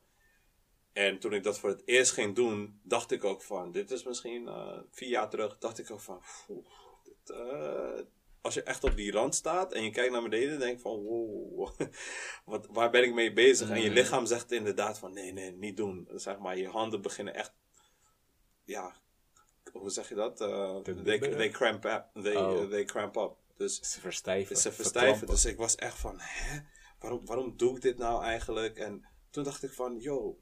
En 0.93 1.19
toen 1.19 1.33
ik 1.33 1.43
dat 1.43 1.59
voor 1.59 1.69
het 1.69 1.81
eerst 1.85 2.11
ging 2.11 2.35
doen, 2.35 2.79
dacht 2.83 3.11
ik 3.11 3.23
ook 3.23 3.41
van, 3.41 3.71
dit 3.71 3.91
is 3.91 4.03
misschien 4.03 4.47
eh, 4.47 4.77
vier 4.91 5.09
jaar 5.09 5.29
terug, 5.29 5.57
dacht 5.57 5.79
ik 5.79 5.91
ook 5.91 6.01
van, 6.01 6.21
"Poeh, 6.47 6.65
dit, 7.03 7.29
eh, 7.37 7.99
als 8.41 8.53
je 8.53 8.63
echt 8.63 8.83
op 8.83 8.95
die 8.95 9.11
rand 9.11 9.35
staat 9.35 9.73
en 9.73 9.83
je 9.83 9.89
kijkt 9.91 10.11
naar 10.11 10.21
beneden, 10.21 10.59
denk 10.59 10.75
je 10.75 10.81
van, 10.81 11.01
wow, 11.03 11.69
wat, 12.45 12.67
waar 12.71 12.89
ben 12.89 13.03
ik 13.03 13.13
mee 13.13 13.33
bezig? 13.33 13.69
En 13.69 13.81
je 13.81 13.85
Mhm. 13.89 13.93
lichaam 13.97 14.25
zegt 14.25 14.51
inderdaad 14.51 14.99
van, 14.99 15.13
nee, 15.13 15.31
nee, 15.33 15.51
niet 15.51 15.77
doen. 15.77 16.07
Zeg 16.15 16.37
maar, 16.39 16.57
je 16.57 16.67
handen 16.67 17.01
beginnen 17.01 17.33
echt, 17.33 17.53
ja, 18.63 18.95
hoe 19.71 19.89
zeg 19.89 20.09
je 20.09 20.15
dat? 20.15 20.37
Te 20.37 20.81
they, 21.03 21.19
they, 21.19 21.49
cramp 21.49 21.85
up, 21.85 22.05
they, 22.23 22.35
Oh. 22.35 22.69
they 22.69 22.83
cramp 22.83 23.15
up. 23.15 23.35
Dus 23.57 23.79
Ze 23.79 23.99
verstijven. 23.99 24.55
ze 24.57 24.71
verstijven. 24.71 25.27
Dus 25.27 25.45
ik 25.45 25.57
was 25.57 25.75
echt 25.75 25.97
van, 25.97 26.15
hè? 26.19 26.59
Waarom, 26.99 27.25
waarom 27.25 27.57
doe 27.57 27.75
ik 27.75 27.81
dit 27.81 27.97
nou 27.97 28.23
eigenlijk? 28.23 28.77
En 28.77 29.05
toen 29.29 29.43
dacht 29.43 29.63
ik 29.63 29.71
van, 29.73 29.99
yo, 29.99 30.37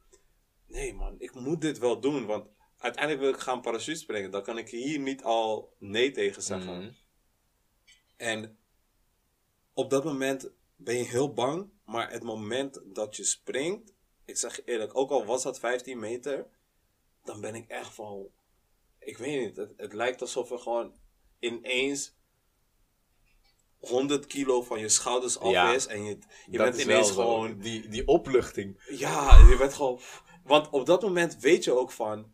nee 0.69 0.93
man, 0.93 1.15
ik 1.17 1.33
moet 1.33 1.61
dit 1.61 1.77
wel 1.77 1.99
doen. 1.99 2.25
Want 2.25 2.47
uiteindelijk 2.77 3.23
wil 3.23 3.33
ik 3.33 3.39
gaan 3.39 3.61
parachute 3.61 3.99
springen. 3.99 4.31
Dan 4.31 4.43
kan 4.43 4.57
ik 4.57 4.69
hier 4.69 4.99
niet 4.99 5.23
al 5.23 5.75
nee 5.79 6.11
tegen 6.11 6.41
zeggen. 6.43 6.77
Mhm. 6.77 6.91
En 8.17 8.57
op 9.73 9.89
dat 9.89 10.03
moment 10.03 10.49
ben 10.75 10.97
je 10.97 11.03
heel 11.03 11.33
bang. 11.33 11.69
Maar 11.85 12.11
het 12.11 12.23
moment 12.23 12.81
dat 12.85 13.15
je 13.15 13.23
springt, 13.23 13.93
ik 14.25 14.37
zeg 14.37 14.55
je 14.55 14.63
eerlijk, 14.65 14.97
ook 14.97 15.09
al 15.11 15.25
was 15.25 15.43
dat 15.43 15.59
15 15.59 15.99
meter, 15.99 16.47
dan 17.23 17.41
ben 17.41 17.55
ik 17.55 17.67
echt 17.69 17.93
van, 17.93 18.27
ik 18.99 19.17
weet 19.17 19.39
niet, 19.45 19.55
het, 19.55 19.73
het 19.77 19.93
lijkt 19.93 20.21
alsof 20.21 20.51
er 20.51 20.59
gewoon 20.59 20.93
ineens 21.39 22.17
100 23.79 24.25
kilo 24.25 24.61
van 24.61 24.79
je 24.79 24.89
schouders 24.89 25.39
af 25.39 25.51
Ja, 25.51 25.73
is. 25.73 25.87
En 25.87 26.03
je, 26.03 26.17
je 26.49 26.57
bent 26.57 26.77
ineens 26.81 27.11
gewoon, 27.11 27.59
Die, 27.59 27.87
die 27.87 28.07
opluchting. 28.07 28.81
ja, 28.89 29.47
je 29.49 29.57
bent 29.57 29.73
gewoon, 29.73 29.99
want 30.49 30.69
op 30.69 30.85
dat 30.85 31.01
moment 31.01 31.39
weet 31.39 31.63
je 31.63 31.71
ook 31.71 31.91
van, 31.91 32.33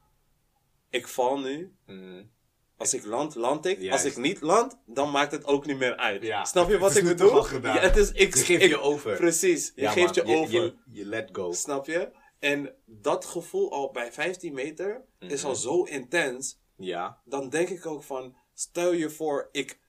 ik 0.89 1.07
val 1.07 1.39
nu. 1.39 1.75
Mm. 1.85 2.33
Als 2.77 2.93
ik 2.93 3.05
land, 3.05 3.35
land 3.35 3.65
ik. 3.65 3.81
Juist. 3.81 4.03
Als 4.05 4.13
ik 4.15 4.21
niet 4.21 4.41
land, 4.41 4.77
dan 4.85 5.11
maakt 5.11 5.31
het 5.31 5.45
ook 5.45 5.65
niet 5.65 5.77
meer 5.77 5.95
uit. 5.97 6.21
Ja. 6.23 6.45
Snap 6.45 6.69
je 6.69 6.77
wat 6.77 6.89
Het 6.93 6.99
ik 7.03 7.05
bedoel? 7.17 7.61
Ja, 7.61 7.79
het 7.79 7.95
is, 7.97 8.11
ik, 8.11 8.35
Je 8.35 8.43
geeft 8.43 8.63
ik- 8.63 8.69
je 8.69 8.79
over. 8.79 9.15
Precies, 9.17 9.71
je 9.75 9.81
Ja, 9.81 9.91
geeft 9.91 10.15
man. 10.15 10.27
je 10.27 10.35
over. 10.37 10.53
Je, 10.63 10.75
je 10.85 11.05
let 11.05 11.29
go. 11.31 11.51
Snap 11.51 11.85
je? 11.85 12.11
En 12.39 12.75
dat 12.85 13.25
gevoel 13.25 13.71
al 13.71 13.91
bij 13.91 14.11
15 14.11 14.53
meter 14.53 15.05
is 15.19 15.39
Mhm. 15.41 15.49
al 15.49 15.55
zo 15.55 15.83
intens. 15.83 16.59
Ja. 16.77 17.21
Dan 17.25 17.49
denk 17.49 17.69
ik 17.69 17.85
ook 17.85 18.03
van, 18.03 18.35
stel 18.53 18.91
je 18.93 19.09
voor, 19.09 19.49
ik, 19.51 19.79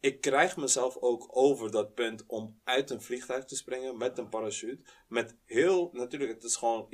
ik 0.00 0.20
krijg 0.20 0.56
mezelf 0.56 0.96
ook 0.96 1.28
over 1.30 1.70
dat 1.70 1.94
punt 1.94 2.24
om 2.26 2.60
uit 2.64 2.90
een 2.90 3.02
vliegtuig 3.02 3.44
te 3.44 3.56
springen 3.56 3.96
met 3.96 4.18
een 4.18 4.28
parachute. 4.28 4.78
Met 5.08 5.36
heel, 5.44 5.90
natuurlijk, 5.92 6.30
het 6.32 6.44
is 6.44 6.56
gewoon 6.56 6.86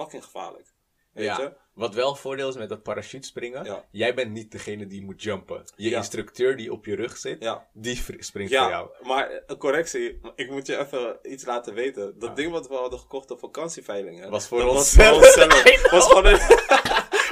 fucking 0.00 0.24
gevaarlijk. 0.24 0.66
Weet 1.12 1.24
ja. 1.24 1.40
je? 1.40 1.52
Wat 1.74 1.94
wel 1.94 2.10
een 2.10 2.16
voordeel 2.16 2.48
is 2.48 2.56
met 2.56 2.68
dat 2.68 2.82
parachute 2.82 3.26
springen. 3.26 3.64
Ja. 3.64 3.84
Jij 3.90 4.14
bent 4.14 4.30
niet 4.30 4.52
degene 4.52 4.86
die 4.86 5.02
moet 5.04 5.22
jumpen. 5.22 5.64
Je 5.76 5.88
Ja. 5.88 5.96
instructeur 5.96 6.56
die 6.56 6.72
op 6.72 6.84
je 6.84 6.94
rug 6.94 7.16
zit, 7.16 7.42
Ja. 7.42 7.66
die 7.72 7.96
springt 8.18 8.54
voor 8.56 8.68
jou. 8.68 8.90
maar 9.02 9.42
een 9.46 9.56
correctie. 9.56 10.20
Ik 10.34 10.50
moet 10.50 10.66
je 10.66 10.78
even 10.78 11.18
iets 11.22 11.44
laten 11.44 11.74
weten. 11.74 12.18
Dat 12.18 12.36
ding 12.36 12.52
wat 12.52 12.68
we 12.68 12.74
hadden 12.74 12.98
gekocht 12.98 13.30
op 13.30 13.38
vakantieveilingen. 13.38 14.30
Was 14.30 14.46
voor 14.46 14.58
dat 14.58 14.68
ons 14.68 14.94
was 14.94 15.06
voor 15.08 15.22
zelf. 15.22 15.36
onszelf. 15.64 15.90
was, 15.90 16.06
gewoon 16.06 16.26
een- 16.26 16.79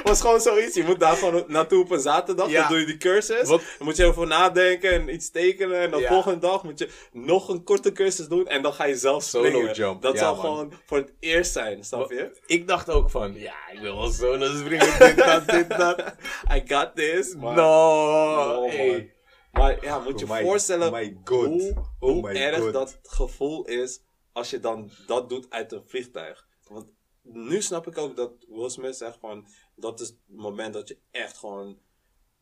was 0.09 0.21
gewoon 0.21 0.41
zoiets. 0.41 0.75
Je 0.75 0.83
moet 0.83 0.99
daar 0.99 1.15
gewoon 1.15 1.43
naartoe 1.47 1.83
op 1.83 1.91
een 1.91 1.99
zaterdag. 1.99 2.49
Ja. 2.49 2.59
Dan 2.59 2.69
doe 2.69 2.79
je 2.79 2.85
die 2.85 2.97
cursus. 2.97 3.47
Wat- 3.49 3.61
Dan 3.77 3.87
moet 3.87 3.95
je 3.97 4.05
over 4.05 4.27
nadenken 4.27 4.91
en 4.91 5.13
iets 5.13 5.31
tekenen. 5.31 5.79
En 5.79 5.91
dan 5.91 5.99
Ja. 5.99 6.07
volgende 6.07 6.39
dag 6.39 6.63
moet 6.63 6.79
je 6.79 6.89
nog 7.11 7.49
een 7.49 7.63
korte 7.63 7.91
cursus 7.91 8.27
doen. 8.27 8.47
En 8.47 8.61
dan 8.61 8.73
ga 8.73 8.85
je 8.85 8.95
zelf 8.97 9.23
Solo 9.23 9.71
jump. 9.71 10.01
Dat 10.01 10.13
Ja, 10.13 10.19
zal 10.19 10.35
man. 10.35 10.41
gewoon 10.45 10.73
voor 10.85 10.97
het 10.97 11.13
eerst 11.19 11.51
zijn. 11.51 11.83
Snap 11.83 12.11
je? 12.11 12.37
Ik 12.45 12.67
dacht 12.67 12.89
ook 12.89 13.09
van, 13.09 13.33
ja, 13.33 13.55
ik 13.71 13.79
wil 13.79 13.95
wel 13.97 14.11
solo 14.11 14.55
springen, 14.55 14.99
dit, 14.99 15.17
dat, 15.17 15.47
dit, 15.47 15.69
dat. 15.69 15.99
I 16.55 16.63
got 16.65 16.95
this. 16.95 17.35
Maar, 17.35 17.55
no, 17.55 18.35
No, 18.35 18.67
hey. 18.69 18.87
man. 18.87 19.07
Maar 19.51 19.77
ja, 19.85 19.99
moet 19.99 20.19
je 20.19 20.25
Oh 20.25 20.31
my- 20.31 20.41
voorstellen 20.43 20.91
my 20.91 21.17
hoe, 21.25 21.73
Oh 21.99 22.29
erg 22.35 22.57
God. 22.59 22.73
dat 22.73 22.99
gevoel 23.03 23.65
is 23.65 23.99
als 24.33 24.49
je 24.49 24.59
dan 24.59 24.89
dat 25.07 25.29
doet 25.29 25.45
uit 25.49 25.71
een 25.71 25.83
vliegtuig. 25.87 26.47
Want 26.67 26.85
nu 27.23 27.61
snap 27.61 27.87
ik 27.87 27.97
ook 27.97 28.15
dat 28.15 28.31
Will 28.49 28.69
Smith 28.69 28.95
zegt 28.97 29.17
van, 29.21 29.47
dat 29.79 29.99
is 29.99 30.07
het 30.07 30.17
moment 30.27 30.73
dat 30.73 30.87
je 30.87 30.97
echt 31.11 31.37
gewoon, 31.37 31.79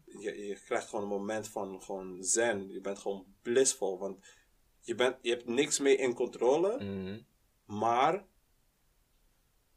je, 0.05 0.45
je 0.47 0.59
krijgt 0.65 0.87
gewoon 0.89 1.03
een 1.03 1.09
moment 1.17 1.47
van 1.47 1.81
gewoon 1.81 2.23
zen. 2.23 2.71
Je 2.71 2.81
bent 2.81 2.99
gewoon 2.99 3.25
blissful, 3.41 3.97
want 3.99 4.25
je, 4.81 4.95
bent, 4.95 5.17
je 5.21 5.29
hebt 5.29 5.45
niks 5.47 5.79
mee 5.79 5.95
in 5.95 6.13
controle, 6.13 6.83
Mhm. 6.83 7.19
maar 7.79 8.25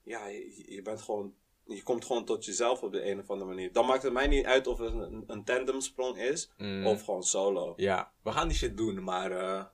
ja, 0.03 0.27
je, 0.27 0.73
je 0.75 0.83
bent 0.83 1.03
gewoon, 1.03 1.35
je 1.67 1.83
komt 1.83 2.05
gewoon 2.05 2.25
tot 2.25 2.45
jezelf 2.45 2.83
op 2.83 2.93
de 2.93 3.05
een 3.11 3.21
of 3.21 3.31
andere 3.31 3.51
manier. 3.51 3.73
Dan 3.73 3.87
maakt 3.87 4.03
het 4.03 4.13
mij 4.13 4.27
niet 4.27 4.45
uit 4.45 4.67
of 4.67 4.79
het 4.79 4.93
een, 4.95 5.25
een 5.27 5.45
tandemsprong 5.45 6.17
is, 6.19 6.51
Mhm. 6.57 6.87
of 6.87 7.05
gewoon 7.05 7.23
solo. 7.23 7.73
Ja, 7.77 8.13
we 8.23 8.33
gaan 8.33 8.49
die 8.49 8.57
shit 8.57 8.77
doen, 8.77 9.05
maar 9.05 9.33
eh, 9.33 9.65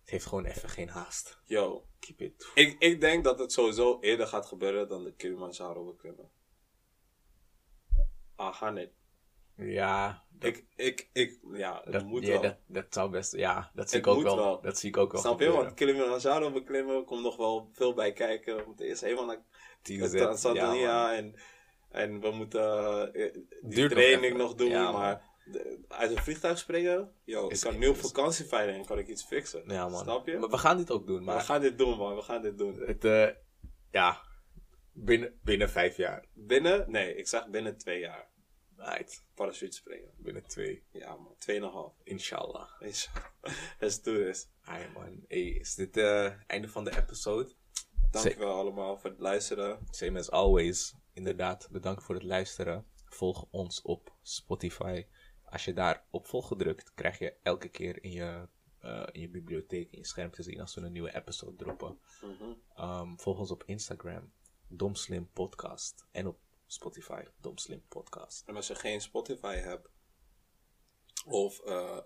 het 0.00 0.10
heeft 0.10 0.26
gewoon 0.26 0.44
even 0.44 0.68
geen 0.68 0.88
haast. 0.88 1.40
Yo, 1.44 1.86
Keep 1.98 2.20
it. 2.20 2.50
ik, 2.54 2.76
ik 2.78 3.00
denk 3.00 3.24
dat 3.24 3.38
het 3.38 3.52
sowieso 3.52 3.98
eerder 4.00 4.26
gaat 4.26 4.46
gebeuren 4.46 4.88
dan 4.88 5.04
de 5.04 5.12
Kilimanjaro 5.12 5.84
beklimmen. 5.84 6.30
Ah, 8.42 8.54
ga 8.54 8.70
niet. 8.70 8.90
Ja, 9.56 10.24
dat, 10.30 10.48
Ik, 10.56 10.64
ik, 10.76 11.08
ik, 11.12 11.38
ja, 11.52 11.82
dat, 11.90 12.04
moet 12.04 12.26
wel. 12.26 12.40
dat, 12.42 12.56
dat 12.66 12.86
zou 12.90 13.10
best, 13.10 13.36
ja, 13.36 13.70
dat 13.74 13.90
zie 13.90 13.98
ik 13.98 14.06
ook 14.06 14.22
wel, 14.22 14.36
wel. 14.36 14.60
Dat 14.60 14.78
zie 14.78 14.88
ik 14.88 14.96
ook 14.96 15.12
wel 15.12 15.20
Snap 15.20 15.40
je? 15.40 15.50
Want 15.50 15.74
Kilimanjaro 15.74 16.50
beklimmen 16.50 17.04
komt 17.04 17.22
nog 17.22 17.36
wel 17.36 17.68
veel 17.72 17.94
bij 17.94 18.12
kijken. 18.12 18.56
We 18.56 18.62
moeten 18.66 18.86
eerst 18.86 19.00
helemaal 19.00 19.24
naar 19.24 19.42
Tanzania 20.10 20.72
ja, 20.72 21.14
en, 21.14 21.34
en 21.90 22.20
we 22.20 22.30
moeten 22.30 22.62
eh, 23.14 23.32
die 23.32 23.46
Duurt 23.62 23.94
nog 23.94 24.02
training 24.02 24.36
nog, 24.36 24.54
doen. 24.54 24.68
Ja, 24.70 24.92
maar 24.92 25.30
uit 25.88 26.10
een 26.10 26.22
vliegtuig 26.22 26.58
springen, 26.58 27.12
yo, 27.24 27.48
Is- 27.48 27.62
ik 27.64 27.70
kan 27.70 27.78
nu 27.78 27.86
op 27.88 27.94
is- 27.96 28.00
vakantieveiling 28.00 28.78
en 28.78 28.86
kan 28.86 28.98
ik 28.98 29.08
iets 29.08 29.24
fixen. 29.24 29.62
Ja, 29.66 29.88
man. 29.88 30.00
Snap 30.02 30.26
je? 30.26 30.38
Maar 30.38 30.48
we 30.48 30.58
gaan 30.58 30.76
dit 30.76 30.90
ook 30.90 31.06
doen, 31.06 31.24
Maar 31.24 31.36
we 31.36 31.42
gaan 31.42 31.60
dit 31.60 31.78
doen, 31.78 31.98
man. 31.98 32.14
We 32.16 32.22
gaan 32.22 32.42
dit 32.42 32.58
doen. 32.58 32.80
het, 32.80 33.04
eh, 33.04 33.28
ja, 33.90 34.20
binnen, 34.92 35.38
binnen 35.42 35.70
vijf 35.70 35.96
jaar. 35.96 36.24
Binnen, 36.34 36.90
nee, 36.90 37.14
ik 37.14 37.28
zeg 37.28 37.48
binnen 37.48 37.76
twee 37.78 37.98
jaar. 38.00 38.30
Right. 38.84 39.24
Parachute 39.34 39.72
springen. 39.76 40.10
Binnen 40.16 40.46
twee, 40.46 40.82
Ja, 40.92 41.14
man. 41.16 41.34
Tweeënhalf. 41.38 41.92
inshallah. 42.04 42.68
Is- 42.80 43.10
Let's 43.80 44.02
do 44.02 44.24
this. 44.24 44.48
Hi 44.64 44.86
man, 44.94 45.24
hey, 45.28 45.42
is 45.42 45.74
dit 45.74 45.94
het 45.94 46.36
einde 46.46 46.68
van 46.68 46.84
de 46.84 46.96
episode? 46.96 47.52
Dankjewel 48.10 48.54
allemaal 48.54 48.98
voor 48.98 49.10
het 49.10 49.18
luisteren. 49.18 49.78
Same 49.90 50.18
as 50.18 50.30
always. 50.30 50.94
Inderdaad, 51.12 51.68
bedankt 51.70 52.02
voor 52.02 52.14
het 52.14 52.24
luisteren. 52.24 52.86
Volg 53.04 53.46
ons 53.50 53.82
op 53.82 54.12
Spotify. 54.22 55.06
Als 55.44 55.64
je 55.64 55.72
daar 55.72 56.04
op 56.10 56.26
volgen 56.26 56.56
drukt, 56.56 56.94
krijg 56.94 57.18
je 57.18 57.34
elke 57.42 57.68
keer 57.68 58.02
in 58.04 58.10
je 58.10 58.48
eh, 58.78 59.06
in 59.12 59.20
je 59.20 59.28
bibliotheek, 59.28 59.90
in 59.92 59.98
je 59.98 60.06
scherm 60.06 60.30
te 60.30 60.42
zien 60.42 60.60
als 60.60 60.74
we 60.74 60.80
een 60.80 60.92
nieuwe 60.92 61.14
episode 61.14 61.56
droppen. 61.56 61.98
Mhm. 62.22 62.52
Ehm, 62.76 63.16
volg 63.16 63.38
ons 63.38 63.50
op 63.50 63.62
Instagram, 63.66 64.32
Domslim 64.68 65.28
Podcast. 65.32 66.06
En 66.12 66.26
op 66.26 66.38
Spotify, 66.72 67.22
Domslim 67.40 67.82
Podcast. 67.88 68.42
En 68.46 68.56
als 68.56 68.66
je 68.66 68.74
geen 68.74 69.00
Spotify 69.00 69.54
hebt, 69.54 69.88
of 71.26 71.60
eh, 71.60 71.98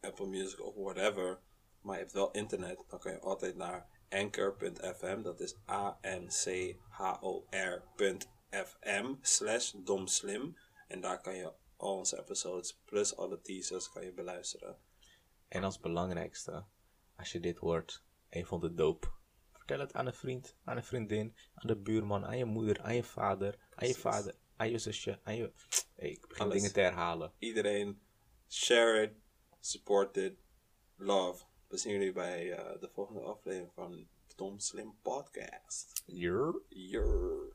Apple 0.00 0.26
Music 0.26 0.60
of 0.60 0.74
whatever, 0.74 1.40
maar 1.80 1.94
je 1.94 2.00
hebt 2.00 2.12
wel 2.12 2.30
internet, 2.30 2.84
dan 2.88 2.98
kan 2.98 3.12
je 3.12 3.20
altijd 3.20 3.56
naar 3.56 3.88
anchor.fm, 4.08 5.22
dat 5.22 5.40
is 5.40 5.56
A-N-C-H-O-R.fm 5.68 6.74
slash 9.20 9.72
domslim. 9.76 10.56
En 10.88 11.00
daar 11.00 11.20
kan 11.20 11.34
je 11.34 11.52
al 11.76 11.96
onze 11.96 12.18
episodes 12.18 12.80
plus 12.84 13.16
alle 13.16 13.40
teasers 13.40 13.90
kan 13.90 14.04
je 14.04 14.12
beluisteren. 14.12 14.78
En 15.48 15.64
als 15.64 15.80
belangrijkste, 15.80 16.64
als 17.16 17.32
je 17.32 17.40
dit 17.40 17.58
hoort 17.58 18.04
en 18.28 18.38
je 18.38 18.46
vond 18.46 18.62
het 18.62 18.76
dope, 18.76 19.08
vertel 19.68 19.86
het 19.86 19.96
aan 19.96 20.06
een 20.06 20.14
vriend, 20.14 20.56
aan 20.64 20.76
een 20.76 20.84
vriendin, 20.84 21.36
aan 21.54 21.66
de 21.66 21.76
buurman, 21.76 22.26
aan 22.26 22.38
je 22.38 22.44
moeder, 22.44 22.80
aan 22.80 22.94
je 22.94 23.04
vader, 23.04 23.58
aan 23.74 23.88
je 23.88 23.94
vader, 23.94 24.34
aan 24.56 24.70
je 24.70 24.78
zusje, 24.78 25.20
aan 25.22 25.36
je... 25.36 25.52
Hey, 25.94 26.10
ik 26.10 26.26
begin 26.28 26.44
Alles. 26.44 26.54
dingen 26.56 26.72
te 26.72 26.80
herhalen. 26.80 27.32
Iedereen, 27.38 28.00
share 28.48 29.02
it, 29.02 29.12
support 29.60 30.16
it, 30.16 30.38
love. 30.96 31.44
We 31.66 31.76
zien 31.76 31.92
jullie 31.92 32.12
bij 32.12 32.52
eh, 32.52 32.80
de 32.80 32.90
volgende 32.92 33.20
aflevering 33.20 33.72
van 33.74 34.08
Dom 34.36 34.58
Slim 34.58 34.98
Podcast. 35.02 36.02
Jur. 36.06 36.62
Yer. 36.68 37.47